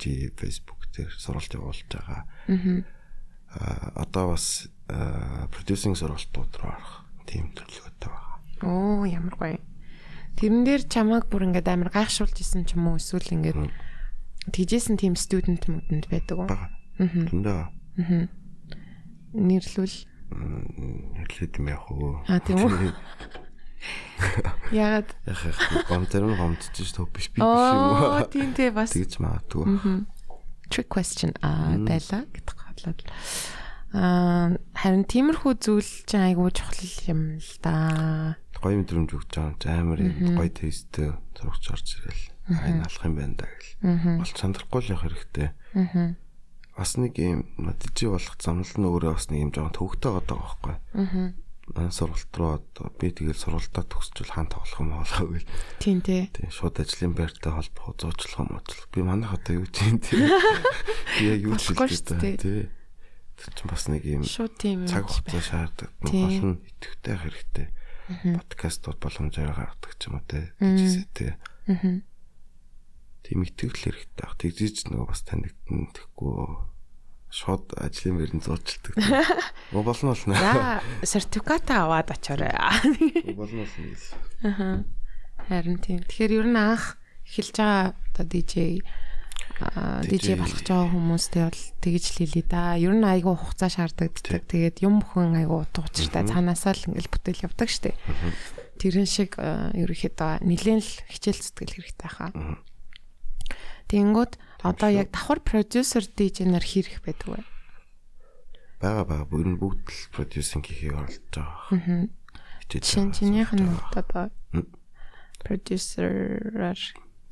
[0.00, 2.24] Чи Facebook дээр сургалт явуулж байгаа.
[2.48, 3.92] Аа.
[3.94, 4.68] Одоо бас
[5.52, 8.36] producing сургалтууд руу орох тийм төлөвлөгөөтэй байгаа.
[8.64, 9.60] Оо, ямар гоё.
[10.40, 13.68] Тэрэн дээр чамааг бүр ингээд амар гайхшруулж исэн ч юм уу эсвэл ингээд
[14.54, 16.48] тэгжсэн тийм студент мөдөнд байдаг уу?
[16.48, 16.70] Аа.
[16.98, 17.62] Тэндээ.
[17.68, 18.26] Аа.
[19.34, 19.96] Нэрлүүл
[20.28, 22.10] хэлээд юм яах вэ?
[22.28, 22.92] А тийм үү.
[24.74, 28.26] Ягаад яах гомдэр нь гомдчих төв биш би биш юм уу?
[28.28, 28.92] Тийм тий бас.
[28.92, 30.04] Тэгж магадгүй.
[30.68, 33.00] Trick question а байла гэдэг хадлаад.
[33.96, 38.36] Аа харин тиймэрхүү зүйл чинь айгүй чухал юм л да.
[38.60, 42.24] Гоё мэдрэмж өгч байгаа амар гоё тесттэй зурагч орж ирэл.
[42.52, 44.20] Айн алах юм байна да гэл.
[44.20, 45.48] Бол чандрахгүй л явах хэрэгтэй.
[45.72, 46.27] Аа
[46.78, 50.74] бас нэг юм дижи болох замнал нь өөрөө бас нэг юм жоохон төвөгтэй байгаа байхгүй.
[50.94, 51.34] Аа.
[51.74, 55.50] Манай сургалт руу одоо би тэгэл сургалтаа төгсчүүл хаан тоглох юм болоо гэл.
[55.82, 56.30] Тийм тий.
[56.30, 58.62] Тийм шууд ажлын байртай холбох зуучлах юм уу?
[58.94, 60.22] Би манайх одоо юу чинь тий.
[61.18, 62.70] Би яг юу ч хэлдэг тий.
[62.70, 65.90] Тэр чинь бас нэг юм шууд тийм цаг хугацаа шаарддаг.
[66.06, 67.66] Гол нь идэвхтэй хэрэгтэй.
[68.38, 70.46] Подкастууд боломжоор гаргадаг ч юм уу тий.
[70.62, 71.32] Гэжсэ тий.
[71.66, 72.06] Аа
[73.28, 74.40] тийм итгэл хэрэгтэй баг.
[74.40, 76.32] Тэгжиж нөгөө бас танигдсан тэгэхгүй
[77.28, 78.94] шууд ажлын мөрөнд зуучилдаг.
[79.72, 80.34] Го болно болно.
[80.34, 82.52] За сертификат аваад очоорой.
[83.36, 84.02] Болно болно гэж.
[84.44, 84.84] Аа.
[85.48, 86.00] Харин тийм.
[86.08, 86.96] Тэгэхээр ер нь анх
[87.28, 88.80] эхэлж байгаа одоо DJ
[89.58, 92.78] DJ болох ч байгаа хүмүүстэй бол тэгж л хэлий да.
[92.80, 94.14] Ер нь айгүй хугацаа шаарддаг.
[94.22, 97.96] Тэгээд юм бүхэн айгүй утга учиртай цаанаасаа л ингээл бүтээл явдаг штеп.
[98.78, 102.30] Тэрэн шиг ерөөхдөө нилээн л хичээл зүтгэл хэрэгтэй хаа.
[103.88, 104.32] Тэнгүүд
[104.62, 107.40] одоо яг давхар продюсер дижнер хийх байдаг вэ?
[108.84, 112.06] Бага бага бүгд бүгд л продюсинг хийхийг оролдож байгаа.
[112.06, 112.06] Аа.
[112.68, 114.30] Чин чинийх нь одоо
[115.40, 116.80] продюсераар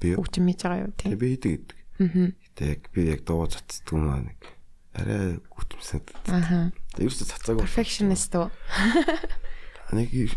[0.00, 1.14] бүгд мэдж байгаа юу тийм.
[1.20, 1.78] Би хийдэг гэдэг.
[2.00, 2.32] Аа.
[2.34, 4.40] Гэтэ яг би яг дуу цацдаг юм аа нэг
[4.96, 6.08] арай гүтмсэд.
[6.32, 6.72] Аа.
[6.96, 7.62] Ерөөсө цацаагүй.
[7.68, 8.48] Perfectionist уу?
[9.92, 10.32] Нэг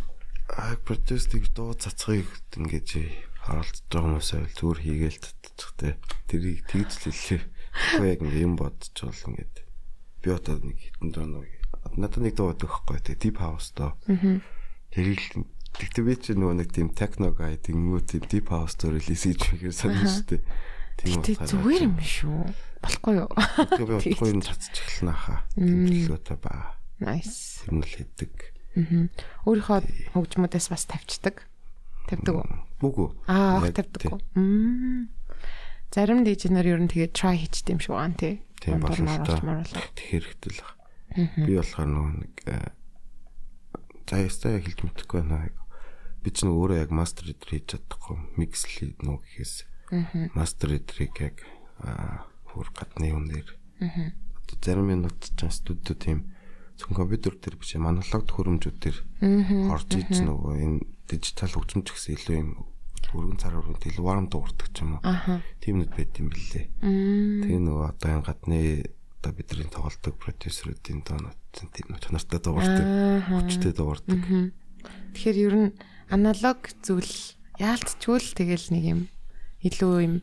[0.51, 2.27] а продюсерийг дуу цацхыг
[2.59, 5.89] ингэж оролцож байгаа хүмүүсээ зүгээр хийгээл татчих те.
[6.29, 7.43] Тэрийг тэгж л хэлээ.
[7.43, 9.55] Тэгэхгүй яг ингэ юм бодож бол ингээд
[10.21, 11.51] би одоо нэг хитэн доо нэг
[11.97, 13.17] надад нэг дуу өгөх байхгүй те.
[13.17, 13.97] Deep house доо.
[14.93, 15.21] Тэрийг
[15.73, 19.41] тэгтээ би чи нөгөө нэг тийм techno guy тэнгүү тийм deep house доо релиз хийж
[19.49, 20.41] мэхэр санаж штэ.
[20.99, 21.41] Тийм үү.
[21.49, 22.39] Зүгээр юм шүү.
[22.83, 23.31] Болохгүй юу?
[23.33, 25.39] Тэгээ би болохгүй юм цацчих эхэлнэ хаа.
[25.55, 26.79] Тэмдэглөөтэй ба.
[26.99, 27.63] Nice.
[27.71, 28.33] Нь л хийдэг.
[28.75, 29.07] Аа.
[29.47, 31.48] Өөрийнхөө хөгжмөдөөс бас тавьчихдаг.
[32.09, 32.45] Тавьдаг уу?
[32.81, 33.09] Үгүй.
[33.29, 34.19] Аа, тавьдаг уу?
[34.33, 35.13] Мм.
[35.93, 38.41] Зарим дижнер ер нь тэгээд try хийчихдээ юм шиг байна тий.
[38.57, 38.81] Тийм.
[38.81, 41.45] Тэр хэрэгтэй л байна.
[41.45, 42.33] Би болохоор нөгөө нэг
[44.09, 45.53] за ястаа хэлж мэдэхгүй байна.
[46.25, 48.17] Би ч нөгөө өөрөө яг мастер эдэр хийж чадахгүй.
[48.37, 49.55] Микс л нөгөө гэхээс.
[50.33, 51.37] Мастер эдрийг яг
[52.49, 53.49] хөр гадны юм дээр.
[54.61, 56.29] Зарим минут ч студио тийм
[56.77, 58.97] зөвхөн компьютер дээр биш монолог хөрөмжүүд дээр
[59.73, 60.79] орж иж нөгөө энэ
[61.09, 62.51] дижитал хөгжимч гэсэн илүү юм
[63.09, 65.41] өргөн цар өргөнд илүү warm дуурдаг ч юм уу.
[65.63, 66.65] Тийм нүд байт юм бэлээ.
[66.77, 68.59] Тэгээ нөгөө одоо энэ гадны
[69.19, 72.85] одоо бидний тоглолтог продюсеруудын доонод тийм чанартай дуурдаг,
[73.25, 74.21] хүчтэй дуурдаг.
[75.17, 75.69] Тэгэхээр ер нь
[76.13, 77.15] аналог зүйл
[77.57, 79.01] яалтчгүй л тэгэл нэг юм
[79.65, 80.15] илүү юм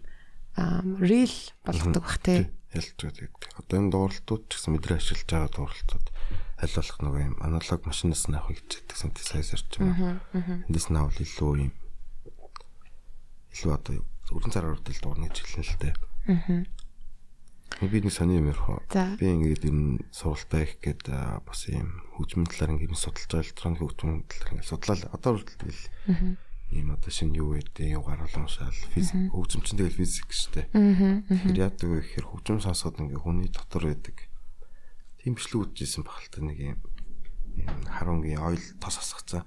[0.57, 1.35] real
[1.67, 2.49] болгодог бах тий.
[2.73, 3.29] Байгаа.
[3.61, 6.07] Одоо энэ дууралтууд ч гэсэн мэдрээ ашиглаж байгаа дууралтууд
[6.57, 10.17] болох нөгөө юм аналог машинаас нь авах гэж байдаг синтезайзер ч юм уу.
[10.69, 11.73] Эндээс нь авал илүү юм
[13.53, 13.95] илүү одоо
[14.33, 15.95] өрн цараар үрдэл дуурна гэж хэлнэ л дээ.
[16.33, 16.65] Аа.
[17.85, 18.65] Би нэг сони юм ярих.
[19.21, 21.13] Би ингээд энэ сургалтаа их гээд
[21.45, 25.81] бас юм хөгжмөн талаар ингээд судалж байгаа электроник хөгжмөн талаар ингээд судлаад одоо үрдэл
[26.73, 30.67] ийм одоо шинэ юу гэдэг юу гаргал уншаал физик хөгжим чинь тэгэл физик шүү дээ.
[31.31, 34.26] Тэгэхээр яадаг вэ гэхээр хөгжим сонсоход ингээ хүний дотор байдаг
[35.27, 36.79] тийм бичлэг үзчихсэн багтал нэг юм
[37.91, 39.43] харунгийн ойл тос асгацсан.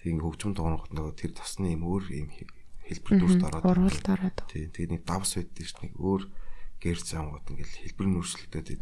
[0.00, 2.32] Тэг ингээ хөгжим дуурахад нөгөө тэр тосны юм өөр юм
[2.88, 4.38] хэлбэр дүрт ороод уралд ороод.
[4.48, 6.22] Тий, тэгээ нэг давс байдаг ш нэг өөр
[6.80, 8.80] гэр зангууд ингээл хэлбэр нүрслэлтэй байдаг.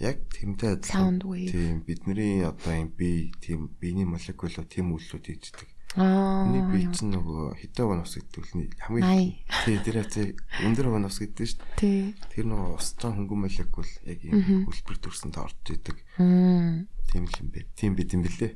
[0.00, 1.20] Яг тэмтэй адилхан.
[1.20, 5.68] Тийм бидний одоо юм би тийм биений молекулоо тийм үйллүүд хийждэг.
[5.96, 6.48] Аа.
[6.48, 9.36] Миний бие чинь нөгөө хитэ ванус гэдэг нь хамгийн
[9.68, 10.24] тий тэр хацаа
[10.64, 11.76] өндөр ванус гэдэг шүү дээ.
[11.76, 12.00] Тий.
[12.32, 16.00] Тэр нөгөө усцсан хөнгөн молекул яг ийм хөлбөр төрсөнд орж идэг.
[16.16, 17.68] Тийм л юм бэ.
[17.76, 18.52] Тийм бид юм бэлээ.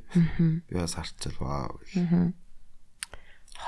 [0.64, 1.76] Би бас харцал вау.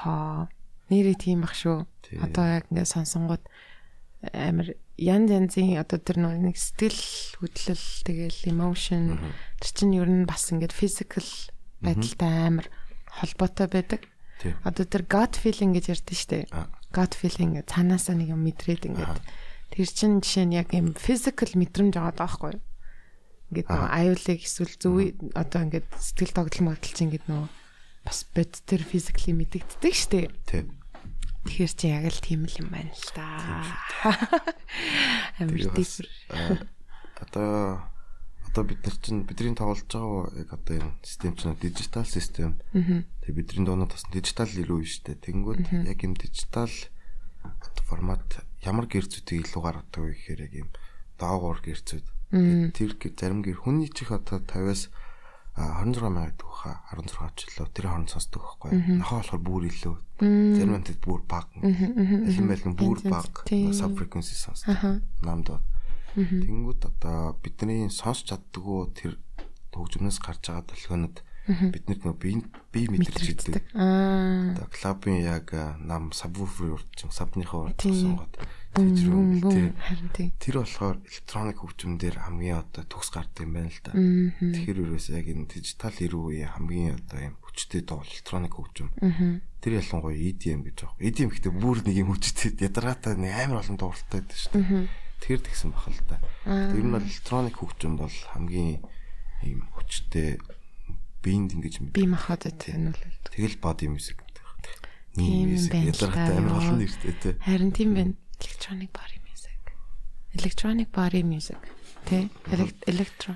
[0.00, 0.48] Хаа.
[0.88, 1.84] Нэрээ тийм бах шүү.
[2.24, 3.44] Одоо яг ингээд сонсонгууд
[4.32, 9.20] амар ян янзын одоо тэр нэг сэтгэл хөдлөл тэгэл emotion
[9.62, 11.28] тэр чинь ер нь бас ингээд physical
[11.78, 12.66] байдалтай амар
[13.18, 14.02] холбоотой байдаг.
[14.62, 16.38] Одоо тэр gut feeling гэж ярьдэн штэ.
[16.94, 19.18] Gut feeling цаанаасаа нэг юм мэдрээд ингээд
[19.74, 22.62] тэр чин жишээ нь яг юм physical мэдрэмж байгаа даахгүй юу?
[23.50, 24.94] Ингээд нөгөө аюулыг эсвэл зүв
[25.34, 27.48] одоо ингээд сэтгэл тогтол магадл чинь ингээд нөгөө
[28.06, 30.30] бас бод тэр physically мэдэгддэг штэ.
[30.46, 30.78] Тийм.
[31.50, 33.26] Тэгэхээр чи яг л тийм л юм байна л да.
[35.42, 36.06] Амар тиймэр.
[37.18, 37.82] Одоо
[38.48, 42.58] одоо бид нар чинь бидний тоглож байгаа яг одоо энэ систем чинь дижитал систем.
[43.22, 45.22] Тэгээ бидний доонод бас дижитал ирүү шүү дээ.
[45.28, 46.72] Тэнгүүд яг юм дижитал
[47.88, 50.68] формат ямар гэрцүүдийг илүү гаргадаг вэ гэхээр яг юм
[51.20, 52.06] доогуур гэрцүүд.
[52.76, 54.92] Тэр зарим гэр хүний чих одоо 50-аас
[55.58, 58.70] 26 мянга гэдэг хаа 16 жилөө тэр хооронд сонсдог байхгүй.
[59.00, 59.96] Нахаа болохоор бүр илүү.
[60.54, 61.50] Зарим амтд бүр баг.
[61.58, 63.42] Байлын бүр баг.
[63.74, 65.02] Sub frequency сонсдог.
[65.24, 65.58] Намд.
[66.18, 69.12] Тэнгүүд одоо бидний сонсч чаддгүй тэр
[69.70, 72.30] хөгжмнөөс гарч байгаа долгионод биднэрт нөө би
[72.72, 73.64] би мэдэрч идэг.
[73.72, 74.52] Аа.
[74.52, 78.36] Одоо клабын яг нам сабвуфер урдчин сабныхаа урд сонгоод
[78.76, 79.72] тэгж рүү
[80.12, 80.28] тий.
[80.36, 83.92] Тэр болохоор электроник хөгжмөндөр хамгийн одоо төгс гардаг юм байна л да.
[83.96, 88.92] Тэгэхээр ерөөс яг энэ дижитал үеийн хамгийн одоо юм хүчтэй доо электроник хөгжим.
[89.64, 91.00] Тэр ялангуяа EDM гэж байгаа.
[91.00, 95.07] EDM гэхдээ бүр нэг юм хүчтэй ядаргаатай амар олон дууралтай байдаг шүү дээ.
[95.18, 96.22] Тэр тэгсэн бахал та.
[96.46, 98.80] Тэр нь бол электроник хөгжим бол хамгийн
[99.42, 100.38] ийм хүчтэй
[101.22, 103.02] биеинд ингэж Би махад энэ бол
[103.34, 104.72] тэгэл body music гэдэг.
[105.18, 107.34] Тийм юм байна да, амар олон нэртэй тий.
[107.42, 108.14] харин тийм байна.
[108.38, 109.58] Electronic body music.
[110.38, 111.58] Electronic body music.
[112.06, 112.30] Тэ?
[112.54, 113.34] Элек- Electro.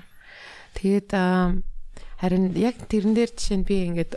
[0.79, 1.11] Тэгээд
[2.23, 4.15] харин яг тэрэн дээр жишээ нь би ингээд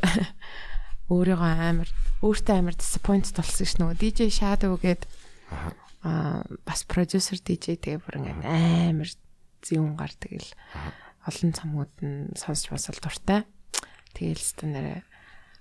[1.11, 1.91] өөрийгөө амар
[2.23, 5.03] өөртөө амар disappointed болсон ш нь нөгөө DJ Shadow гээд.
[6.07, 9.11] Аа бас продюсер DJ тэгээ бүр ингээд амар
[9.67, 10.51] зүүн гар тэгэл
[11.27, 13.43] олон цамууд нь сонсч басал дуртай.
[14.15, 15.03] Тэгэл өстө нэрэ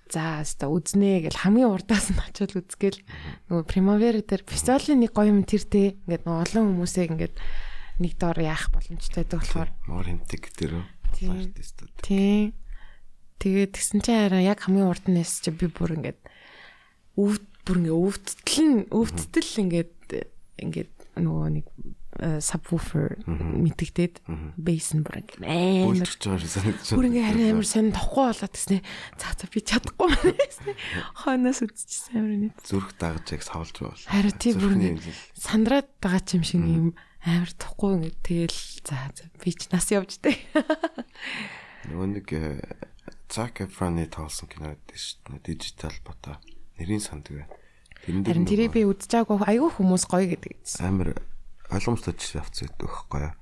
[0.06, 3.02] за өстө үзнэ гэл хамгийн урдаас нь очиод үзгээл.
[3.50, 7.34] Нөгөө Primavera дээр фестивалийн нэг гоё юм тэртэй ингээд нөгөө олон хүмүүсээ ингээд
[7.98, 9.70] нэг доор яах боломжтой байдаг болохоор.
[9.90, 10.72] Мор хэмтэг тэр
[11.10, 11.50] Тийм.
[11.50, 11.92] артистууд.
[12.06, 12.54] тий.
[13.42, 16.20] Тэгээд тэгсэн чинь хараа яг хамгийн урд нь чи би бүр ингээд
[17.18, 19.95] өвд бүр ингээд өвдтөл нь өвдтөл ингээд
[20.60, 21.66] ингээд нөгөө нэг
[22.40, 24.24] subwoofer мэдгдээд
[24.56, 26.08] бейс нь бүр ингээд амар
[26.96, 28.80] бүр ингээ харин амар сонь тохгүй болоод гэснэ.
[29.20, 30.72] За за би чадахгүй байна гэснэ.
[31.20, 32.52] Хойноос үдчихсэн амар нэг.
[32.64, 34.08] зүрх дагаж яг савлж байгаа.
[34.08, 34.74] Харин тий бүр
[35.36, 36.88] сандраад байгаа ч юм шиг юм
[37.20, 40.40] амар тохгүй ингээ тэгэл за за би ч нас явж дээ.
[41.92, 42.28] Нөгөө нэг
[43.26, 45.58] Zac Efron-ы тоглосон кино гэдэг шүү дээ.
[45.58, 46.38] Дижитал бота.
[46.78, 47.65] Нэрийн санддаг байна.
[48.06, 50.52] Тэрэн дээр Харин тэрийг би үдчихаагүй айгүй хүмүүс гоё гэдэг.
[50.78, 51.18] амар
[51.74, 53.34] ойлгомжтой жишээ авц байдаг байхгүй юу?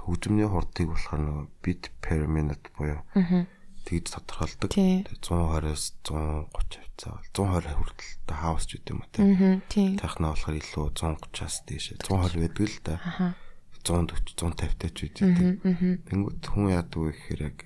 [0.00, 2.98] Хөгжмийн хурдыг болохоор нөгөө bit per minute буюу
[3.86, 4.70] тэгж тодорхойлдог.
[4.74, 5.06] Тий.
[5.06, 9.10] Тэгээ 120-оос 130 хавцаа бол 120 хүртэл та хаус ч үт юм уу
[9.70, 9.96] тийм.
[9.96, 12.94] Тахна болохоор илүү 130-аас дээш 120 байдаг л да.
[13.86, 15.54] 140 150 тач үт тий.
[16.10, 17.56] Тэнгүүд хүн яадаг вэ гэхээр яг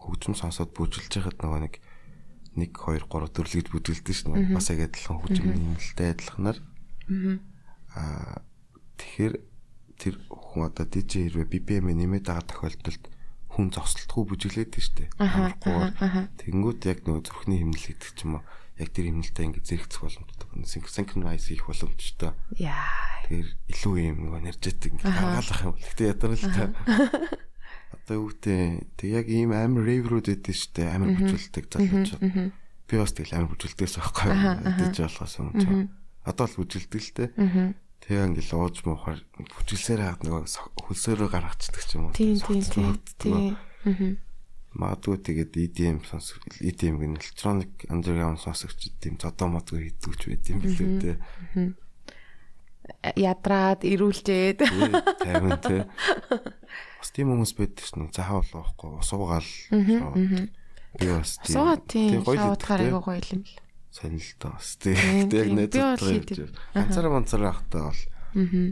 [0.00, 1.74] хөгжим сонсоод бүжгэлж байхад нөгөө нэг
[2.58, 4.52] 1 2 3 4 л гэж бүжгэлдэг шнэ.
[4.54, 6.58] Бас яг адилхан хөгжмийн нэмэлттэй адилханаар.
[7.94, 8.42] Аа
[8.98, 9.34] тэгэхээр
[9.98, 13.04] тэр хүн одоо DJ хэрвээ BPM нэмээд байгаа тохиолдолд
[13.50, 15.10] хүн зогсолтгүй бүжиглээд штэ.
[15.18, 16.30] Амархгүйгээр.
[16.38, 18.44] Тэнгүүд яг нөгөө зүрхний хэмнэл гэдэг ч юм уу
[18.78, 20.46] яг тэр хэмнэлтэй ингэ зэрэгцэх боломжтой.
[20.86, 22.30] Synchronize хийх боломжтой.
[22.54, 23.18] Яа.
[23.26, 25.74] Тэгэхээр илүү юм нөгөө энержетик ингэ гаргалах юм.
[25.82, 26.64] Гэтэ ядар л та.
[28.08, 32.24] Одоо юу гэдэг тэг яг ийм амар рейврүүд өгдөө штэ амар бүжгэлдэг залуучууд.
[32.88, 34.32] Би бас тэгэл амар бүжгэлдэгс байхгүй
[34.64, 35.64] мэдээж болохоос юм ч.
[36.24, 37.24] Одоо л бүжгэлдэг л те.
[38.00, 40.40] Тэгээ ингээл ууж муухаар бүжгэлсээр хаад нөгөө
[40.88, 42.16] хөлсөөрөө гаргацдаг ч юм уу.
[42.16, 42.96] Тийм тийм тийм.
[43.84, 44.16] Тийм.
[44.72, 50.48] Магадгүй тэгээд EDM сонсох EDM гэн electronic underground сонсогч тийм зодоо модгүй хийдэг ч байт
[50.48, 51.12] юм билүү те.
[53.20, 54.64] Ядраад ирүүлжээд.
[55.20, 55.84] Тайван те.
[56.98, 59.50] Бас тийм хүмүүс байдаг ш нь захаа болохгүй усуугаал.
[60.98, 62.58] Би бас Суугаад тийм гоё л
[62.98, 63.54] гоё юм л.
[63.94, 65.58] сонирхолтой бас Тийм, тийм.
[65.58, 65.96] Яг тийм.
[65.98, 66.38] хийдэг.
[66.38, 66.54] явж.
[66.74, 68.02] Ганцаараа ганцаараа ахтаа бол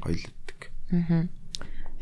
[0.03, 0.61] гоё л иддэг.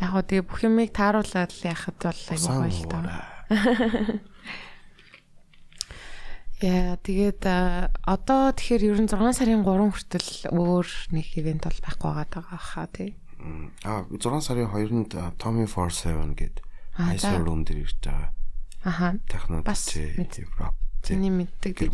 [0.00, 3.04] Яг гоо тэгээ бүх юмыг тааруулаад яхад бол айгүй гоё л таа.
[6.64, 7.44] Яа тэгээд
[8.08, 12.88] одоо тэгэхээр ер нь 6 сарын 3 хүртэл өөр нэг ивент бол байхгүй байгаа хаа
[12.88, 13.18] тий.
[13.84, 16.56] Аа 6 сарын 2-нд а, Tommy 47 гээд
[16.96, 17.26] Аа, Ice.
[17.42, 18.30] Room дээр ирж байгаа.
[18.84, 19.18] Аха.
[19.28, 20.74] Техно Бас DJ мэд- Европ.
[21.04, 21.92] Тэний мэддэг гэж.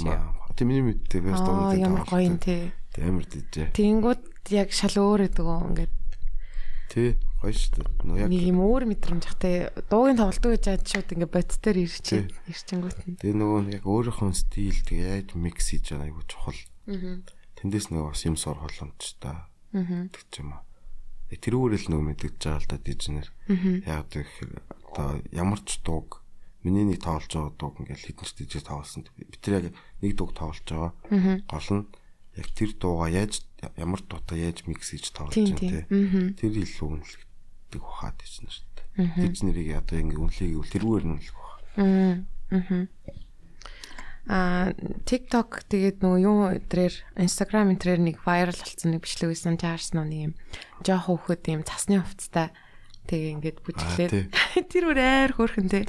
[0.54, 2.70] Тэний мэддэг бас Аа дуунууд ямар гоё юм тий.
[2.98, 3.70] Амар DJ.
[3.74, 5.94] Тэнгүүд яг шал өөр гэдэг үү ингээд
[6.90, 8.26] Тий, гоё шүү дээ.
[8.26, 12.22] Нэг юм өөр мэдрэмж хахтай дуугийн тоглолтоо гэж чад шууд ингээд бодц дээр ирчээ.
[12.50, 13.14] Ирчэнгүүт нь.
[13.22, 16.58] Тэгээ нөгөө яг өөрийнхөө стил тэгээ яаж микс хийж байгаа айгу чухал.
[16.90, 17.22] Аа.
[17.62, 19.38] Тэндээс нөгөө бас юм сор боломжтой.
[19.38, 20.10] Аа.
[20.10, 20.66] Тэг ч юм аа.
[21.30, 23.28] Яг тэрүүгээрэл нөгөө мэддэж байгаа л да дижнер.
[23.86, 24.52] Яг тэгэхээр
[24.90, 26.20] одоо ямар ч дууг
[26.66, 29.06] миний нэг тоолж байгаа дууг ингээл хэдэн ч дижээ тоолсон.
[29.14, 29.64] Би тэр яг
[30.02, 30.92] нэг дууг тоолж байгаа.
[31.46, 31.84] Гол нь
[32.34, 33.46] яг тэр дуугаа яаж
[33.78, 36.34] ямар дуутай яаж микс хийж тоолж байгаа тийм.
[36.34, 39.30] Тэр илүү үнэлэгдэх ухаад дижнер шүү дээ.
[39.30, 41.58] Дижнерийг одоо ингээ үл тэрүүгээр нь үнэлэх баха.
[41.78, 42.90] Аа
[44.30, 50.20] TikTok тэгээд нөгөө юу өдрээр Instagram энтрээр нэг viral болсон нэг бичлэг байсан таарсан нэг
[50.30, 50.34] юм.
[50.86, 52.54] Жоох хөөхөд юм цасны хувцастай.
[53.10, 54.12] Тэгээ ингээд бүжиглээд
[54.70, 55.82] тэр бүр айр хөөрхөн те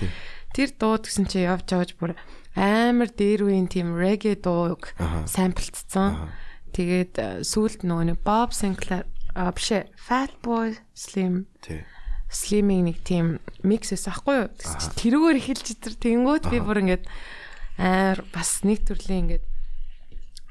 [0.58, 2.18] тэр дууд гэсэн чи явж явж бүр
[2.58, 4.90] амар дээр үеийн тийм reggae дууг
[5.30, 6.34] самплцсан
[6.74, 9.06] тэгээд э, сүүлд нөгөө нэг Bob Sinclair
[9.38, 11.46] а биш Fat Boy Slim.
[11.62, 11.86] Тий.
[12.32, 14.50] Slim-ing нэг тийм микс эс ахгүй юу?
[14.56, 17.06] Тэрүүгээр эхэлж итэр тэнгүүд би бүр ингээд
[17.78, 19.46] амар бас нэг төрлийн ингээд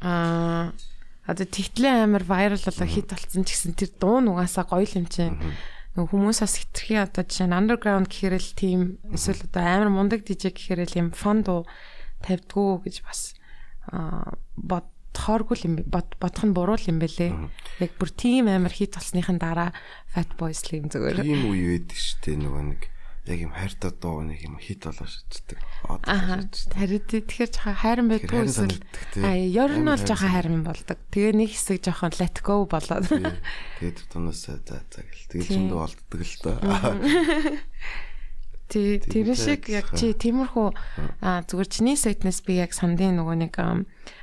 [0.01, 0.73] аа
[1.29, 5.37] одоо тэгтлээ амар viral болоо хит болсон ч гэсэн тэр дуу нугасаа гоё юм чинь.
[5.95, 8.81] Хүмүүс бас хитрхи одоо жишээ нь underground гэхээр л тийм
[9.13, 11.67] эсвэл одоо амар мундаг DJ гэхээр л юм фон дуу
[12.25, 13.35] тавьдгүү гэж бас
[13.93, 17.35] аа бод тооргүй юм бодох нь буруу юм бэлээ.
[17.83, 19.75] Яг бүр тийм амар хит толсныхын дараа
[20.15, 21.21] Fat Boy Slim зүгээр.
[21.23, 22.83] Тийм үе байдаг шүү дээ нөгөө нэг
[23.31, 25.59] яг юм хайртай дуу нэг юм хит болоо шиддэг.
[25.87, 26.43] Аа.
[26.75, 28.79] Харин тэгэхээр жоохон хайран байдгүй эсвэл
[29.23, 30.99] аа ер нь бол жоохон хайран болдог.
[31.15, 33.07] Тэгээ нэг хэсэг жоохон let go болоод.
[33.79, 35.31] Тэгээд тунаас за за гэл.
[35.31, 36.59] Тэгээд зөндөө болддог л доо.
[38.71, 40.69] Тий, тэр шиг яг чи тиймэрхүү
[41.19, 43.59] зүгээр чиний сайтнаас би яг сандын нөгөө нэг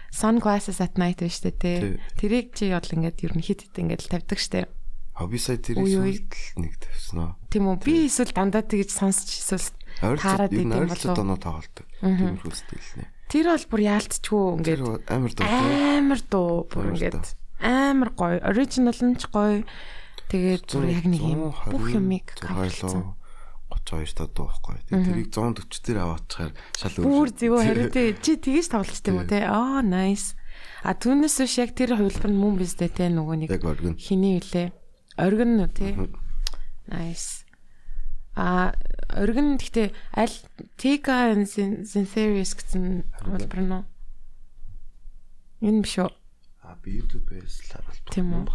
[0.08, 2.00] sunglasses at night биш үү те.
[2.16, 4.72] Тэрийг чи бол ингээд ер нь хит хит ингээд тавьдаг штэ.
[5.18, 6.30] Хобби сайт тэрийг сүлд
[6.62, 7.34] нэг тавьсан аа.
[7.50, 7.82] Тийм үү.
[7.82, 10.94] Би эсвэл дандаа тэгж сонсч эсвэл таарад идэм болов.
[10.94, 11.86] Ойрлцоо доноо тоглолдог.
[12.06, 13.06] Тиймэрхүү сэтгэл нэ.
[13.26, 15.50] Тэр бол бүр яалтчгүй ингээд амар дуу.
[15.50, 17.26] Амар дуу бүр ингээд
[17.66, 18.38] амар гоё.
[18.46, 19.66] Original нь ч гоё.
[20.30, 23.18] Тэгээд бүр яг нэг юм бүх юмыг каверлсан.
[23.74, 24.86] 32 та дуу байхгүй.
[24.86, 27.10] Тэгээ тэрийг 140 дээр аваачаар шал өөр.
[27.10, 29.50] Бүр зөв харин тий чи тэгэж тавлаж тийм үү те.
[29.50, 30.38] Аа nice.
[30.86, 33.52] А түүнээс биш яг тэр хувилбар нь мөн биз дээ те нөгөө нэг
[33.98, 34.70] хиний үлээ.
[35.18, 35.98] Оргин тий.
[36.88, 37.44] Nice.
[38.38, 38.74] А
[39.10, 40.38] оргин гэхдээ аль
[40.78, 43.86] Tika and Syntherius гэсэн хувилбар нь
[45.62, 46.14] Энэ биш үү?
[46.62, 48.14] А би YouTube-ээс л харуулсан.
[48.14, 48.46] Тийм үү?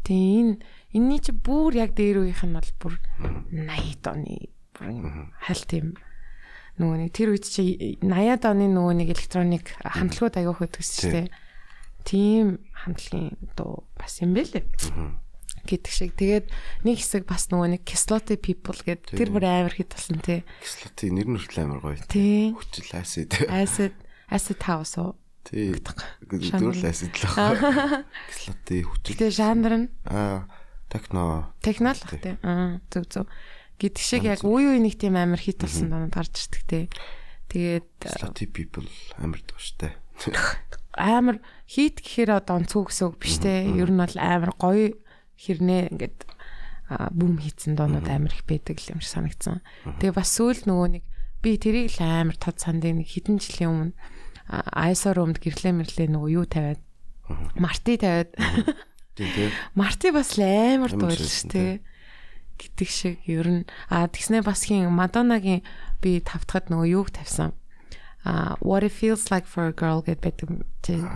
[0.00, 0.64] Тийм энэ
[0.96, 2.94] энэний чи бүр яг дээр үеийнх нь бол бүр
[3.52, 4.88] 80 оны бүр
[5.44, 5.92] хальт юм
[6.80, 11.28] нөгөө нэг тэр үед чи 80-аад оны нөгөө нэг электроник хамтлагууд аяг хөтгсөн шүү дээ.
[12.08, 14.64] Тийм хамтлагийн дуу бас юм бэлээ.
[15.68, 16.16] Гэдэг шиг.
[16.16, 16.46] Тэгээд
[16.88, 20.40] нэг хэсэг бас нөгөө нэг Kisloty people гэдэг тэр бүр амар хит болсон тий.
[20.64, 22.00] Kisloty нэр нь хүртэл амар гоё.
[22.08, 22.56] Тий.
[22.56, 23.36] Хүчил acid.
[23.52, 23.92] Acid
[24.32, 25.12] acid house уу?
[25.44, 25.76] Тий.
[26.24, 28.08] Дөрөл acid л байна.
[28.32, 29.12] Kisloty хүчил.
[29.20, 30.48] Тэгээ жанр нь аа
[30.88, 31.52] техно.
[31.60, 32.34] Техно л тий.
[32.40, 33.26] Аа зөв зөв
[33.78, 36.80] гэдэг шиг яг үе үе нэг тийм амар хит болсон донод гарч ирдэг те.
[37.48, 39.94] Тэгээд Slutty people амар дууштай.
[40.98, 41.38] Амар
[41.70, 43.62] хит гэхээр одоо онцгой гэсэн үг биш те.
[43.70, 44.98] Ер нь бол амар гоё
[45.38, 46.18] хэрнээ ингээд
[46.88, 49.60] бүүм хийцэн доонууд амар их байдаг юм шиг санагдсан.
[50.00, 51.04] Тэгээ бас сүүл нөгөө нэг
[51.44, 53.94] би тэрийг л амар тод сандын нэг хэдэн жилийн өмнө
[54.72, 56.80] айсаар өмд гэрлээ мэрлээ нөгөө юу тавиад
[57.60, 58.32] марти тавиад.
[59.78, 61.84] Марти бас л амар дуйлж тээ
[62.58, 63.62] гэдэг шиг ер нь
[63.92, 65.62] а тэгснэ бас хин Мадонагийн
[66.02, 67.52] би тавтахад нөгөө юуг тавьсан?
[68.24, 70.42] А what it feels like for a girl гэдэг
[70.82, 71.06] тийм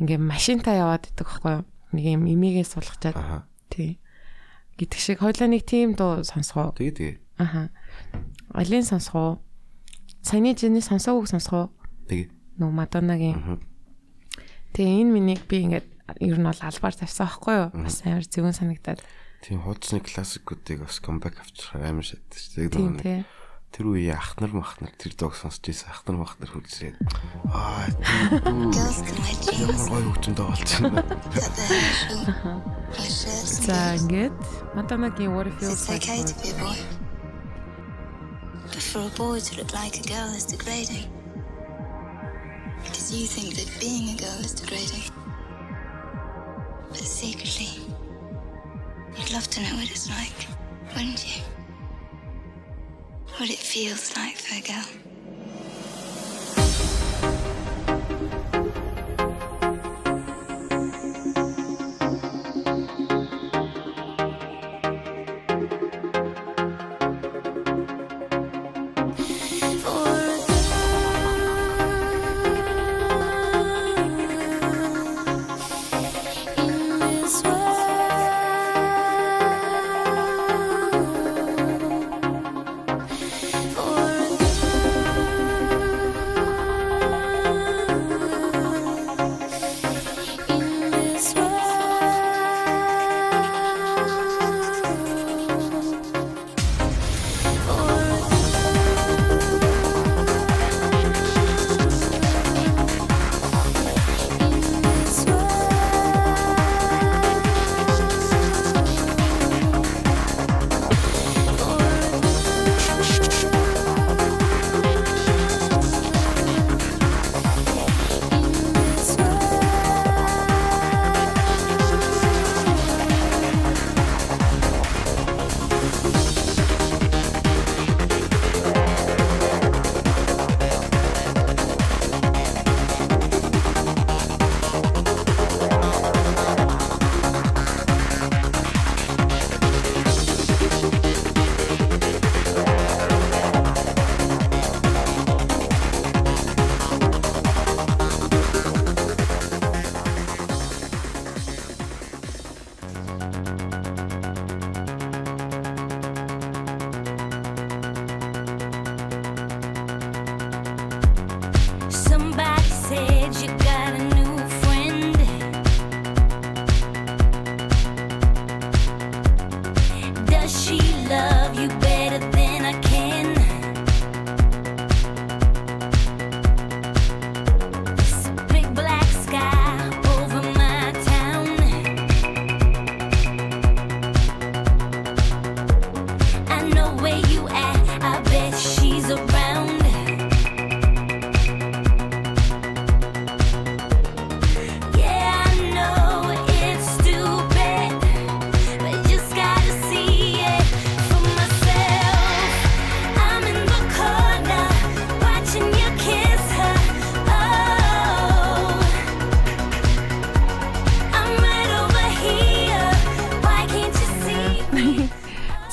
[0.00, 4.02] ингээ машинтаа яваад идэх байхгүй нэг юм имигээ суулгачаад тий.
[4.76, 7.70] Гэдэг шиг хоёлаа нэг тийм дуу сонсгоо тэгээ тэгээ аха.
[8.50, 9.38] Алин сонсгоо
[10.22, 11.70] саяны жиний сонсоогүй сонсгоо
[12.10, 13.62] тэгээ нөө Мадонагийн
[14.74, 15.86] тэгээ энэ минийг би ингээд
[16.20, 17.68] ер нь бол албаар тавьсан байхгүй юу?
[17.72, 19.00] Бас амар зөвөн санагдаад.
[19.40, 23.24] Тийм хуудасны классикуудыг бас comeback авчихаар амар шатдаг шүү дээ.
[23.74, 26.94] Тэр үе ахнар махнар тэр дог сонсч ийсэн ахнар махнар хүлсээд
[27.50, 31.02] аа ямар гоё хөгжмөд болж байна.
[33.66, 34.30] За ингээд
[34.78, 36.06] Мадамагийн What It Feels Like
[38.70, 41.10] But for a boy to look like a girl is degrading.
[42.86, 45.10] Because you think that being a girl is degrading.
[46.94, 47.82] But secretly,
[49.16, 50.48] You'd love to know what it's like,
[50.94, 51.53] wouldn't you?
[53.36, 54.54] What it feels like for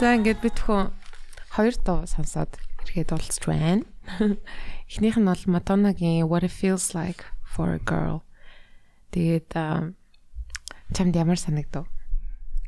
[0.01, 0.89] За ингээд бид хүн
[1.53, 2.57] хоёр дуу сонсоод
[2.89, 3.85] эргээд уулзч байна.
[4.89, 8.25] Эхнийх нь бол Madonna-гийн What It Feels Like for a Girl.
[9.13, 11.85] Тэгээд чамд ямар санагдав?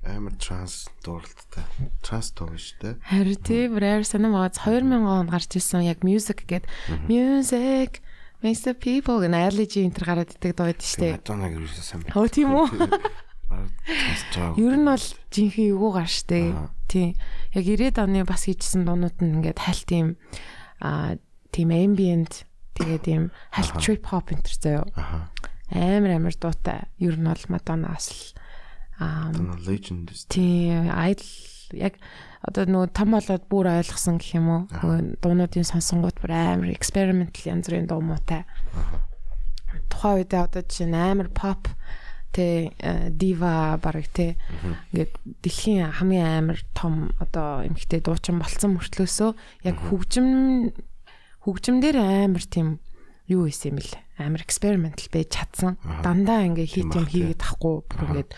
[0.06, 1.66] амар транс дууралттай.
[2.06, 3.02] Транс дуу шүү дээ.
[3.02, 6.70] Харин тийм rare санамаац 2000 онд гарч ирсэн яг music гэдэг
[7.10, 8.06] music
[8.46, 11.14] makes the people гэнэ allergy энэ гараад идэг дуу байдаг шүү дээ.
[11.18, 12.06] Madonna гэрээс сайн.
[12.14, 12.68] Хөө тийм үү?
[14.58, 16.40] Ер нь бол жинхэнэ эвгүйгээр штэ.
[16.54, 16.70] Аа.
[16.88, 17.16] Тийм.
[17.54, 20.08] Яг 90-ад оны бас хийжсэн дуунууд нь ингээд хальт тийм
[20.82, 21.18] аа
[21.52, 22.46] тийм ambient
[22.78, 24.86] тэгээд тийм хальт trip hop заяа.
[24.96, 25.30] Аха.
[25.74, 26.88] Амар амар дуутай.
[26.98, 28.22] Ер нь бол Madonna-аас л
[29.00, 30.30] аа Madonna legend дээ.
[30.30, 31.30] тийм idol
[31.74, 31.98] яг
[32.46, 34.64] одоо нөгөө том болоод бүр ойлгосон гэх юм уу.
[35.24, 38.46] Дуунуудын сонсонгууд бүр амар experimental янз бүрийн дуу муутай.
[39.90, 41.72] Тухайн үедээ одоо жишээ нь амар pop
[42.34, 42.74] тэ
[43.14, 44.36] дива бараг тэ
[44.92, 45.14] ингээд
[45.46, 49.32] дэлхийн хамгийн амар том одоо эмхтэй дуучин болцсон мөртлөөсөө
[49.70, 50.74] яг хөгжим
[51.46, 52.82] хөгжим дээр амар тийм
[53.30, 55.78] юу исэн юм бэл амар experimental байж чадсан.
[56.04, 58.32] Дандаа ингээ хит юм хийгээд тахгүй бүр ингээд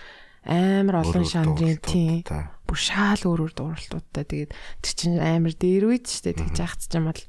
[0.46, 2.22] амар олон шанрын тийм
[2.70, 7.10] бүр шаал өөр өөр дууралтуудтай тэгээд тэр чинь амар дээр үйд штэ тэгж яхацж юм
[7.10, 7.24] бол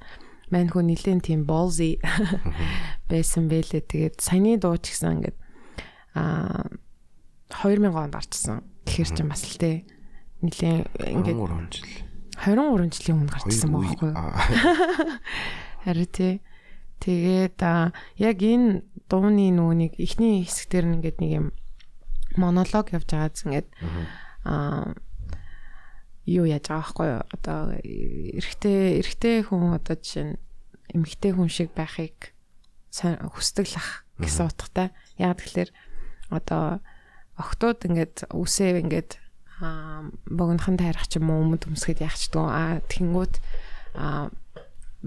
[0.53, 1.97] мань хүн нилээн тийм ballsy
[3.11, 5.37] байсан бэлээ тэгээд саяны дуу ч гэсэн ингээд
[6.17, 6.65] а
[7.53, 9.85] 2000 онд гарчсан тэгэхээр чинь бас л те
[10.41, 11.93] нилээн ингээд 23 жил.
[12.41, 14.41] 23 жилийн өмнө гарчсан байхгүй юу аа,
[15.87, 16.35] Харин тий.
[17.01, 21.47] Тэгээд а яг энэ дууны нүунийг эхний хэсгээр нь ингээд нэг юм
[22.35, 23.69] монолог явж байгаа зү ингээд
[24.45, 24.93] а
[26.27, 27.23] юу яаж байгаа байхгүй юу?
[27.31, 30.41] Одоо эрэгтэй эрэгтэй хүн одоо жишээ нь
[30.93, 32.35] эмэгтэй хүн шиг байхыг
[32.91, 34.91] хүсдэг л ах гэсэн утгатай.
[35.21, 35.71] Яг тэгэхээр
[36.31, 36.81] одоо
[37.37, 39.11] охтууд ингээд үсээ ингээд
[39.61, 42.81] аа богинохон тайрах ч юм уу өмд өмсгöd яах ч дүү аа
[43.97, 44.29] аа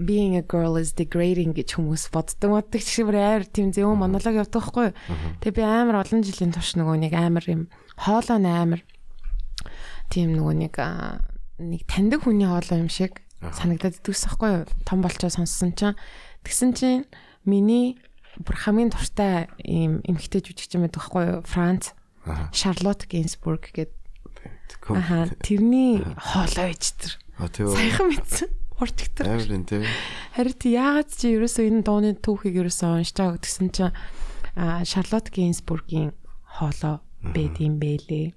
[0.00, 2.50] being a girl is degrading гэж хүмүүс боддог.
[2.50, 4.96] Боддог ч шиг амар тийм зэвэн монолог явдаг юу.
[5.44, 7.62] Тэгээ би амар олон жилийн турш нөгөө нэг амар юм
[8.00, 8.80] хоолой амар
[10.08, 10.74] тийм нөгөө нэг
[11.60, 14.64] нэг таньдаг хүний хоолой юм шиг санагдаад идэгс байхгүй юу.
[14.88, 15.98] Том болчоо сонссон чинь
[16.48, 17.04] тэгсэн чинь
[17.44, 18.00] миний
[18.38, 21.40] бүр хамгийн дуртай ийм эмхтэй жүжигч юм байдаг байхгүй юу.
[21.42, 22.50] Франц Аха.
[22.52, 23.96] Шарлотт Гейнсбург гэдэг
[24.92, 27.12] аха тэрний хоолой ээж тэр.
[27.40, 28.48] Саяхан мэдсэн.
[28.80, 29.28] Урт ихтер.
[29.28, 29.84] Амарын тийм.
[30.36, 33.92] Харин тий яагаад чи ерөөсөө энэ дууны түүхийг ерөөсөө уншиж байгаа гэдгсэн чинь
[34.56, 36.12] а Шарлотт Гейнсбургийн
[36.44, 38.32] хоолой байд юм бэлээ.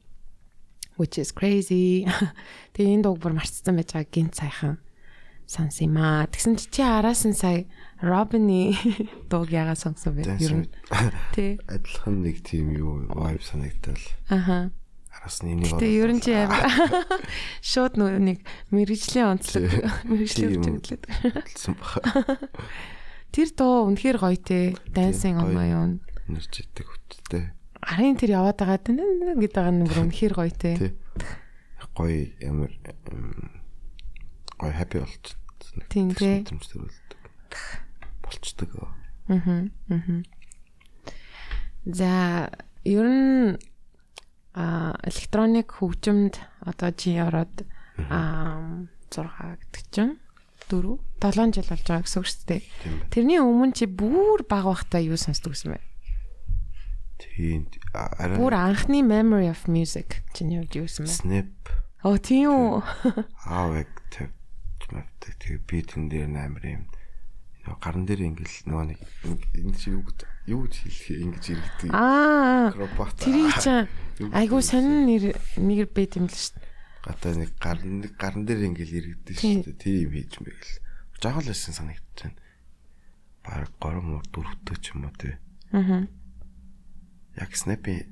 [1.00, 2.04] Which is crazy.
[2.76, 4.84] Тэгээ энэ дууг бүр марцсан байж байгаа гинт сайхан
[5.48, 6.28] сонс юм аа.
[6.28, 7.64] Тэгсэн чи чи араас нь сая
[8.04, 8.76] Робины
[9.32, 10.28] дууг яагаад сонсон бэ?
[10.44, 10.68] Ер нь
[11.36, 11.56] тий.
[11.72, 14.04] адилхан нэг тийм юу vibe санагдал.
[14.28, 14.76] Аха.
[15.08, 16.68] Араас нь энийг Тэгээ ер нь чи амар
[17.64, 18.44] шууд нэг
[18.76, 19.72] мэрэгжлийн онцлог
[20.04, 21.04] мэрэгжлийн үжилээд.
[21.08, 22.04] хэлсэн баха.
[23.32, 24.76] Тэр дуу үнэхээр гоё те.
[24.92, 26.04] Dancing on my own.
[26.28, 27.56] Нэрч идэг хүчтэй.
[27.88, 30.76] Арын тэр яваад байгаа гэдэг нь бүр үнэхээр гоё те.
[30.76, 30.92] Тий.
[31.96, 32.72] Гоё ямар
[34.60, 35.40] гоё happy болч.
[35.88, 36.44] Тийм, тий.
[36.44, 37.24] Төрүүлдэг.
[38.34, 38.72] Болчдөг.
[39.30, 40.24] Аа.
[41.86, 42.50] За
[42.84, 43.58] ер нь
[44.54, 47.66] а электроник хөгжимд одоо чи ороод
[48.10, 48.60] а
[49.10, 49.26] 6
[49.62, 50.18] гэдэг чинь
[50.70, 52.62] 4 7 жил болж байгаа гэсэн үг шүү дээ.
[53.10, 55.82] Тэрний өмнө чи бүр баг багтаа юу сонсдог гэсэн бэ?
[57.18, 57.68] Тийм.
[57.94, 61.12] Арай Бүр анхны memory of music чинь юу гэсэн бэ?
[61.12, 61.50] snap
[62.04, 62.84] Оо тийм үү.
[63.48, 65.34] аавэг тавьж мавдаг.
[65.40, 66.84] Тэгээ би тэн дээр амар юм.
[67.64, 69.00] Гарн дээр ингээл нөгөө нэг
[69.56, 71.90] энэ чи юу гэдэг юу гэж хэлэх ингэж иргэдэг.
[71.96, 72.76] Аа.
[72.76, 73.16] Робот.
[73.24, 73.88] Тэрийг чинь
[74.36, 75.24] айгуу гэж сонин нэр
[75.64, 76.68] нэг байт юм л шүү дээ.
[77.08, 79.80] Гата нэг гарн нэг гарн дээр ингээл иргэдэг шүү дээ.
[79.80, 80.76] Тийм хийж мэгэл.
[81.24, 82.40] Жагал санагдаж байна.
[83.48, 85.36] Бараг 3 мөр дөрөвтэй ч юм уу тий.
[85.72, 86.08] Аа.
[87.40, 88.04] Яг снапи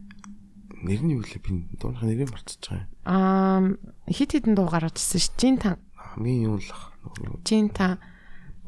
[0.79, 1.43] нэр нь юу лээ?
[1.43, 2.87] Би дууныхаа нэрийг байгаа юм.
[3.03, 3.59] Аа
[4.07, 5.27] хит хитэн дуу гаргажсэн ш.
[5.35, 5.75] Жин тан.
[5.99, 6.95] Хамгийн юу л ах.
[7.03, 7.99] Нөгөө Жин тан.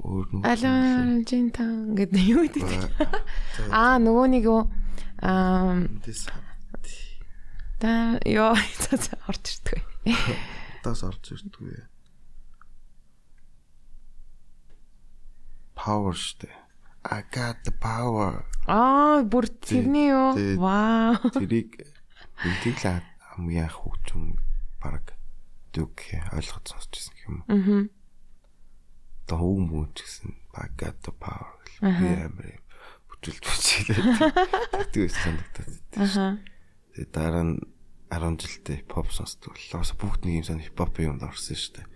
[0.01, 0.43] Өөр нэг.
[0.47, 2.65] Алан жин тан гэдэг юу гэдэг.
[3.69, 4.65] Аа нөгөө нэг юу
[5.21, 5.77] аа
[7.83, 8.55] та ёо
[8.89, 9.83] за орж ирдэг.
[10.83, 11.83] таас орж ирдгүй.
[15.75, 16.47] Power штэ.
[17.03, 18.47] I got the power.
[18.67, 20.31] Аа бүр тэрний юу?
[20.57, 21.19] Вау.
[21.35, 21.75] Тэрийг
[22.41, 23.03] энтиг л
[23.35, 24.39] хамгийн анх хөгжим
[24.79, 25.11] баг
[25.75, 25.99] дүг
[26.31, 27.37] ойлгож сонсч ирсэн юм.
[27.51, 28.02] Аа.
[29.23, 32.63] Одоо хөвөн мөн ч гэсэн I got the power гэх би амар юм
[33.07, 33.99] бүжгэлж бүжгэлээ.
[34.91, 35.71] Тэгдэг байсан санагдаад.
[35.97, 36.25] Аха.
[36.93, 37.55] Тэгээ дараа нь
[38.11, 39.57] 10 жилдээ pop сонсдог.
[39.71, 41.87] Бас бүгд нэг юм сан хипхоп юмд орсон шүү дээ.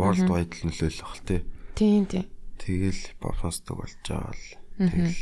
[0.00, 1.40] World wide нөлөөлөх бах тий.
[1.78, 2.26] Тийм тийм.
[2.58, 4.46] Тэгэл pop сонсдог болж байгаа л.
[4.80, 5.20] Тэгэл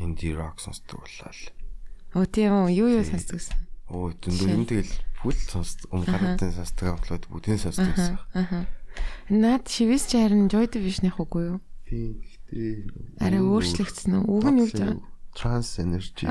[0.00, 1.34] indie rock сонсдог боллоо.
[2.14, 2.72] Оо тийм үү.
[2.72, 3.58] Юу юу сонсдогсан?
[3.92, 5.92] Оо дүндээ юм тэгэл бүл сонсдог.
[5.92, 8.16] Өмнө гаруудын сонсдог амтлууд бүгдийн сонсдог байсан.
[8.32, 8.64] Аха.
[9.28, 11.58] Наад шивээс чи харин Joy Division-ийнх үгүй юу?
[11.88, 14.24] Тийм гэхдээ Арай өөрчлөгдсөн үү?
[14.24, 15.04] Үг нь юу гэж байгаа?
[15.36, 16.24] Trans energy.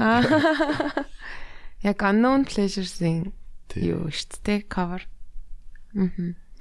[1.85, 3.31] Яг Unknown Pleasures-ийн
[3.77, 5.05] юу шүү дээ cover.
[5.93, 6.09] Аа.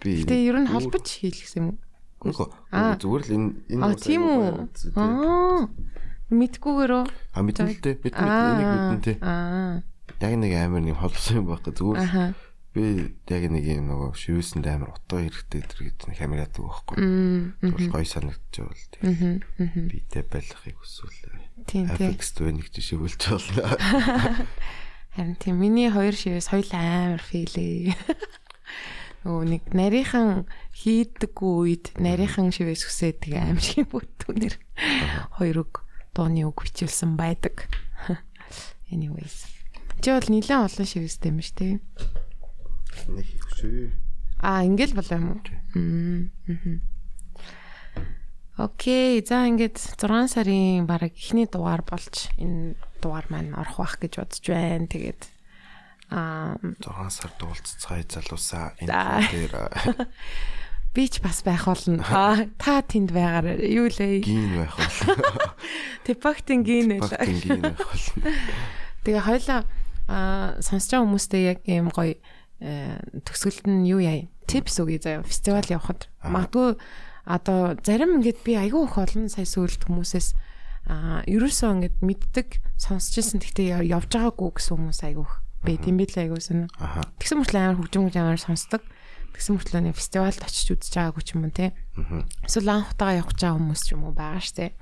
[0.04, 1.78] Би Гэтэ ер нь холбож хийлгсэн юм уу?
[2.28, 2.48] Үгүй.
[2.72, 3.00] Аа.
[3.00, 4.44] Зүгээр л энэ энэ Аа бас тийм үү?
[5.00, 5.64] Аа.
[6.26, 7.04] Мэдгүйгээрөө.
[7.32, 9.16] А мэднэлтэй бид нэг энийг мэдэн тий.
[9.24, 9.80] Аа.
[10.20, 12.24] Яг нэг амар нэг холбосон юм байхгүй зүгээр л Аха.
[12.76, 16.96] Би яг нэг юм нөгөө шивээсэнд амар утга хэрэгтэй гэж нэг камер яадаг байхгүй.
[17.64, 19.00] Тэгвэл гоё санагдчихвал тий.
[19.00, 19.32] Мгм.
[19.56, 19.84] Мгм.
[19.88, 22.12] Битэй байлгахыг хүсвэл Тийм тийм.
[22.12, 23.64] FX дөө нэг жишээ үлж болно.
[25.16, 27.96] Харин тийм миний хоёр шивээс хоёул амар фейлээ.
[29.24, 30.44] Нөгөө нэг нарийнхан
[30.76, 34.54] хийдэггүй үед нарийнхан шивээс хүсээд тэгээ аимшиг бүтүүнэр
[35.40, 35.82] хоёр үг
[36.12, 37.66] дууны үг бичүүлсэн байдаг.
[38.92, 39.48] Anyways.
[40.04, 41.74] Чи бол нэлээд олон шивэстэй юм шүү дээ.
[43.08, 43.92] Нэг шүү.
[44.40, 45.40] Аа, ингээл болоо юм уу?
[45.76, 46.80] Мгм.
[48.56, 52.72] Окей, за ингээд 6 сарын баг эхний дугаар болж энэ
[53.04, 54.88] дугаар маань орох байх гэж бодож байна.
[54.88, 55.20] Тэгээд
[56.08, 59.20] аа 6 сар дуулццай залуусаа За.
[59.20, 59.54] энэ дээр
[60.96, 62.00] би ч бас байх болно.
[62.08, 63.60] Аа, та тэнд байгаарай.
[63.60, 64.24] Юу лээ?
[64.24, 65.52] гин байх болно.
[66.08, 67.04] Типактин гин л.
[67.04, 68.24] Фактин гин байх болно.
[69.04, 69.60] Тэгээ хоёлаа
[70.08, 72.16] аа сонсож байгаа хүмүүстэй яг ийм гоё
[72.60, 74.24] төгсгөлд нь юу яа?
[74.46, 76.08] Типс үгүй заяа фестивал явахад.
[76.24, 76.78] Магадгүй
[77.26, 80.38] одоо зарим ингээд би айгүй их олон сая сөүлд хүмүүсээс
[80.86, 85.34] аа ерөөсөө ингээд мэддэг сонсч ирсэн гэхдээ явж байгаагүй гэсэн хүмүүс айгүй их.
[85.66, 86.38] Би тийм бил айгүй.
[86.78, 87.02] Аха.
[87.18, 88.82] Тэгсэн мөртлөө амар хөгжим хөгжим амар сонсдог.
[89.34, 91.74] Тэгсэн мөртлөө нэг фестивалд очиж үзэж байгаагүй ч юм уу те.
[92.46, 94.78] Эсвэл анх удаага явах гэж байгаа хүмүүс ч юм уу байгаа штэ.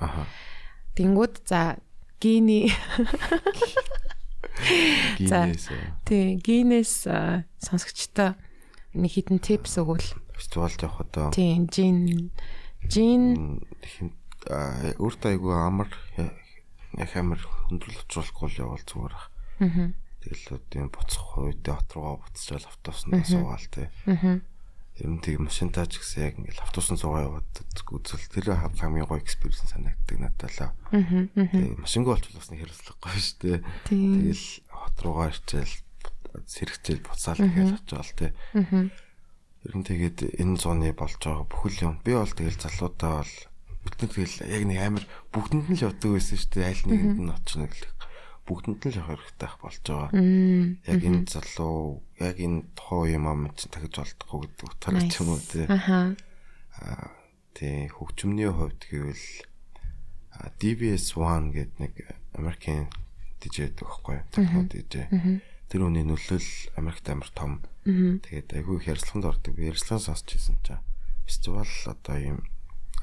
[0.95, 1.81] Тэнгүүд за
[2.21, 2.69] гини
[5.19, 5.47] За.
[5.47, 5.69] Гинээс
[6.05, 8.35] тий гинес аа, сонсогчтой
[8.95, 10.05] нэг хитэн типс өгвөл
[10.35, 12.31] фестивалд явах одоо тий жин
[12.87, 13.61] жин
[14.45, 19.31] өөртөө айгу амар яг амар хөндрөл учруулахгүй л явал зүгээр ах.
[19.61, 19.91] Аа.
[20.25, 23.91] Тэгэл одоо буцах үедээ хот руугаа буцчаал автобусанд суугаал те.
[24.07, 24.41] Аа.
[24.95, 27.51] Ер нь тийм машинтаа ч гэсэн яг ингээл автобусанд суугаа яваад
[27.91, 30.71] үзэл тэр хамгийн гоё экспириенс санагддаг надад л.
[30.95, 33.59] Тэгээ машингүй болчихвол бас нэг хэрэгслэхгүй шүү дээ.
[33.91, 34.07] Тий.
[34.23, 35.75] Тэгэл хот руугаа ирчээл
[36.47, 38.11] сэрэгчээл буцаал тэгэл очивол.
[38.55, 38.87] Аа.
[39.67, 41.95] Ер нь тэгээд энэ зууны болж байгаа бүхэл юм.
[42.07, 43.35] Би бол тэгэл залуудаа бол
[43.85, 46.69] бүгдэнд тэгэл яг нэг амар бүгдэнд нь л явдаг байсан шүү дээ.
[46.71, 47.94] Аль нэгэнд нь очно гэх.
[48.45, 50.11] Бүгдэнд л явах хэрэгтэй болж байгаа.
[50.85, 55.29] Яг энэ залуу, яг энэ тухайн юм ам чинь тагж болдохгүй гэдэг утгаараа ч юм
[55.33, 55.65] уу тий.
[55.65, 56.17] Аха.
[57.57, 59.27] Тий, хөгжмөний хувьд гэвэл
[60.35, 61.93] а, DBS1 гэдэг нэг
[62.35, 62.91] Америкийн
[63.41, 64.27] DJ гэдэг байхгүй юу?
[64.35, 64.95] Техно DJ.
[65.71, 67.63] Тэр үний нөлөөл Америкт амар том.
[67.85, 69.55] Тэгээд айгүй их ярилцлаганд ордог.
[69.55, 70.83] Би ярилцлага сонсч ирсэн чинь
[71.25, 72.43] фестивал одоо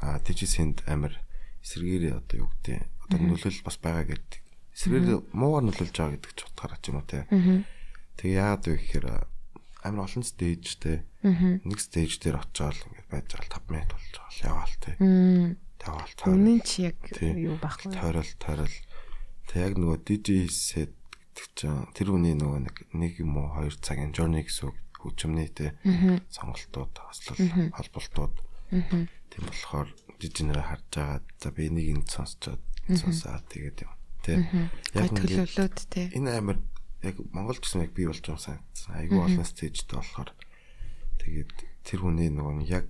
[0.02, 1.14] а дижисэнд амар
[1.62, 4.42] эсэргээр одоо юу гэдэг одоо нөлөөл бас байгаа гэдэг.
[4.72, 7.28] Эсрэгээр муугаар нөлөөлж байгаа гэдэг ч утгаараа ч юм уу те.
[8.16, 9.06] Тэгээ яагаад вэ гэхээр
[9.84, 14.46] амар олон стейжтэй нэг стейж дээр очиод ингээд байж байгаа 5 минут болж байгаа л
[14.48, 14.92] яваал те.
[15.82, 16.38] Таваал таваал.
[16.38, 17.92] Үнэн чи яг юу байхгүй.
[17.92, 18.78] тойрол тойрол.
[19.50, 20.94] Тэг яг нөгөө DJ set
[21.34, 25.50] гэдэг чинь тэр үний нөгөө нэг нэг юм уу хоёр цагийн journey гэсэн үг хөгжмний
[25.50, 25.74] те.
[26.30, 27.42] Сонголтууд хослол
[27.74, 28.36] холболтууд.
[28.70, 29.90] Тийм болохоор
[30.22, 31.20] дижнерээ харж байгаа.
[31.42, 32.62] За би энийг энд сонсчоод
[32.94, 33.92] сонсаад тэгээд юм
[34.28, 36.10] Гой яг төлөвлөд те.
[36.14, 36.58] энэ амар
[37.02, 40.30] яг Монгол гэсэн яг би болж байгаа санагдсан айгүй олон стейжтэй болохоор
[41.22, 41.52] тэгээд
[41.86, 42.88] тэр хүний нөгөө нь яг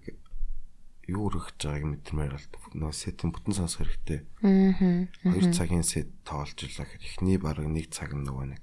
[1.08, 5.08] юу өргөж байгааг мэдмээр бол нөгөө сетийн бүтэн сонсох хэрэгтэй Аа.
[5.24, 8.62] Хоёр цагийн сет тоолж ирлаа гэхээр эхний баг нэг цаг нь нөгөө нэг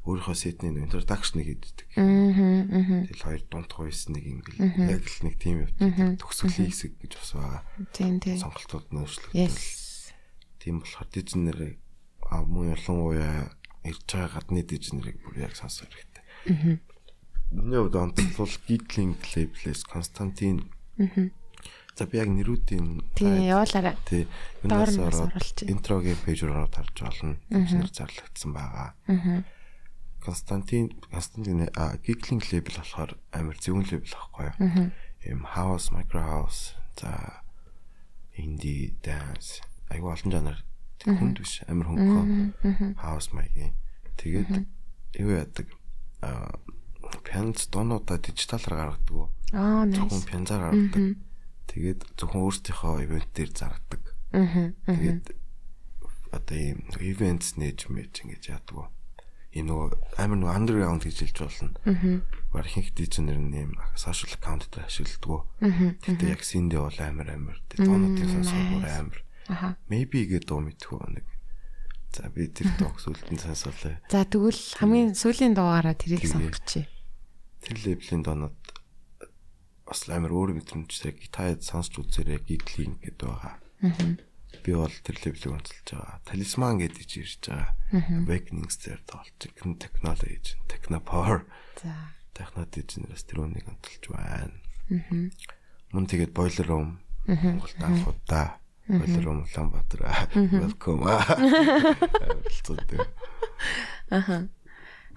[0.00, 1.88] өөрийнхөө сетний introduction-ыг хийдэг.
[2.00, 3.04] Аа.
[3.04, 6.16] Тэгэл хоёр дунд хувьс нэг ингээл яг л нэг тийм явдаг.
[6.24, 7.62] Төгсгөлийн хэсэг гэж бас байгаа.
[7.92, 8.38] Тийм тийм.
[8.40, 9.60] Сонголтууд нөөцлөгдөл.
[10.56, 11.76] Тийм болохоор дижнерийг
[12.30, 13.50] а муу ялангуяа
[13.84, 16.24] ирж байгаа гадны дижнерийг бүр яг сонсох хэрэгтэй.
[16.46, 16.78] Аа.
[17.50, 20.70] Миний хувьд онцлол Geekling Label-с Константин.
[20.98, 21.28] Аа.
[21.98, 23.96] За би яг нэрүүдийн Тийм явуулаарай.
[24.06, 24.28] тий
[24.62, 25.68] юунаас оруулчих.
[25.68, 27.36] интрогийн пэйж руу ороод харж болно.
[27.50, 28.94] Дижнер зарлагдсан байгаа.
[29.10, 29.42] Аа.
[30.22, 31.66] Константин Константин
[32.06, 34.54] Geekling Label болохоор амар зөвөн лейбл байхгүй юу?
[34.60, 34.90] Аа.
[35.26, 37.42] Им house, micro house за
[38.38, 40.56] indie dance айгу олон жанр
[41.00, 43.74] тэг хүнд биш амар хөнгөн house маягийн.
[44.20, 44.50] Тэгээд
[45.18, 45.66] юу яадаг?
[46.20, 46.52] А
[47.24, 50.28] пианоц дуунуудаа дижиталар гаргадаг уу Аа зөвхөн nice.
[50.30, 51.16] пианзаар гаргадаг
[51.72, 54.02] тэгээд зөвхөн өөрсдийнхөө ивент дээр заргадаг.
[54.36, 54.70] Аа.
[54.86, 55.26] тэгээд
[56.30, 58.76] одоо ийм events нээж мэж ингэж яадаг.
[58.76, 58.88] Уу
[59.50, 59.88] ийм нөгөө
[60.22, 62.22] амар нөгөө underground гэж хэлж болно.
[62.54, 65.42] Баг ихэнх дижнер нь ийм social account дээр ашигладаг.
[66.06, 67.58] Тэгтээ яг синдээ бол амар амар.
[67.66, 69.18] Тэг дуунуудын сонсоор амар
[69.50, 69.74] Аха.
[69.90, 71.26] maybe гэдэг дуу мэдхүү нэг
[72.14, 76.34] за би тэр дууг сүлдэн сонсоолаа За тэгвэл хамгийн сүүлийн дуугаараа тэрийг Тэгээ.
[76.38, 76.86] сонгочих.
[77.66, 78.56] тэр лейблийн доонод
[79.86, 83.58] бас амар өөр мэдрэмжтэй гитард сонсч үзээрэй гиглинг гэдэг байгаа.
[84.62, 86.22] Би бол тэр лейблийг онцолж байгаа.
[86.26, 87.74] Талисман гэдэг ирж байгаа.
[88.22, 90.38] Awakenings дээр тоолж гэн technology,
[90.70, 91.42] techno power,
[91.82, 92.14] За.
[92.38, 94.54] techno дижнераас тэр үнийг онцолж байна.
[95.90, 98.59] Мөн тэгээд boiler room Монгол анхудаа
[98.98, 100.00] room Улаанбаатар
[100.34, 101.06] welcome.
[102.50, 102.76] Ойлцоо.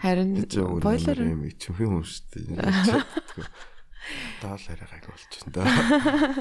[0.03, 0.35] Харин
[0.83, 2.59] Бойлер юм ичмхэн юм шүү дээ.
[4.43, 5.63] Даал арай гайг болчихно да.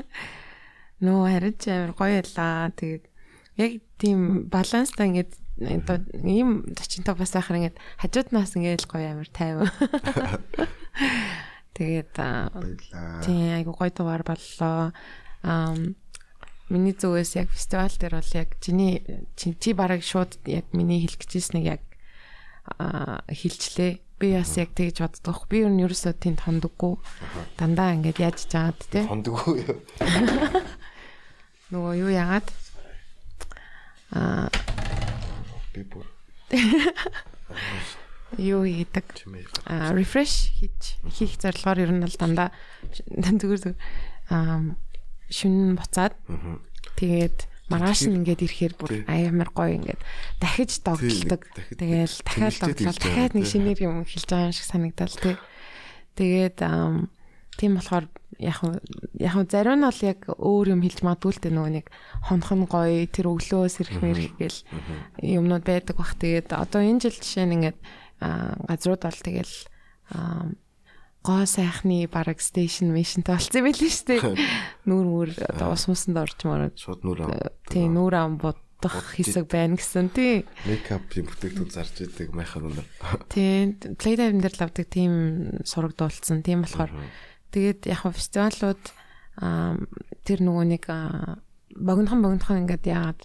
[1.07, 2.75] нөө харин амар гоё ялаа.
[2.75, 3.07] Тэгээд
[3.63, 3.73] яг
[4.03, 5.33] тийм баланстай ингээд
[5.63, 9.71] одоо ийм зочинтой бас байхаар ингээд хажууднаас ингээд гоё амар тайван.
[11.79, 12.51] Тэгээд аа,
[13.23, 14.91] тийм айгу гоё дугаар боллоо.
[15.47, 15.79] Аа
[16.73, 19.05] миний зүгээс яг фестивал дээр бол яг чиний
[19.37, 21.83] чи, бараг шууд яг миний хэлэх гэжсэнийг яг
[22.81, 24.01] аа хилчлээ.
[24.17, 25.45] Би бас яг тэгж боддог.
[25.53, 26.97] Би ер нь ерөөсөө тийм тондоггүй.
[27.61, 29.05] Дандаа ингээд яаж чаад тий.
[29.05, 29.77] Хондгоо юу?
[31.75, 32.49] Нөгөө юу яагаад
[34.17, 34.49] аа
[35.73, 36.05] Би бүр
[38.53, 39.49] юу хийдэг чимээ.
[39.65, 42.53] а refresh хийж хийх зорилгоор ер нь бол дандаа
[43.41, 43.81] зүгээр зүгээр
[44.29, 44.77] аа
[45.33, 46.13] шүн буцаад.
[47.01, 50.01] Тэгээд маргааш нь ингээд ирэхээр бүр амар гоё ингээд
[50.39, 51.49] дахиж догтлдог.
[51.73, 55.37] Тэгэл дахиад догтлол дахиад нэг шинээр юм хэлж байгаа юм шиг санагдал тий.
[56.21, 56.59] Тэгээд
[57.57, 58.07] тийм болохоор
[58.39, 58.59] яг
[59.17, 61.87] яг зарим нь бол яг өөр юм хэлж магадгүй л дээ нөгөө нэг
[62.29, 64.59] хонх нь гоё тэр өглөө сэрх мэрх гэл
[65.21, 66.17] юмнууд байдаг бах.
[66.17, 67.79] Тэгээд одоо энэ жил жишээ нь ингээд
[68.69, 69.55] газрууд бол тэгэл
[71.23, 74.23] гоо сайхны бараг стейшн мишнтэй болсон юм билээ шүү дээ.
[74.91, 77.31] Нүүр мүр одоо ус мусанд орчмоор Шууд нүр ам.
[77.71, 80.43] тий нүүр ам будах хэсэг байна гэсэн тий.
[80.67, 82.83] Мейкапын бүтээгдэхүүн зарж идэг майхаар үнэ.
[83.31, 85.13] Тий плейдайм дээр л авдаг тийм
[85.63, 86.43] сурагдуулсан.
[86.43, 86.91] Тийм болохоор
[87.55, 88.83] тэгээд яг фестивалууд
[90.27, 90.85] тэр нөгөө нэг
[91.79, 93.23] богинохон богинохон ингээд яагаад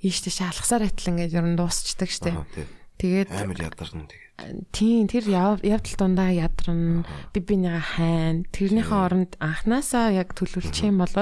[0.00, 2.64] ийштэй шалхсаар атал ингээд ер нь дуусчдаг тий.
[3.00, 4.29] Тэгээд Амар ядарна тэгээд.
[4.72, 7.04] Тийм тэр яв- явдал дундаа ядран
[7.34, 8.46] би бинийгаа хайн.
[8.50, 11.12] Тэрнийхээ оронд анханасаа яг төлөвлөчих юм бол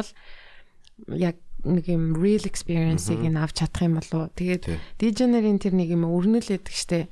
[1.14, 4.30] яг нэг юм real experience-ийг нь авч чадах юм болов.
[4.38, 4.78] Тэгээд Тий.
[5.10, 7.08] DJ-нэрийн тэр нэг юм өрнөл өгдөг штэ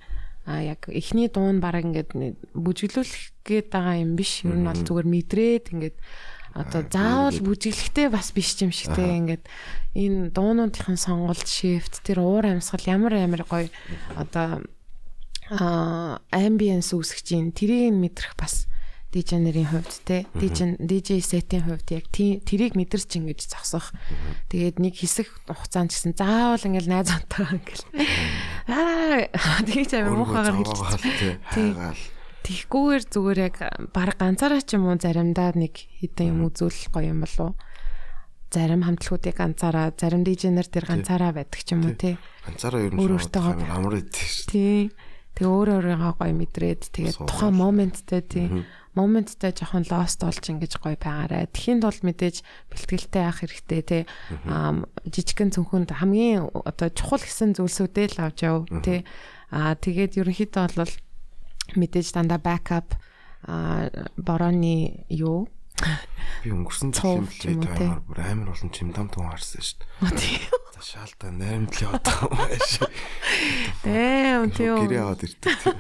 [0.47, 2.15] а яг эхний дуун бараг ингээд
[2.55, 4.47] бүжиглүүлэх гээд байгаа юм биш.
[4.47, 5.97] Ер нь бол зүгээр мэдрээд ингээд
[6.55, 9.43] одоо заавал бүжиглэхтэй бас биш юм шигтэй ингээд.
[9.99, 13.67] Энэ дуунуудын сонголт shift тэр уур амьсгал ямар амар гоё
[14.15, 14.63] одоо
[15.51, 18.67] а ambience үүсгэж ин тэрийг мэдрэх бас
[19.17, 23.95] нарын хувьд те DJ DJ сетийн хувьд яг тэрийг мэдэрч ингэж зогсох.
[24.53, 27.85] Тэгээд нэг хэсэг хугацаанд гэсэн заавал ингээл найз онтойгоо ингээл
[28.69, 31.97] аа тэгэж амир муухагаар хэлчихсэн.
[32.45, 33.57] Тэгхгүйгээр зүгээр яг
[33.91, 37.57] баг ганцаараа ч юм уу заримдаа нэг хитэн юм үзүүлэх гоё юм болов.
[38.55, 42.15] Зарим хамтлагуудыг ганцаараа, зарим DJ-нэр тэр ганцаараа байдаг ч юм уу тий.
[42.47, 43.03] Ганцаараа ер нь
[43.67, 44.47] амар идэв шүү.
[44.47, 44.95] Тий.
[45.37, 48.49] Тэгээ өөр өөрийгөө гоё мэдрээд тэгээд тухайн моменттэй тий.
[48.97, 51.53] Моменттэй жоохон lost болж ингэж гоё байгаарэ.
[51.53, 52.41] Тэхийн тулд мэдээж
[52.73, 54.03] бэлтгэлтэй авах хэрэгтэй тий.
[54.49, 59.05] Аа жижигхэн цүнхэнд хамгийн одоо чухал гэсэн зүйлсүүдээ л авч яв тий.
[59.53, 60.95] Аа тэгээд ерөнхийдөө бол
[61.77, 62.97] мэдээж дандаа backup
[63.45, 65.53] аа борооны юу
[66.45, 67.57] Би өнгөрсөн жилийн тий.
[67.61, 70.17] таймаар бүр амар олон чимдам тун харсан шүү дээ.
[70.17, 70.39] тий.
[70.77, 72.81] За шаалтаа найрамдлын одоо маш.
[73.85, 74.71] Ээ тий.
[74.73, 75.53] Гэрээ аваад ирдэг.
[75.53, 75.75] тий.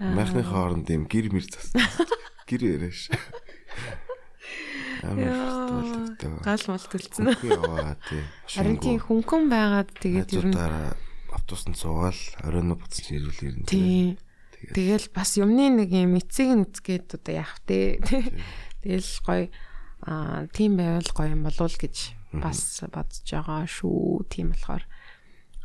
[0.00, 1.72] Майхны хооронд юм гэр мэр зас.
[2.48, 3.10] Гэр яриаш.
[5.02, 6.16] Амар.
[6.44, 7.32] Гал мал төлцөн.
[7.44, 8.22] Яваа тий.
[8.48, 10.58] Харин тийм хөнгөн байгаад тэгээд ер нь
[11.36, 13.68] автобусанд суугаал оройн буцаж ирүүл ирнэ.
[13.68, 14.16] тий.
[14.75, 17.97] Тэгэл бас юмны нэг юм эцэг нүцгээд одоо яах вэ?
[18.85, 19.45] Тэгэл гоё
[20.05, 21.95] аа тийм байвал гоё юм болов л гэж
[22.37, 24.25] бас бодож байгаа шүү.
[24.29, 24.85] Тийм болохоор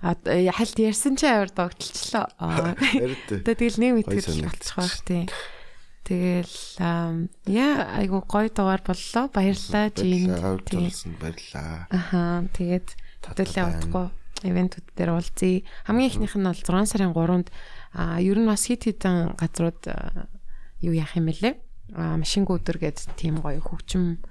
[0.00, 2.28] а хальт ярьсан чи аваар догтлчлоо.
[2.40, 2.76] Аа.
[2.96, 3.44] Ярд.
[3.44, 4.76] Одоо тэгэл нэг Гоё мэтгэл санагдчих.
[4.76, 5.24] болчих واخ тий.
[6.06, 9.26] Тэгэл ам, яа айгу гоё дугаар боллоо.
[9.32, 10.30] Баярлалаа жин.
[10.36, 10.86] Авд Тий.
[10.86, 11.88] болсон баярлаа.
[11.90, 12.88] Аха тэгээд
[13.26, 13.74] хөтөлөө байна.
[13.82, 14.06] удахгүй
[14.46, 15.64] ивентүүд дээр уулзъя.
[15.88, 17.48] Хамгийн ихнийх нь бол 6 сарын 3-нд
[17.93, 19.81] а ер нь бас хит хитэн газрууд
[20.81, 21.55] юу яах юм бэлээ?
[21.95, 24.23] А машингүй өдөр гээд тийм гоё хөгжим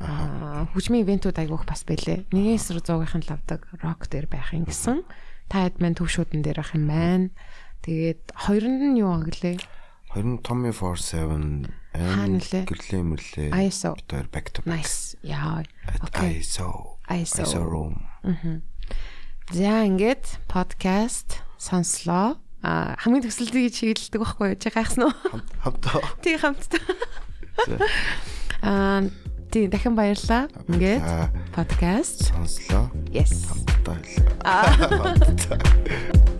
[0.00, 2.28] хөгжмийн ивентүүд айгүйх бас байлээ.
[2.32, 5.04] Нэгэн эсрэг 100-ын лавдаг рок дээр байх юм гэсэн.
[5.52, 7.28] Та хэд мэн төвшүүдэн дээр ах юм байна.
[7.84, 9.60] Тэгээд хоёрнд нь юу аглээ?
[10.12, 12.64] Хоёр нь Tommy 47 Хаана нөлөө?
[12.70, 13.48] гэрлээ мэрлээ.
[13.50, 13.96] ISO.
[14.08, 14.80] Тэр back to back.
[14.80, 15.18] Nice.
[15.26, 15.64] Яа.
[16.00, 16.40] Окей.
[16.40, 17.00] ISO.
[17.08, 17.60] ISO.
[17.60, 17.96] Room.
[19.50, 22.38] За ингээд подкаст сонслоо.
[22.62, 24.60] А хамгийн төсөлтийг чиглэлдэг байхгүй юу?
[24.60, 25.14] Чи гайхсан уу?
[25.64, 26.04] Хамтаа.
[26.20, 26.80] Тий хамтдаа.
[28.60, 29.08] Аа
[29.48, 30.52] тий дахин баярлаа.
[30.68, 31.00] Ингээд
[31.56, 32.30] подкаст.
[32.36, 32.92] сонслоо.
[33.08, 33.48] Yes.
[33.48, 34.28] Хамтаа хэлээ.
[34.44, 36.36] Maybe.